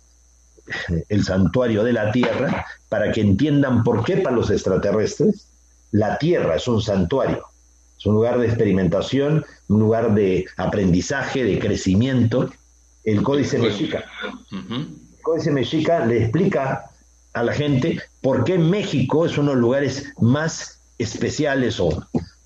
Santuario 1.24 1.84
de 1.84 1.93
la 1.93 2.12
Tierra 2.12 2.66
para 2.89 3.12
que 3.12 3.22
entiendan 3.22 3.84
por 3.84 4.03
qué 4.03 4.18
para 4.18 4.36
los 4.36 4.49
extraterrestres 4.49 5.49
la 5.91 6.18
Tierra 6.18 6.55
es 6.55 6.68
un 6.68 6.82
santuario, 6.82 7.43
es 7.95 8.08
un 8.08 8.16
lugar 8.16 8.39
de 8.39 8.47
experimentación, 8.47 9.45
un 9.68 9.80
lugar 9.80 10.16
de 10.16 10.47
aprendizaje, 10.58 11.43
de 11.43 11.60
crecimiento. 11.60 12.49
El 13.03 13.22
Códice 13.22 13.60
Mexica. 13.60 14.05
El 14.51 15.22
Códice 15.22 15.51
Mexica 15.51 16.08
le 16.08 16.24
explica 16.24 16.89
a 17.34 17.43
la 17.43 17.53
gente 17.53 18.01
por 18.22 18.45
qué 18.45 18.58
México 18.58 19.28
es 19.28 19.38
uno 19.38 19.51
de 19.51 19.58
los 19.58 19.62
lugares 19.62 20.12
más 20.20 20.82
especiales 20.97 21.80
o, 21.80 21.89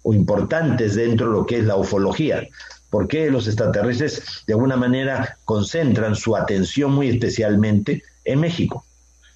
o 0.03 0.14
importantes 0.14 0.95
dentro 0.95 1.28
de 1.28 1.32
lo 1.32 1.45
que 1.45 1.59
es 1.59 1.64
la 1.64 1.78
ufología 1.78 2.45
por 2.92 3.08
qué 3.08 3.32
los 3.32 3.48
extraterrestres 3.48 4.44
de 4.46 4.54
alguna 4.54 4.76
manera 4.76 5.38
concentran 5.46 6.16
su 6.16 6.36
atención 6.36 6.92
muy 6.92 7.10
especialmente 7.10 8.04
en 8.26 8.39
México. 8.42 8.86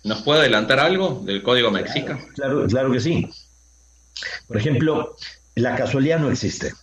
¿Nos 0.03 0.21
puede 0.21 0.41
adelantar 0.41 0.79
algo 0.79 1.23
del 1.25 1.41
código 1.41 1.71
mexica? 1.71 2.19
Claro, 2.35 2.67
claro 2.67 2.91
que 2.91 2.99
sí. 2.99 3.27
Por 4.45 4.57
ejemplo, 4.57 5.15
la 5.55 5.75
casualidad 5.75 6.19
no 6.19 6.29
existe. 6.29 6.73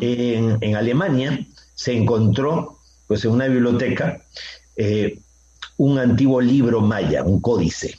en, 0.00 0.76
Alemania 0.76 1.46
se 1.74 1.92
encontró, 1.92 2.78
pues 3.08 3.24
en 3.24 3.32
una 3.32 3.48
biblioteca, 3.48 4.24
eh, 4.76 5.18
un 5.76 5.98
antiguo 5.98 6.40
libro 6.40 6.80
maya, 6.80 7.24
un 7.24 7.40
códice, 7.40 7.98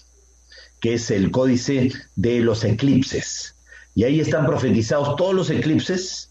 que 0.80 0.94
es 0.96 1.12
el 1.12 1.32
códice 1.32 1.92
de 2.16 2.40
los 2.40 2.64
eclipses. 2.64 3.56
Y 3.94 4.06
ahí 4.06 4.22
están 4.22 4.46
profetizados 4.46 5.16
todos 5.18 5.34
los 5.36 5.50
eclipses 5.50 6.30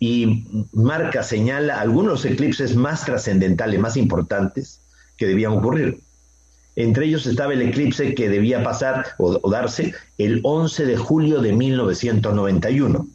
y 0.00 0.66
marca, 0.72 1.22
señala 1.22 1.78
algunos 1.78 2.24
eclipses 2.24 2.74
más 2.74 3.04
trascendentales, 3.04 3.78
más 3.78 3.98
importantes 3.98 4.80
que 5.18 5.26
debían 5.26 5.52
ocurrir. 5.52 6.00
Entre 6.74 7.04
ellos 7.04 7.26
estaba 7.26 7.52
el 7.52 7.60
eclipse 7.60 8.14
que 8.14 8.30
debía 8.30 8.62
pasar 8.64 9.08
o, 9.18 9.50
darse 9.50 9.94
el 10.16 10.40
11 10.42 10.86
de 10.86 10.96
julio 10.96 11.42
de 11.42 11.52
1991. 11.52 13.06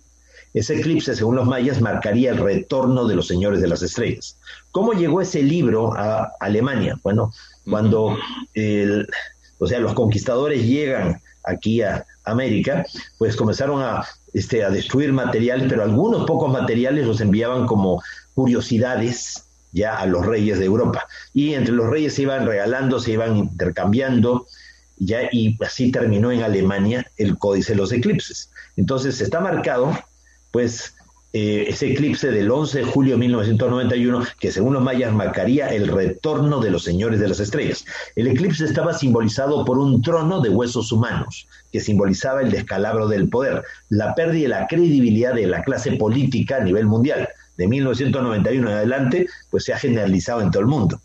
Ese 0.54 0.78
eclipse, 0.78 1.16
según 1.16 1.36
los 1.36 1.48
mayas, 1.48 1.82
marcaría 1.82 2.32
el 2.32 2.38
retorno 2.38 3.08
de 3.08 3.16
los 3.16 3.28
señores 3.28 3.62
de 3.62 3.68
las 3.68 3.82
estrellas. 3.82 4.38
¿Cómo 4.72 4.94
llegó 4.94 5.22
ese 5.22 5.42
libro 5.42 5.94
a 5.98 6.34
Alemania? 6.40 7.00
Bueno, 7.04 7.34
cuando 7.68 8.16
o 9.58 9.68
sea, 9.68 9.80
los 9.80 9.94
conquistadores 9.96 10.64
llegan 10.64 11.20
aquí 11.46 11.82
a 11.82 12.06
América, 12.26 12.86
pues 13.18 13.36
comenzaron 13.36 13.82
a 13.82 14.06
este, 14.34 14.66
a 14.66 14.70
destruir 14.70 15.14
materiales, 15.14 15.68
pero 15.70 15.84
algunos 15.84 16.26
pocos 16.26 16.52
materiales 16.52 17.08
los 17.08 17.22
enviaban 17.22 17.66
como 17.66 18.04
curiosidades 18.34 19.46
ya 19.72 19.98
a 19.98 20.06
los 20.06 20.26
reyes 20.26 20.60
de 20.60 20.66
Europa. 20.66 21.08
Y 21.34 21.54
entre 21.54 21.74
los 21.74 21.90
reyes 21.90 22.16
se 22.16 22.24
iban 22.24 22.46
regalando, 22.46 23.00
se 23.00 23.12
iban 23.12 23.38
intercambiando, 23.38 24.46
ya, 24.98 25.30
y 25.32 25.58
así 25.64 25.92
terminó 25.92 26.32
en 26.32 26.44
Alemania 26.44 27.10
el 27.18 27.38
Códice 27.38 27.74
de 27.74 27.78
los 27.78 27.92
Eclipses. 27.92 28.50
Entonces 28.76 29.22
está 29.22 29.40
marcado, 29.40 29.98
pues, 30.52 30.95
eh, 31.38 31.66
ese 31.68 31.92
eclipse 31.92 32.32
del 32.32 32.50
11 32.50 32.78
de 32.78 32.86
julio 32.86 33.16
de 33.16 33.20
1991, 33.20 34.26
que 34.40 34.54
según 34.54 34.74
los 34.74 34.82
mayas 34.82 35.14
marcaría 35.14 35.68
el 35.68 35.90
retorno 35.90 36.62
de 36.62 36.72
los 36.72 36.86
señores 36.86 37.20
de 37.20 37.28
las 37.28 37.42
estrellas. 37.42 37.84
El 38.16 38.28
eclipse 38.28 38.64
estaba 38.64 38.94
simbolizado 38.94 39.66
por 39.66 39.78
un 39.78 40.02
trono 40.02 40.40
de 40.40 40.48
huesos 40.48 40.94
humanos, 40.94 41.46
que 41.74 41.82
simbolizaba 41.82 42.42
el 42.42 42.52
descalabro 42.52 43.10
del 43.10 43.28
poder, 43.28 43.66
la 43.90 44.16
pérdida 44.16 44.44
de 44.44 44.48
la 44.48 44.68
credibilidad 44.68 45.34
de 45.34 45.48
la 45.48 45.62
clase 45.62 45.92
política 45.98 46.56
a 46.56 46.64
nivel 46.64 46.86
mundial. 46.86 47.28
De 47.58 47.68
1991 47.68 48.70
en 48.70 48.74
adelante, 48.74 49.28
pues 49.50 49.66
se 49.66 49.74
ha 49.74 49.78
generalizado 49.78 50.40
en 50.40 50.52
todo 50.52 50.62
el 50.62 50.70
mundo. 50.70 51.02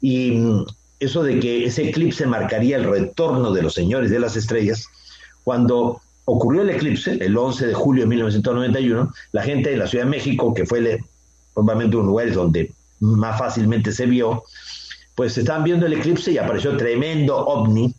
Y 0.00 0.30
mm, 0.30 0.64
eso 1.00 1.24
de 1.24 1.40
que 1.40 1.64
ese 1.64 1.88
eclipse 1.88 2.24
marcaría 2.24 2.76
el 2.76 2.84
retorno 2.84 3.52
de 3.52 3.62
los 3.62 3.74
señores 3.74 4.12
de 4.12 4.20
las 4.20 4.36
estrellas, 4.36 4.86
cuando 5.42 6.00
ocurrió 6.32 6.62
el 6.62 6.70
eclipse, 6.70 7.12
el 7.20 7.36
11 7.36 7.66
de 7.68 7.74
julio 7.74 8.04
de 8.04 8.08
1991, 8.08 9.12
la 9.32 9.42
gente 9.42 9.70
de 9.70 9.76
la 9.76 9.86
Ciudad 9.86 10.04
de 10.04 10.10
México, 10.10 10.54
que 10.54 10.66
fue 10.66 11.00
probablemente 11.54 11.96
un 11.96 12.06
lugar 12.06 12.32
donde 12.32 12.72
más 13.00 13.38
fácilmente 13.38 13.92
se 13.92 14.06
vio, 14.06 14.44
pues 15.14 15.36
estaban 15.36 15.64
viendo 15.64 15.86
el 15.86 15.94
eclipse 15.94 16.32
y 16.32 16.38
apareció 16.38 16.76
tremendo 16.76 17.36
ovni 17.36 17.94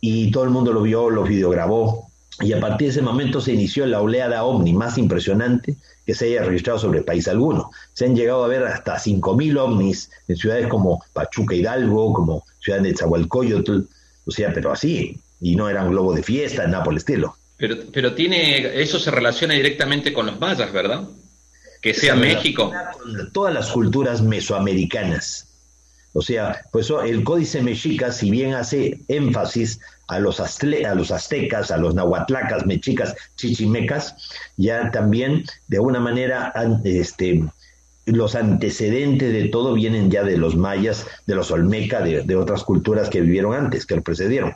y 0.00 0.30
todo 0.30 0.44
el 0.44 0.50
mundo 0.50 0.72
lo 0.72 0.82
vio, 0.82 1.10
lo 1.10 1.24
videograbó 1.24 2.08
y 2.40 2.52
a 2.52 2.60
partir 2.60 2.88
de 2.88 2.92
ese 2.92 3.02
momento 3.02 3.40
se 3.40 3.52
inició 3.52 3.86
la 3.86 4.00
oleada 4.00 4.44
ovni 4.44 4.72
más 4.72 4.98
impresionante 4.98 5.76
que 6.06 6.14
se 6.14 6.26
haya 6.26 6.42
registrado 6.42 6.78
sobre 6.78 7.00
el 7.00 7.04
país 7.04 7.28
alguno. 7.28 7.70
Se 7.92 8.06
han 8.06 8.16
llegado 8.16 8.44
a 8.44 8.48
ver 8.48 8.64
hasta 8.64 8.96
5.000 8.96 9.58
ovnis 9.58 10.10
en 10.28 10.36
ciudades 10.36 10.66
como 10.68 11.04
Pachuca 11.12 11.54
Hidalgo, 11.54 12.12
como 12.12 12.44
ciudad 12.60 12.80
de 12.80 12.96
Zahualcoyotl, 12.96 13.82
o 14.26 14.30
sea, 14.30 14.52
pero 14.52 14.72
así, 14.72 15.20
y 15.40 15.56
no 15.56 15.68
eran 15.68 15.90
globos 15.90 16.16
de 16.16 16.22
fiesta, 16.22 16.66
nada 16.66 16.82
por 16.82 16.94
el 16.94 16.98
estilo. 16.98 17.36
Pero, 17.62 17.76
pero 17.92 18.12
tiene, 18.12 18.82
eso 18.82 18.98
se 18.98 19.12
relaciona 19.12 19.54
directamente 19.54 20.12
con 20.12 20.26
los 20.26 20.40
mayas, 20.40 20.72
¿verdad? 20.72 21.08
Que 21.80 21.94
sea 21.94 22.16
México. 22.16 22.72
Con 23.00 23.32
todas 23.32 23.54
las 23.54 23.70
culturas 23.70 24.20
mesoamericanas. 24.20 25.46
O 26.12 26.22
sea, 26.22 26.62
pues 26.72 26.92
el 27.04 27.22
Códice 27.22 27.62
Mexica, 27.62 28.10
si 28.10 28.32
bien 28.32 28.54
hace 28.54 29.02
énfasis 29.06 29.78
a 30.08 30.18
los, 30.18 30.40
a 30.40 30.94
los 30.96 31.12
aztecas, 31.12 31.70
a 31.70 31.76
los 31.76 31.94
nahuatlacas, 31.94 32.66
mexicas, 32.66 33.14
chichimecas, 33.36 34.16
ya 34.56 34.90
también 34.90 35.44
de 35.68 35.76
alguna 35.76 36.00
manera 36.00 36.52
este, 36.82 37.44
los 38.06 38.34
antecedentes 38.34 39.32
de 39.32 39.50
todo 39.50 39.74
vienen 39.74 40.10
ya 40.10 40.24
de 40.24 40.36
los 40.36 40.56
mayas, 40.56 41.06
de 41.28 41.36
los 41.36 41.52
olmeca, 41.52 42.00
de, 42.00 42.34
otras 42.34 42.64
culturas 42.64 43.08
que 43.08 43.20
vivieron 43.20 43.54
antes, 43.54 43.86
que 43.86 43.94
lo 43.94 44.02
precedieron. 44.02 44.52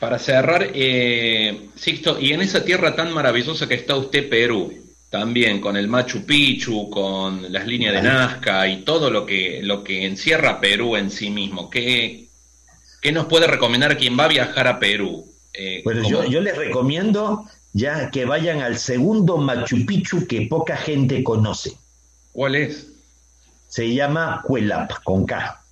Para 0.00 0.18
cerrar, 0.18 0.70
eh, 0.74 1.68
Sixto, 1.74 2.18
y 2.20 2.32
en 2.32 2.42
esa 2.42 2.64
tierra 2.64 2.94
tan 2.94 3.12
maravillosa 3.12 3.66
que 3.66 3.74
está 3.74 3.96
usted, 3.96 4.28
Perú, 4.28 4.86
también 5.08 5.60
con 5.60 5.76
el 5.76 5.88
Machu 5.88 6.26
Picchu, 6.26 6.90
con 6.90 7.50
las 7.50 7.66
líneas 7.66 7.94
de 7.94 8.02
Nazca 8.02 8.68
y 8.68 8.82
todo 8.82 9.10
lo 9.10 9.24
que, 9.24 9.60
lo 9.62 9.82
que 9.82 10.04
encierra 10.04 10.60
Perú 10.60 10.96
en 10.96 11.10
sí 11.10 11.30
mismo. 11.30 11.70
¿Qué, 11.70 12.28
qué 13.00 13.12
nos 13.12 13.26
puede 13.26 13.46
recomendar 13.46 13.96
quien 13.96 14.18
va 14.18 14.24
a 14.24 14.28
viajar 14.28 14.68
a 14.68 14.78
Perú? 14.78 15.24
Eh, 15.54 15.80
pues 15.82 16.06
yo, 16.06 16.24
yo 16.24 16.40
les 16.42 16.56
recomiendo 16.56 17.46
ya 17.72 18.10
que 18.10 18.26
vayan 18.26 18.60
al 18.60 18.76
segundo 18.76 19.38
Machu 19.38 19.86
Picchu 19.86 20.26
que 20.26 20.42
poca 20.42 20.76
gente 20.76 21.22
conoce. 21.24 21.72
¿Cuál 22.32 22.56
es? 22.56 22.88
Se 23.68 23.94
llama 23.94 24.42
Cuelap, 24.44 24.92
con 25.04 25.24
K. 25.24 25.62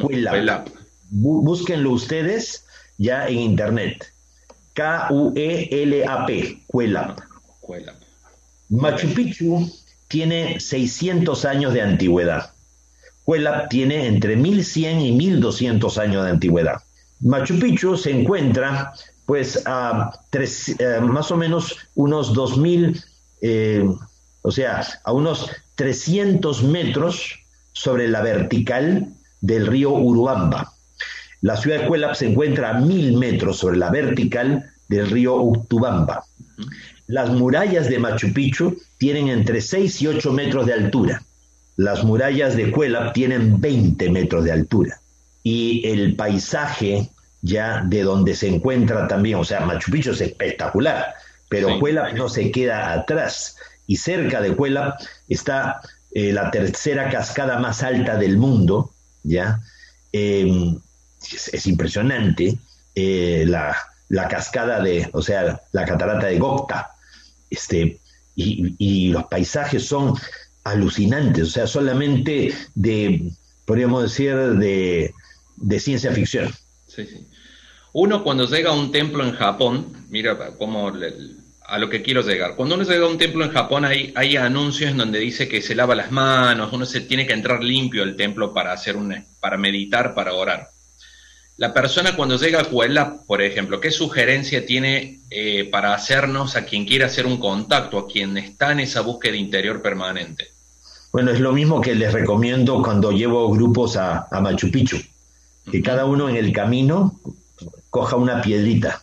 Cuelap. 0.00 0.68
Búsquenlo 1.10 1.90
ustedes 1.90 2.66
ya 3.00 3.26
en 3.26 3.38
internet. 3.38 4.12
K-U-E-L-A-P, 4.74 6.62
Cuelap. 6.66 7.18
Cuelap. 7.60 7.96
Machu 8.68 9.08
Picchu 9.14 9.68
tiene 10.06 10.60
600 10.60 11.44
años 11.46 11.72
de 11.72 11.80
antigüedad. 11.80 12.52
Huelap 13.26 13.68
tiene 13.70 14.06
entre 14.06 14.36
1100 14.36 15.00
y 15.00 15.12
1200 15.12 15.98
años 15.98 16.24
de 16.24 16.30
antigüedad. 16.30 16.76
Machu 17.20 17.58
Picchu 17.58 17.96
se 17.96 18.10
encuentra 18.10 18.92
pues 19.24 19.62
a 19.66 20.12
tres, 20.30 20.68
eh, 20.78 21.00
más 21.00 21.30
o 21.30 21.36
menos 21.36 21.76
unos 21.94 22.34
2000, 22.34 23.02
eh, 23.40 23.88
o 24.42 24.50
sea, 24.50 24.84
a 25.04 25.12
unos 25.12 25.50
300 25.76 26.64
metros 26.64 27.38
sobre 27.72 28.08
la 28.08 28.20
vertical 28.20 29.08
del 29.40 29.66
río 29.68 29.90
Uruamba. 29.92 30.74
La 31.42 31.56
ciudad 31.56 31.80
de 31.80 31.88
Huelap 31.88 32.14
se 32.14 32.26
encuentra 32.26 32.70
a 32.70 32.80
1000 32.80 33.16
metros 33.16 33.58
sobre 33.58 33.78
la 33.78 33.90
vertical 33.90 34.70
del 34.88 35.10
río 35.10 35.36
Utubamba. 35.36 36.24
Las 37.06 37.30
murallas 37.30 37.88
de 37.88 37.98
Machu 37.98 38.32
Picchu 38.32 38.76
tienen 38.98 39.28
entre 39.28 39.60
6 39.60 40.02
y 40.02 40.06
8 40.08 40.32
metros 40.32 40.66
de 40.66 40.74
altura. 40.74 41.22
Las 41.76 42.04
murallas 42.04 42.56
de 42.56 42.70
Cuelap 42.70 43.14
tienen 43.14 43.60
20 43.60 44.10
metros 44.10 44.44
de 44.44 44.52
altura. 44.52 45.00
Y 45.42 45.88
el 45.88 46.14
paisaje 46.14 47.10
ya 47.42 47.82
de 47.84 48.02
donde 48.02 48.34
se 48.34 48.48
encuentra 48.48 49.08
también, 49.08 49.36
o 49.36 49.44
sea, 49.44 49.60
Machu 49.60 49.90
Picchu 49.90 50.10
es 50.10 50.20
espectacular, 50.20 51.14
pero 51.48 51.68
sí. 51.68 51.94
no 52.14 52.28
se 52.28 52.50
queda 52.50 52.92
atrás. 52.92 53.56
Y 53.86 53.96
cerca 53.96 54.40
de 54.40 54.54
Cuelap 54.54 55.00
está 55.28 55.80
eh, 56.12 56.32
la 56.32 56.50
tercera 56.50 57.08
cascada 57.08 57.58
más 57.58 57.82
alta 57.82 58.16
del 58.16 58.36
mundo, 58.36 58.92
¿ya? 59.22 59.60
Em, 60.12 60.78
es, 61.32 61.66
impresionante 61.66 62.58
eh, 62.94 63.44
la, 63.46 63.76
la, 64.08 64.28
cascada 64.28 64.80
de, 64.80 65.08
o 65.12 65.22
sea, 65.22 65.60
la 65.72 65.84
catarata 65.84 66.26
de 66.26 66.38
Gokta, 66.38 66.90
este, 67.48 68.00
y, 68.34 69.08
los 69.08 69.24
paisajes 69.24 69.86
son 69.86 70.14
alucinantes, 70.64 71.48
o 71.48 71.50
sea, 71.50 71.66
solamente 71.66 72.54
de, 72.74 73.30
podríamos 73.64 74.04
decir, 74.04 74.34
de, 74.34 75.12
ciencia 75.80 76.12
ficción. 76.12 76.52
Uno 77.92 78.22
cuando 78.22 78.46
llega 78.46 78.70
a 78.70 78.74
un 78.74 78.92
templo 78.92 79.24
en 79.24 79.32
Japón, 79.32 80.06
mira 80.08 80.54
cómo 80.56 80.92
a 81.70 81.78
lo 81.78 81.88
que 81.88 82.02
quiero 82.02 82.22
llegar. 82.22 82.56
Cuando 82.56 82.74
uno 82.74 82.84
llega 82.84 83.06
a 83.06 83.08
un 83.08 83.18
templo 83.18 83.44
en 83.44 83.52
Japón 83.52 83.84
hay, 83.84 84.12
hay 84.16 84.36
anuncios 84.36 84.90
en 84.90 84.96
donde 84.96 85.20
dice 85.20 85.48
que 85.48 85.62
se 85.62 85.74
lava 85.74 85.94
las 85.94 86.10
manos, 86.10 86.72
uno 86.72 86.84
se 86.84 87.00
tiene 87.02 87.26
que 87.26 87.32
entrar 87.32 87.62
limpio 87.62 88.02
al 88.02 88.16
templo 88.16 88.52
para 88.52 88.72
hacer 88.72 88.96
un, 88.96 89.24
para 89.40 89.56
meditar, 89.56 90.14
para 90.14 90.34
orar. 90.34 90.68
La 91.60 91.74
persona 91.74 92.16
cuando 92.16 92.38
llega 92.38 92.62
a 92.62 92.64
Cuela, 92.64 93.16
por 93.26 93.42
ejemplo, 93.42 93.82
¿qué 93.82 93.90
sugerencia 93.90 94.64
tiene 94.64 95.18
eh, 95.28 95.68
para 95.70 95.92
hacernos 95.92 96.56
a 96.56 96.64
quien 96.64 96.86
quiera 96.86 97.04
hacer 97.04 97.26
un 97.26 97.36
contacto, 97.36 97.98
a 97.98 98.08
quien 98.08 98.38
está 98.38 98.72
en 98.72 98.80
esa 98.80 99.02
búsqueda 99.02 99.36
interior 99.36 99.82
permanente? 99.82 100.48
Bueno, 101.12 101.32
es 101.32 101.38
lo 101.38 101.52
mismo 101.52 101.82
que 101.82 101.94
les 101.94 102.14
recomiendo 102.14 102.82
cuando 102.82 103.12
llevo 103.12 103.50
grupos 103.50 103.98
a, 103.98 104.26
a 104.30 104.40
Machu 104.40 104.70
Picchu, 104.70 104.96
que 105.70 105.82
cada 105.82 106.06
uno 106.06 106.30
en 106.30 106.36
el 106.36 106.50
camino 106.50 107.20
coja 107.90 108.16
una 108.16 108.40
piedrita 108.40 109.02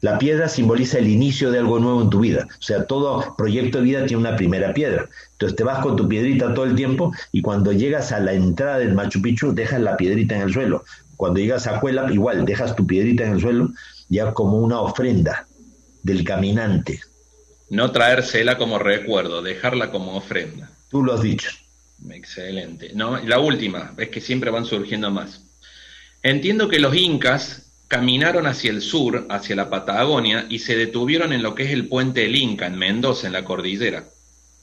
la 0.00 0.18
piedra 0.18 0.48
simboliza 0.48 0.98
el 0.98 1.08
inicio 1.08 1.50
de 1.50 1.60
algo 1.60 1.78
nuevo 1.78 2.02
en 2.02 2.10
tu 2.10 2.20
vida. 2.20 2.48
O 2.58 2.62
sea, 2.62 2.86
todo 2.86 3.34
proyecto 3.36 3.78
de 3.78 3.84
vida 3.84 4.06
tiene 4.06 4.28
una 4.28 4.36
primera 4.36 4.74
piedra. 4.74 5.08
Entonces 5.32 5.56
te 5.56 5.64
vas 5.64 5.80
con 5.80 5.96
tu 5.96 6.08
piedrita 6.08 6.52
todo 6.54 6.64
el 6.64 6.74
tiempo 6.74 7.12
y 7.30 7.40
cuando 7.40 7.72
llegas 7.72 8.10
a 8.12 8.20
la 8.20 8.32
entrada 8.32 8.78
del 8.78 8.94
Machu 8.94 9.22
Picchu 9.22 9.54
dejas 9.54 9.80
la 9.80 9.96
piedrita 9.96 10.34
en 10.34 10.42
el 10.42 10.52
suelo. 10.52 10.84
Cuando 11.16 11.38
llegas 11.38 11.66
a 11.66 11.78
Cuela, 11.78 12.12
igual 12.12 12.44
dejas 12.44 12.74
tu 12.74 12.86
piedrita 12.86 13.24
en 13.24 13.34
el 13.34 13.40
suelo 13.40 13.70
ya 14.08 14.32
como 14.34 14.58
una 14.58 14.80
ofrenda 14.80 15.46
del 16.02 16.24
caminante. 16.24 17.00
No 17.70 17.92
traérsela 17.92 18.58
como 18.58 18.78
recuerdo, 18.78 19.40
dejarla 19.40 19.90
como 19.90 20.16
ofrenda. 20.16 20.70
Tú 20.90 21.02
lo 21.02 21.14
has 21.14 21.22
dicho. 21.22 21.50
Excelente. 22.10 22.92
No, 22.94 23.18
la 23.18 23.38
última, 23.38 23.94
es 23.96 24.08
que 24.08 24.20
siempre 24.20 24.50
van 24.50 24.64
surgiendo 24.64 25.10
más. 25.10 25.42
Entiendo 26.22 26.68
que 26.68 26.78
los 26.78 26.94
incas 26.96 27.63
caminaron 27.94 28.48
hacia 28.48 28.72
el 28.72 28.82
sur, 28.82 29.24
hacia 29.30 29.54
la 29.54 29.70
Patagonia, 29.70 30.46
y 30.48 30.58
se 30.58 30.74
detuvieron 30.74 31.32
en 31.32 31.44
lo 31.44 31.54
que 31.54 31.62
es 31.62 31.70
el 31.70 31.86
puente 31.86 32.22
del 32.22 32.34
Inca, 32.34 32.66
en 32.66 32.74
Mendoza, 32.74 33.28
en 33.28 33.32
la 33.32 33.44
cordillera, 33.44 34.04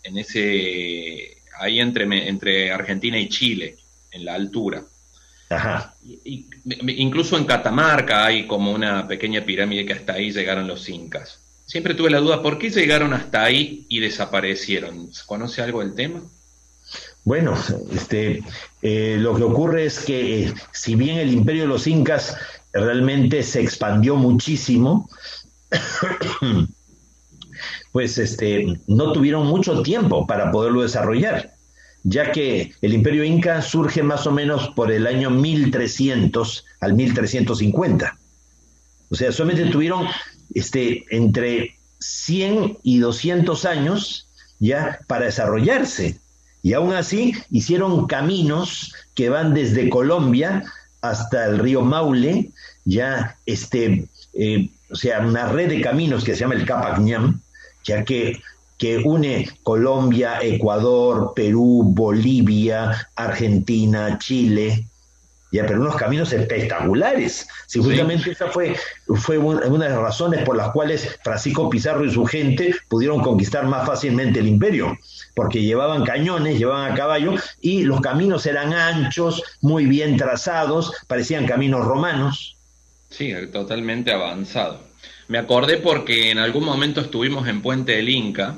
en 0.03 0.17
ese, 0.17 1.38
ahí 1.57 1.79
entre, 1.79 2.27
entre 2.27 2.73
Argentina 2.73 3.17
y 3.17 3.29
Chile, 3.29 3.77
en 4.11 4.25
la 4.25 4.34
altura. 4.34 4.84
Ajá. 5.49 5.95
incluso 6.65 7.38
en 7.38 7.45
Catamarca 7.45 8.25
hay 8.25 8.47
como 8.47 8.71
una 8.71 9.07
pequeña 9.07 9.45
pirámide 9.45 9.86
que 9.86 9.93
hasta 9.93 10.13
ahí 10.13 10.32
llegaron 10.32 10.67
los 10.67 10.89
incas. 10.89 11.39
Siempre 11.65 11.93
tuve 11.93 12.09
la 12.09 12.19
duda, 12.19 12.41
¿por 12.41 12.57
qué 12.57 12.69
llegaron 12.69 13.13
hasta 13.13 13.43
ahí 13.43 13.86
y 13.88 14.01
desaparecieron? 14.01 15.09
¿Conoce 15.25 15.61
algo 15.61 15.79
del 15.79 15.95
tema? 15.95 16.21
Bueno, 17.23 17.57
este, 17.93 18.43
eh, 18.82 19.15
lo 19.19 19.36
que 19.36 19.43
ocurre 19.43 19.86
es 19.86 19.99
que 19.99 20.43
eh, 20.43 20.53
si 20.73 20.95
bien 20.95 21.17
el 21.17 21.32
imperio 21.32 21.61
de 21.61 21.67
los 21.69 21.88
incas 21.88 22.36
realmente 22.74 23.43
se 23.43 23.61
expandió 23.61 24.15
muchísimo, 24.15 25.09
pues 27.91 28.17
este, 28.17 28.80
no 28.88 29.11
tuvieron 29.11 29.47
mucho 29.47 29.82
tiempo 29.82 30.26
para 30.26 30.51
poderlo 30.51 30.82
desarrollar, 30.82 31.53
ya 32.03 32.32
que 32.32 32.74
el 32.82 32.93
imperio 32.93 33.24
inca 33.24 33.61
surge 33.61 34.03
más 34.03 34.26
o 34.28 34.32
menos 34.32 34.69
por 34.69 34.91
el 34.91 35.07
año 35.07 35.30
1300 35.30 36.65
al 36.80 36.93
1350. 36.93 38.17
O 39.09 39.15
sea, 39.15 39.32
solamente 39.32 39.69
tuvieron 39.69 40.07
este, 40.53 41.03
entre 41.11 41.76
100 41.99 42.78
y 42.84 42.99
200 42.99 43.65
años 43.65 44.28
ya 44.59 44.99
para 45.07 45.26
desarrollarse. 45.26 46.19
Y 46.63 46.74
aún 46.74 46.93
así 46.93 47.34
hicieron 47.49 48.07
caminos 48.07 48.93
que 49.15 49.30
van 49.30 49.53
desde 49.53 49.89
Colombia 49.89 50.63
hasta 51.02 51.45
el 51.45 51.60
río 51.60 51.82
Maule, 51.82 52.52
ya 52.86 53.38
este, 53.45 54.08
eh, 54.34 54.70
o 54.89 54.95
sea, 54.95 55.20
una 55.20 55.47
red 55.47 55.70
de 55.70 55.82
caminos 55.82 56.24
que 56.24 56.34
se 56.34 56.41
llama 56.41 56.56
el 56.56 56.66
Capacñam, 56.66 57.41
ya 57.84 58.06
que, 58.06 58.41
que 58.78 58.97
une 58.97 59.49
Colombia, 59.64 60.39
Ecuador, 60.41 61.34
Perú, 61.36 61.84
Bolivia, 61.86 63.08
Argentina, 63.16 64.18
Chile, 64.20 64.88
ya, 65.52 65.66
pero 65.66 65.82
unos 65.82 65.95
caminos 65.95 66.32
espectaculares. 66.32 67.47
Si 67.68 67.80
justamente 67.80 68.32
esa 68.32 68.47
fue, 68.47 68.76
fue 69.16 69.38
una 69.38 69.86
de 69.86 69.91
las 69.91 69.99
razones 69.99 70.43
por 70.43 70.56
las 70.56 70.72
cuales 70.72 71.20
Francisco 71.24 71.70
Pizarro 71.70 72.06
y 72.06 72.12
su 72.12 72.26
gente 72.26 72.76
pudieron 72.88 73.22
conquistar 73.22 73.66
más 73.68 73.86
fácilmente 73.86 74.39
el 74.39 74.47
imperio, 74.47 74.97
porque 75.36 75.62
llevaban 75.62 76.04
cañones, 76.04 76.58
llevaban 76.58 76.91
a 76.91 76.95
caballo 76.95 77.36
y 77.60 77.84
los 77.84 78.02
caminos 78.02 78.45
eran 78.45 78.74
anchos, 78.74 79.43
muy 79.62 79.86
bien 79.86 80.18
trazados, 80.18 80.93
parecían 81.08 81.45
caminos 81.45 81.86
romanos. 81.86 82.56
Sí, 83.10 83.34
totalmente 83.52 84.12
avanzado. 84.12 84.80
Me 85.28 85.38
acordé 85.38 85.78
porque 85.78 86.32
en 86.32 86.39
algún 86.39 86.64
momento 86.64 87.02
estuvimos 87.02 87.47
en 87.47 87.62
Puente 87.62 87.93
del 87.93 88.10
Inca. 88.10 88.56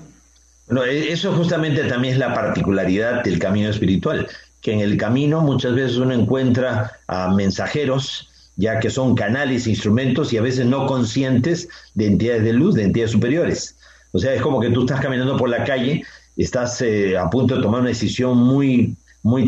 Bueno, 0.67 0.83
e, 0.85 1.11
eso 1.11 1.33
justamente 1.33 1.83
también 1.83 2.13
es 2.13 2.19
la 2.19 2.33
particularidad 2.33 3.23
del 3.23 3.39
camino 3.39 3.69
espiritual, 3.69 4.27
que 4.63 4.71
en 4.71 4.79
el 4.79 4.97
camino 4.97 5.41
muchas 5.41 5.75
veces 5.75 5.97
uno 5.97 6.13
encuentra 6.13 6.93
a 7.07 7.29
mensajeros, 7.35 8.29
ya 8.55 8.79
que 8.79 8.89
son 8.89 9.13
canales, 9.13 9.67
instrumentos 9.67 10.31
y 10.31 10.37
a 10.37 10.41
veces 10.41 10.65
no 10.65 10.87
conscientes 10.87 11.67
de 11.93 12.07
entidades 12.07 12.43
de 12.43 12.53
luz, 12.53 12.73
de 12.73 12.83
entidades 12.83 13.11
superiores. 13.11 13.75
O 14.13 14.19
sea, 14.19 14.33
es 14.33 14.41
como 14.41 14.61
que 14.61 14.69
tú 14.69 14.81
estás 14.81 15.01
caminando 15.01 15.35
por 15.35 15.49
la 15.49 15.65
calle, 15.65 16.03
estás 16.37 16.81
eh, 16.81 17.17
a 17.17 17.29
punto 17.29 17.57
de 17.57 17.61
tomar 17.61 17.81
una 17.81 17.89
decisión 17.89 18.37
muy, 18.37 18.95
muy 19.21 19.45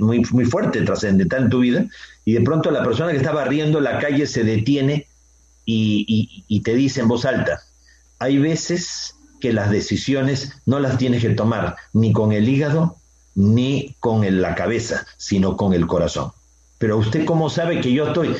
muy, 0.00 0.22
muy 0.32 0.44
fuerte, 0.44 0.82
trascendental 0.82 1.44
en 1.44 1.50
tu 1.50 1.60
vida, 1.60 1.86
y 2.24 2.32
de 2.32 2.40
pronto 2.40 2.72
la 2.72 2.82
persona 2.82 3.12
que 3.12 3.18
está 3.18 3.32
barriendo 3.32 3.80
la 3.80 4.00
calle 4.00 4.26
se 4.26 4.42
detiene 4.42 5.06
y, 5.64 6.44
y 6.48 6.60
te 6.60 6.74
dice 6.74 7.02
en 7.02 7.08
voz 7.08 7.24
alta, 7.24 7.60
hay 8.18 8.38
veces 8.38 9.14
que 9.40 9.52
las 9.52 9.70
decisiones 9.70 10.52
no 10.64 10.80
las 10.80 10.98
tienes 10.98 11.22
que 11.22 11.30
tomar 11.30 11.76
ni 11.92 12.12
con 12.12 12.32
el 12.32 12.48
hígado 12.48 12.96
ni 13.36 13.94
con 14.00 14.40
la 14.40 14.54
cabeza, 14.56 15.06
sino 15.16 15.56
con 15.56 15.72
el 15.72 15.86
corazón. 15.86 16.32
Pero 16.78 16.98
usted 16.98 17.24
cómo 17.24 17.48
sabe 17.48 17.80
que 17.80 17.92
yo 17.92 18.08
estoy, 18.08 18.34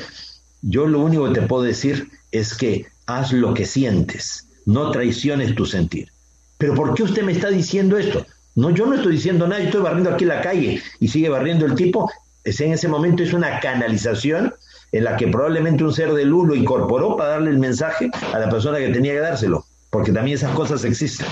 yo 0.63 0.87
lo 0.87 1.01
único 1.01 1.27
que 1.29 1.41
te 1.41 1.47
puedo 1.47 1.63
decir 1.63 2.11
es 2.33 2.55
que 2.55 2.87
haz 3.07 3.33
lo 3.33 3.55
que 3.55 3.67
sientes, 3.67 4.49
no 4.65 4.91
traiciones 4.91 5.55
tu 5.55 5.65
sentir. 5.65 6.11
Pero 6.59 6.75
¿por 6.75 6.95
qué 6.95 7.05
usted 7.05 7.23
me 7.23 7.33
está 7.33 7.51
diciendo 7.51 7.97
esto? 7.97 8.27
No, 8.55 8.71
yo 8.71 8.87
no 8.87 8.95
estoy 8.95 9.13
diciendo 9.13 9.47
nada, 9.47 9.63
estoy 9.63 9.83
barriendo 9.83 10.11
aquí 10.11 10.25
la 10.25 10.41
calle 10.41 10.83
y 10.99 11.09
sigue 11.09 11.29
barriendo 11.29 11.67
el 11.67 11.75
tipo. 11.75 12.11
Es 12.43 12.61
en 12.61 12.73
ese 12.73 12.89
momento 12.89 13.23
es 13.23 13.35
una 13.35 13.61
canalización 13.61 14.55
en 14.93 15.05
la 15.05 15.17
que 15.17 15.29
probablemente 15.29 15.85
un 15.85 15.93
ser 15.93 16.15
de 16.15 16.25
luz 16.25 16.49
lo 16.49 16.55
incorporó 16.55 17.17
para 17.17 17.31
darle 17.31 17.51
el 17.51 17.59
mensaje 17.59 18.11
a 18.33 18.39
la 18.39 18.49
persona 18.49 18.79
que 18.79 18.89
tenía 18.89 19.13
que 19.13 19.21
dárselo, 19.21 19.67
porque 19.91 20.13
también 20.13 20.37
esas 20.37 20.55
cosas 20.55 20.85
existen. 20.85 21.27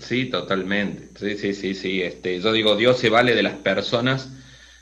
Sí, 0.00 0.26
totalmente. 0.26 1.08
Sí, 1.18 1.36
sí, 1.36 1.54
sí, 1.54 1.74
sí. 1.74 2.02
Este, 2.02 2.40
yo 2.40 2.52
digo, 2.52 2.76
Dios 2.76 2.98
se 2.98 3.10
vale 3.10 3.34
de 3.34 3.42
las 3.42 3.54
personas 3.54 4.30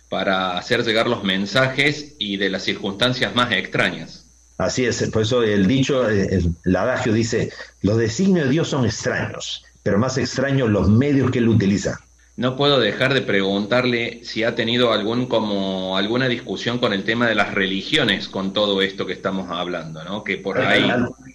para 0.09 0.59
hacer 0.59 0.85
llegar 0.85 1.09
los 1.09 1.25
mensajes 1.25 2.15
y 2.19 2.37
de 2.37 2.51
las 2.51 2.63
circunstancias 2.63 3.35
más 3.35 3.51
extrañas. 3.53 4.27
Así 4.59 4.85
es, 4.85 5.09
por 5.11 5.23
eso 5.23 5.43
el 5.43 5.67
dicho, 5.67 6.09
eh, 6.09 6.41
el, 6.65 6.77
adagio 6.77 7.13
dice, 7.13 7.51
los 7.81 7.97
designios 7.97 8.45
de 8.45 8.53
Dios 8.53 8.69
son 8.69 8.85
extraños, 8.85 9.65
pero 9.83 9.99
más 9.99 10.19
extraños 10.19 10.69
los 10.69 10.89
medios 10.89 11.31
que 11.31 11.39
él 11.39 11.49
utiliza. 11.49 11.99
No 12.37 12.57
puedo 12.57 12.79
dejar 12.79 13.13
de 13.13 13.23
preguntarle 13.23 14.21
si 14.23 14.45
ha 14.45 14.55
tenido 14.55 14.93
algún 14.93 15.27
como 15.27 15.97
alguna 15.97 16.29
discusión 16.29 16.79
con 16.79 16.93
el 16.93 17.05
tema 17.05 17.27
de 17.27 17.35
las 17.35 17.55
religiones 17.55 18.29
con 18.29 18.53
todo 18.53 18.83
esto 18.83 19.07
que 19.07 19.13
estamos 19.13 19.51
hablando, 19.51 20.05
¿no? 20.05 20.25
Que 20.25 20.37
por 20.39 20.59
ahí 20.59 20.91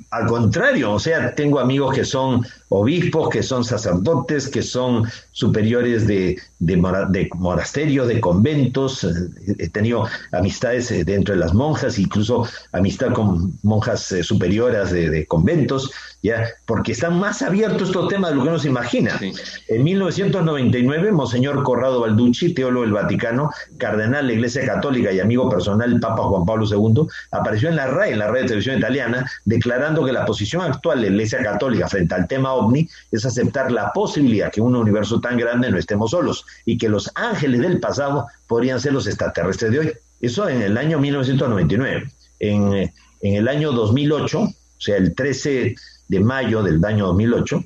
al 0.10 0.26
contrario, 0.26 0.94
o 0.94 1.00
sea, 1.00 1.36
tengo 1.36 1.60
amigos 1.60 1.94
que 1.94 2.06
son 2.06 2.46
obispos, 2.70 3.30
que 3.30 3.44
son 3.44 3.64
sacerdotes, 3.64 4.48
que 4.48 4.62
son 4.62 5.06
superiores 5.32 6.08
de, 6.08 6.38
de, 6.60 7.30
monasterios, 7.36 8.08
de 8.08 8.22
conventos. 8.22 9.04
Eh, 9.04 9.56
he 9.60 9.70
tenido 9.70 10.08
amistades 10.32 10.92
eh, 10.92 11.04
dentro 11.04 11.34
de 11.34 11.40
las 11.40 11.54
monjas, 11.54 12.00
incluso 12.00 12.48
amistad 12.72 13.14
con 13.14 13.54
monjas 13.64 14.12
eh, 14.12 14.24
superiores 14.24 14.92
de, 14.92 15.26
conventos, 15.28 15.92
ya, 16.24 16.48
porque 16.66 16.94
están 16.94 17.20
más 17.20 17.42
abiertos 17.42 17.90
estos 17.90 18.08
temas 18.08 18.32
de 18.32 18.38
lo 18.38 18.44
que 18.44 18.50
uno 18.50 18.60
se 18.60 18.70
imagina. 18.70 19.20
En 19.68 19.84
1999, 19.84 21.12
Monseñor 21.12 21.64
Corrado 21.64 22.02
Balducci, 22.02 22.54
teólogo 22.54 22.84
del 22.84 22.94
Vaticano, 22.94 23.52
cardenal 23.78 24.26
de 24.26 24.34
la 24.34 24.34
Iglesia 24.34 24.66
Católica 24.66 25.12
y 25.12 25.20
amigo 25.20 25.50
personal 25.50 25.90
del 25.90 26.00
Papa 26.00 26.24
Juan 26.24 26.46
Pablo 26.46 26.66
II, 26.66 27.08
apareció 27.32 27.70
en 27.70 27.76
la 27.76 27.88
RAI, 27.88 28.14
en 28.14 28.20
la 28.20 28.30
red 28.30 28.42
de 28.42 28.48
televisión 28.48 28.78
italiana, 28.78 29.30
declarando 29.46 29.97
que 30.04 30.12
la 30.12 30.26
posición 30.26 30.62
actual 30.62 31.02
de 31.02 31.08
la 31.08 31.14
Iglesia 31.14 31.42
Católica 31.42 31.88
frente 31.88 32.16
al 32.16 32.28
tema 32.28 32.54
ovni 32.54 32.88
es 33.12 33.26
aceptar 33.26 33.72
la 33.72 33.92
posibilidad 33.94 34.52
que 34.52 34.62
un 34.62 34.76
universo 34.76 35.20
tan 35.22 35.38
grande 35.38 35.72
no 35.72 35.78
estemos 35.78 36.12
solos 36.12 36.46
y 36.66 36.78
que 36.78 36.90
los 36.90 37.12
ángeles 37.16 37.62
del 37.62 37.80
pasado 37.80 38.28
podrían 38.48 38.80
ser 38.80 38.94
los 38.94 39.08
extraterrestres 39.08 39.72
de 39.72 39.80
hoy. 39.80 39.94
Eso 40.22 40.48
en 40.50 40.62
el 40.62 40.78
año 40.78 41.00
1999. 41.00 42.12
En, 42.40 42.94
en 43.22 43.36
el 43.36 43.48
año 43.48 43.72
2008, 43.72 44.40
o 44.40 44.54
sea, 44.78 44.98
el 44.98 45.16
13 45.16 45.76
de 46.08 46.20
mayo 46.20 46.64
del 46.64 46.84
año 46.84 47.08
2008, 47.08 47.64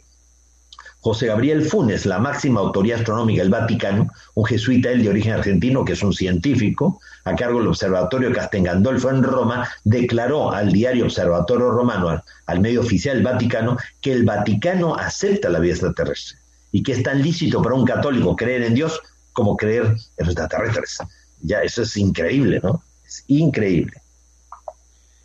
José 1.02 1.28
Gabriel 1.28 1.64
Funes, 1.64 2.06
la 2.06 2.20
máxima 2.20 2.60
autoridad 2.60 3.00
astronómica 3.00 3.42
del 3.42 3.50
Vaticano, 3.50 4.08
un 4.36 4.46
jesuita 4.46 4.92
él 4.92 5.02
de 5.04 5.10
origen 5.10 5.34
argentino 5.34 5.84
que 5.84 5.94
es 5.94 6.04
un 6.04 6.14
científico, 6.14 7.00
a 7.24 7.36
cargo 7.36 7.58
del 7.58 7.70
Observatorio 7.70 8.32
Castel 8.32 8.64
Gandolfo 8.64 9.10
en 9.10 9.24
Roma, 9.24 9.68
declaró 9.84 10.52
al 10.52 10.72
diario 10.72 11.06
Observatorio 11.06 11.72
Romano, 11.72 12.22
al, 12.46 12.60
medio 12.60 12.82
oficial 12.82 13.16
del 13.16 13.24
Vaticano, 13.24 13.78
que 14.00 14.14
el 14.14 14.24
Vaticano 14.26 14.96
acepta 14.96 15.50
la 15.50 15.60
vida 15.60 15.74
extraterrestre 15.74 16.38
y 16.72 16.84
que 16.84 16.92
es 16.94 17.04
tan 17.04 17.22
lícito 17.22 17.62
para 17.64 17.76
un 17.76 17.86
católico 17.86 18.36
creer 18.36 18.62
en 18.62 18.76
Dios 18.76 19.02
como 19.34 19.58
creer 19.58 19.86
en 19.86 19.98
los 20.26 20.30
extraterrestres. 20.30 21.00
Ya, 21.42 21.62
eso 21.62 21.82
es 21.82 21.98
increíble, 21.98 22.60
¿no? 22.62 22.84
Es 23.06 23.24
increíble. 23.28 23.94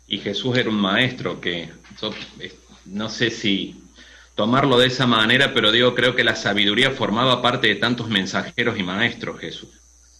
Y 0.07 0.17
Jesús 0.17 0.57
era 0.57 0.69
un 0.69 0.81
maestro 0.81 1.39
que, 1.39 1.69
no 2.85 3.09
sé 3.09 3.29
si 3.29 3.75
tomarlo 4.37 4.77
de 4.77 4.87
esa 4.87 5.07
manera, 5.07 5.53
pero 5.53 5.71
digo, 5.71 5.95
creo 5.95 6.15
que 6.15 6.23
la 6.23 6.35
sabiduría 6.35 6.91
formaba 6.91 7.41
parte 7.41 7.67
de 7.67 7.75
tantos 7.75 8.07
mensajeros 8.07 8.79
y 8.79 8.83
maestros, 8.83 9.39
Jesús. 9.41 9.69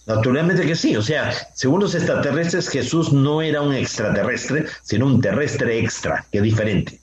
Naturalmente 0.07 0.65
que 0.65 0.75
sí, 0.75 0.97
o 0.97 1.01
sea, 1.01 1.31
según 1.53 1.81
los 1.81 1.93
extraterrestres, 1.93 2.67
Jesús 2.67 3.13
no 3.13 3.41
era 3.41 3.61
un 3.61 3.73
extraterrestre, 3.73 4.65
sino 4.81 5.05
un 5.05 5.21
terrestre 5.21 5.79
extra, 5.79 6.25
que 6.31 6.39
es 6.39 6.43
diferente. 6.43 6.99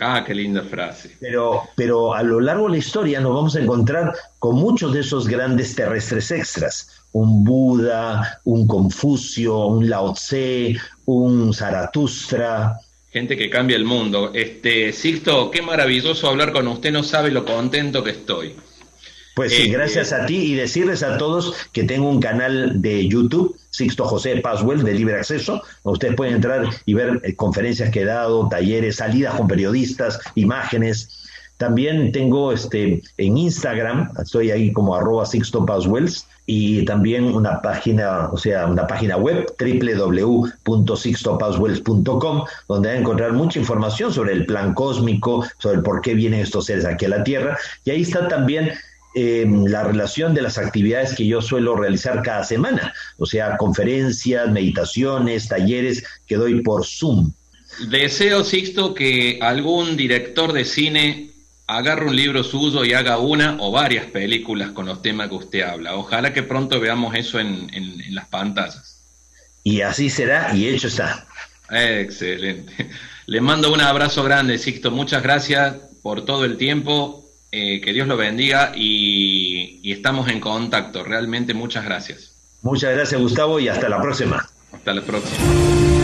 Ah, 0.00 0.24
qué 0.26 0.34
linda 0.34 0.62
frase. 0.62 1.16
Pero, 1.20 1.62
pero 1.76 2.14
a 2.14 2.22
lo 2.22 2.40
largo 2.40 2.64
de 2.64 2.72
la 2.72 2.78
historia 2.78 3.20
nos 3.20 3.34
vamos 3.34 3.56
a 3.56 3.60
encontrar 3.60 4.14
con 4.38 4.56
muchos 4.56 4.92
de 4.92 5.00
esos 5.00 5.28
grandes 5.28 5.74
terrestres 5.74 6.30
extras. 6.30 7.04
Un 7.12 7.44
Buda, 7.44 8.40
un 8.44 8.66
Confucio, 8.66 9.66
un 9.66 9.88
Lao 9.88 10.12
Tse, 10.12 10.76
un 11.06 11.54
Zaratustra, 11.54 12.78
gente 13.16 13.38
que 13.38 13.48
cambia 13.48 13.78
el 13.78 13.86
mundo. 13.86 14.30
Este, 14.34 14.92
Sixto, 14.92 15.50
qué 15.50 15.62
maravilloso 15.62 16.28
hablar 16.28 16.52
con 16.52 16.68
usted, 16.68 16.92
no 16.92 17.02
sabe 17.02 17.30
lo 17.30 17.46
contento 17.46 18.04
que 18.04 18.10
estoy. 18.10 18.54
Pues 19.34 19.52
sí, 19.52 19.62
eh, 19.62 19.68
gracias 19.68 20.12
a 20.12 20.26
ti 20.26 20.36
y 20.36 20.54
decirles 20.54 21.02
a 21.02 21.16
todos 21.16 21.54
que 21.72 21.84
tengo 21.84 22.10
un 22.10 22.20
canal 22.20 22.82
de 22.82 23.08
YouTube, 23.08 23.56
Sixto 23.70 24.04
José 24.04 24.36
Paswell, 24.42 24.84
de 24.84 24.92
libre 24.92 25.14
acceso. 25.14 25.62
Ustedes 25.84 26.14
pueden 26.14 26.34
entrar 26.34 26.68
y 26.84 26.92
ver 26.92 27.22
eh, 27.24 27.34
conferencias 27.34 27.88
que 27.90 28.02
he 28.02 28.04
dado, 28.04 28.50
talleres, 28.50 28.96
salidas 28.96 29.34
con 29.34 29.48
periodistas, 29.48 30.20
imágenes. 30.34 31.08
También 31.56 32.12
tengo 32.12 32.52
este 32.52 33.02
en 33.16 33.38
Instagram, 33.38 34.12
estoy 34.22 34.50
ahí 34.50 34.72
como 34.74 34.94
arroba 34.94 35.24
Sixto 35.24 35.64
Paswells 35.64 36.26
y 36.46 36.84
también 36.84 37.24
una 37.24 37.60
página, 37.60 38.28
o 38.30 38.38
sea, 38.38 38.66
una 38.66 38.86
página 38.86 39.16
web 39.16 39.52
www.sixtopaswells.com 39.58 42.44
donde 42.68 42.88
van 42.88 42.96
a 42.96 43.00
encontrar 43.00 43.32
mucha 43.32 43.58
información 43.58 44.12
sobre 44.12 44.32
el 44.32 44.46
plan 44.46 44.72
cósmico, 44.72 45.44
sobre 45.58 45.82
por 45.82 46.00
qué 46.00 46.14
vienen 46.14 46.38
estos 46.40 46.66
seres 46.66 46.84
aquí 46.84 47.06
a 47.06 47.08
la 47.08 47.24
Tierra. 47.24 47.58
Y 47.84 47.90
ahí 47.90 48.02
está 48.02 48.28
también 48.28 48.70
em, 49.16 49.64
la 49.64 49.82
relación 49.82 50.34
de 50.34 50.42
las 50.42 50.56
actividades 50.56 51.16
que 51.16 51.26
yo 51.26 51.42
suelo 51.42 51.74
realizar 51.74 52.22
cada 52.22 52.44
semana, 52.44 52.94
o 53.18 53.26
sea, 53.26 53.56
conferencias, 53.56 54.48
meditaciones, 54.50 55.48
talleres 55.48 56.04
que 56.28 56.36
doy 56.36 56.62
por 56.62 56.86
Zoom. 56.86 57.32
Deseo, 57.90 58.44
Sixto, 58.44 58.94
que 58.94 59.40
algún 59.42 59.96
director 59.96 60.52
de 60.52 60.64
cine 60.64 61.30
agarre 61.66 62.06
un 62.06 62.16
libro 62.16 62.44
suyo 62.44 62.84
y 62.84 62.92
haga 62.92 63.18
una 63.18 63.56
o 63.60 63.70
varias 63.70 64.06
películas 64.06 64.70
con 64.70 64.86
los 64.86 65.02
temas 65.02 65.28
que 65.28 65.34
usted 65.34 65.62
habla. 65.62 65.94
Ojalá 65.94 66.32
que 66.32 66.42
pronto 66.42 66.80
veamos 66.80 67.14
eso 67.14 67.40
en, 67.40 67.68
las 68.14 68.26
pantallas. 68.26 69.00
Y 69.64 69.80
así 69.80 70.10
será 70.10 70.54
y 70.54 70.68
hecho 70.68 70.88
está. 70.88 71.26
Excelente. 71.70 72.90
Le 73.26 73.40
mando 73.40 73.72
un 73.72 73.80
abrazo 73.80 74.22
grande, 74.22 74.58
Sixto. 74.58 74.90
Muchas 74.90 75.22
gracias 75.22 75.74
por 76.02 76.24
todo 76.24 76.44
el 76.44 76.56
tiempo. 76.56 77.24
Eh, 77.52 77.80
que 77.80 77.92
Dios 77.92 78.06
lo 78.06 78.16
bendiga 78.16 78.72
y, 78.74 79.80
y 79.82 79.92
estamos 79.92 80.28
en 80.28 80.40
contacto. 80.40 81.02
Realmente 81.02 81.54
muchas 81.54 81.84
gracias. 81.84 82.32
Muchas 82.62 82.94
gracias, 82.94 83.20
Gustavo, 83.20 83.60
y 83.60 83.68
hasta 83.68 83.88
la 83.88 84.00
próxima. 84.00 84.48
Hasta 84.72 84.94
la 84.94 85.02
próxima. 85.02 85.95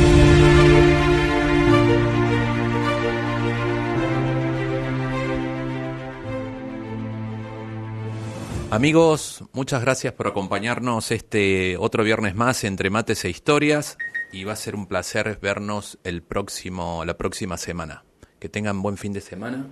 Amigos, 8.72 9.44
muchas 9.52 9.82
gracias 9.82 10.14
por 10.14 10.26
acompañarnos 10.26 11.10
este 11.10 11.76
otro 11.76 12.04
viernes 12.04 12.34
más 12.34 12.64
entre 12.64 12.88
mates 12.88 13.22
e 13.26 13.28
historias 13.28 13.98
y 14.32 14.44
va 14.44 14.54
a 14.54 14.56
ser 14.56 14.76
un 14.76 14.86
placer 14.86 15.38
vernos 15.42 15.98
el 16.04 16.22
próximo, 16.22 17.04
la 17.04 17.18
próxima 17.18 17.58
semana. 17.58 18.02
Que 18.38 18.48
tengan 18.48 18.80
buen 18.80 18.96
fin 18.96 19.12
de 19.12 19.20
semana 19.20 19.66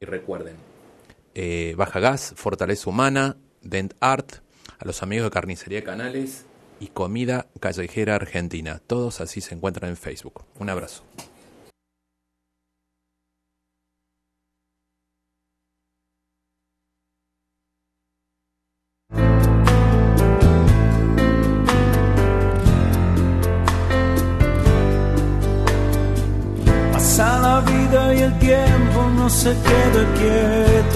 y 0.00 0.06
recuerden, 0.06 0.56
eh, 1.34 1.74
Baja 1.76 2.00
Gas, 2.00 2.32
Fortaleza 2.36 2.88
Humana, 2.88 3.36
Dent 3.60 3.92
Art, 4.00 4.36
a 4.78 4.86
los 4.86 5.02
amigos 5.02 5.26
de 5.26 5.30
Carnicería 5.32 5.84
Canales 5.84 6.46
y 6.80 6.86
Comida 6.86 7.48
Callejera 7.60 8.14
Argentina. 8.14 8.80
Todos 8.86 9.20
así 9.20 9.42
se 9.42 9.54
encuentran 9.54 9.90
en 9.90 9.98
Facebook. 9.98 10.42
Un 10.58 10.70
abrazo. 10.70 11.04
La 27.56 27.62
vida 27.62 28.14
y 28.14 28.20
el 28.20 28.38
tiempo 28.38 29.10
no 29.16 29.30
se 29.30 29.50
queda 29.50 30.02
quieto. 30.18 30.86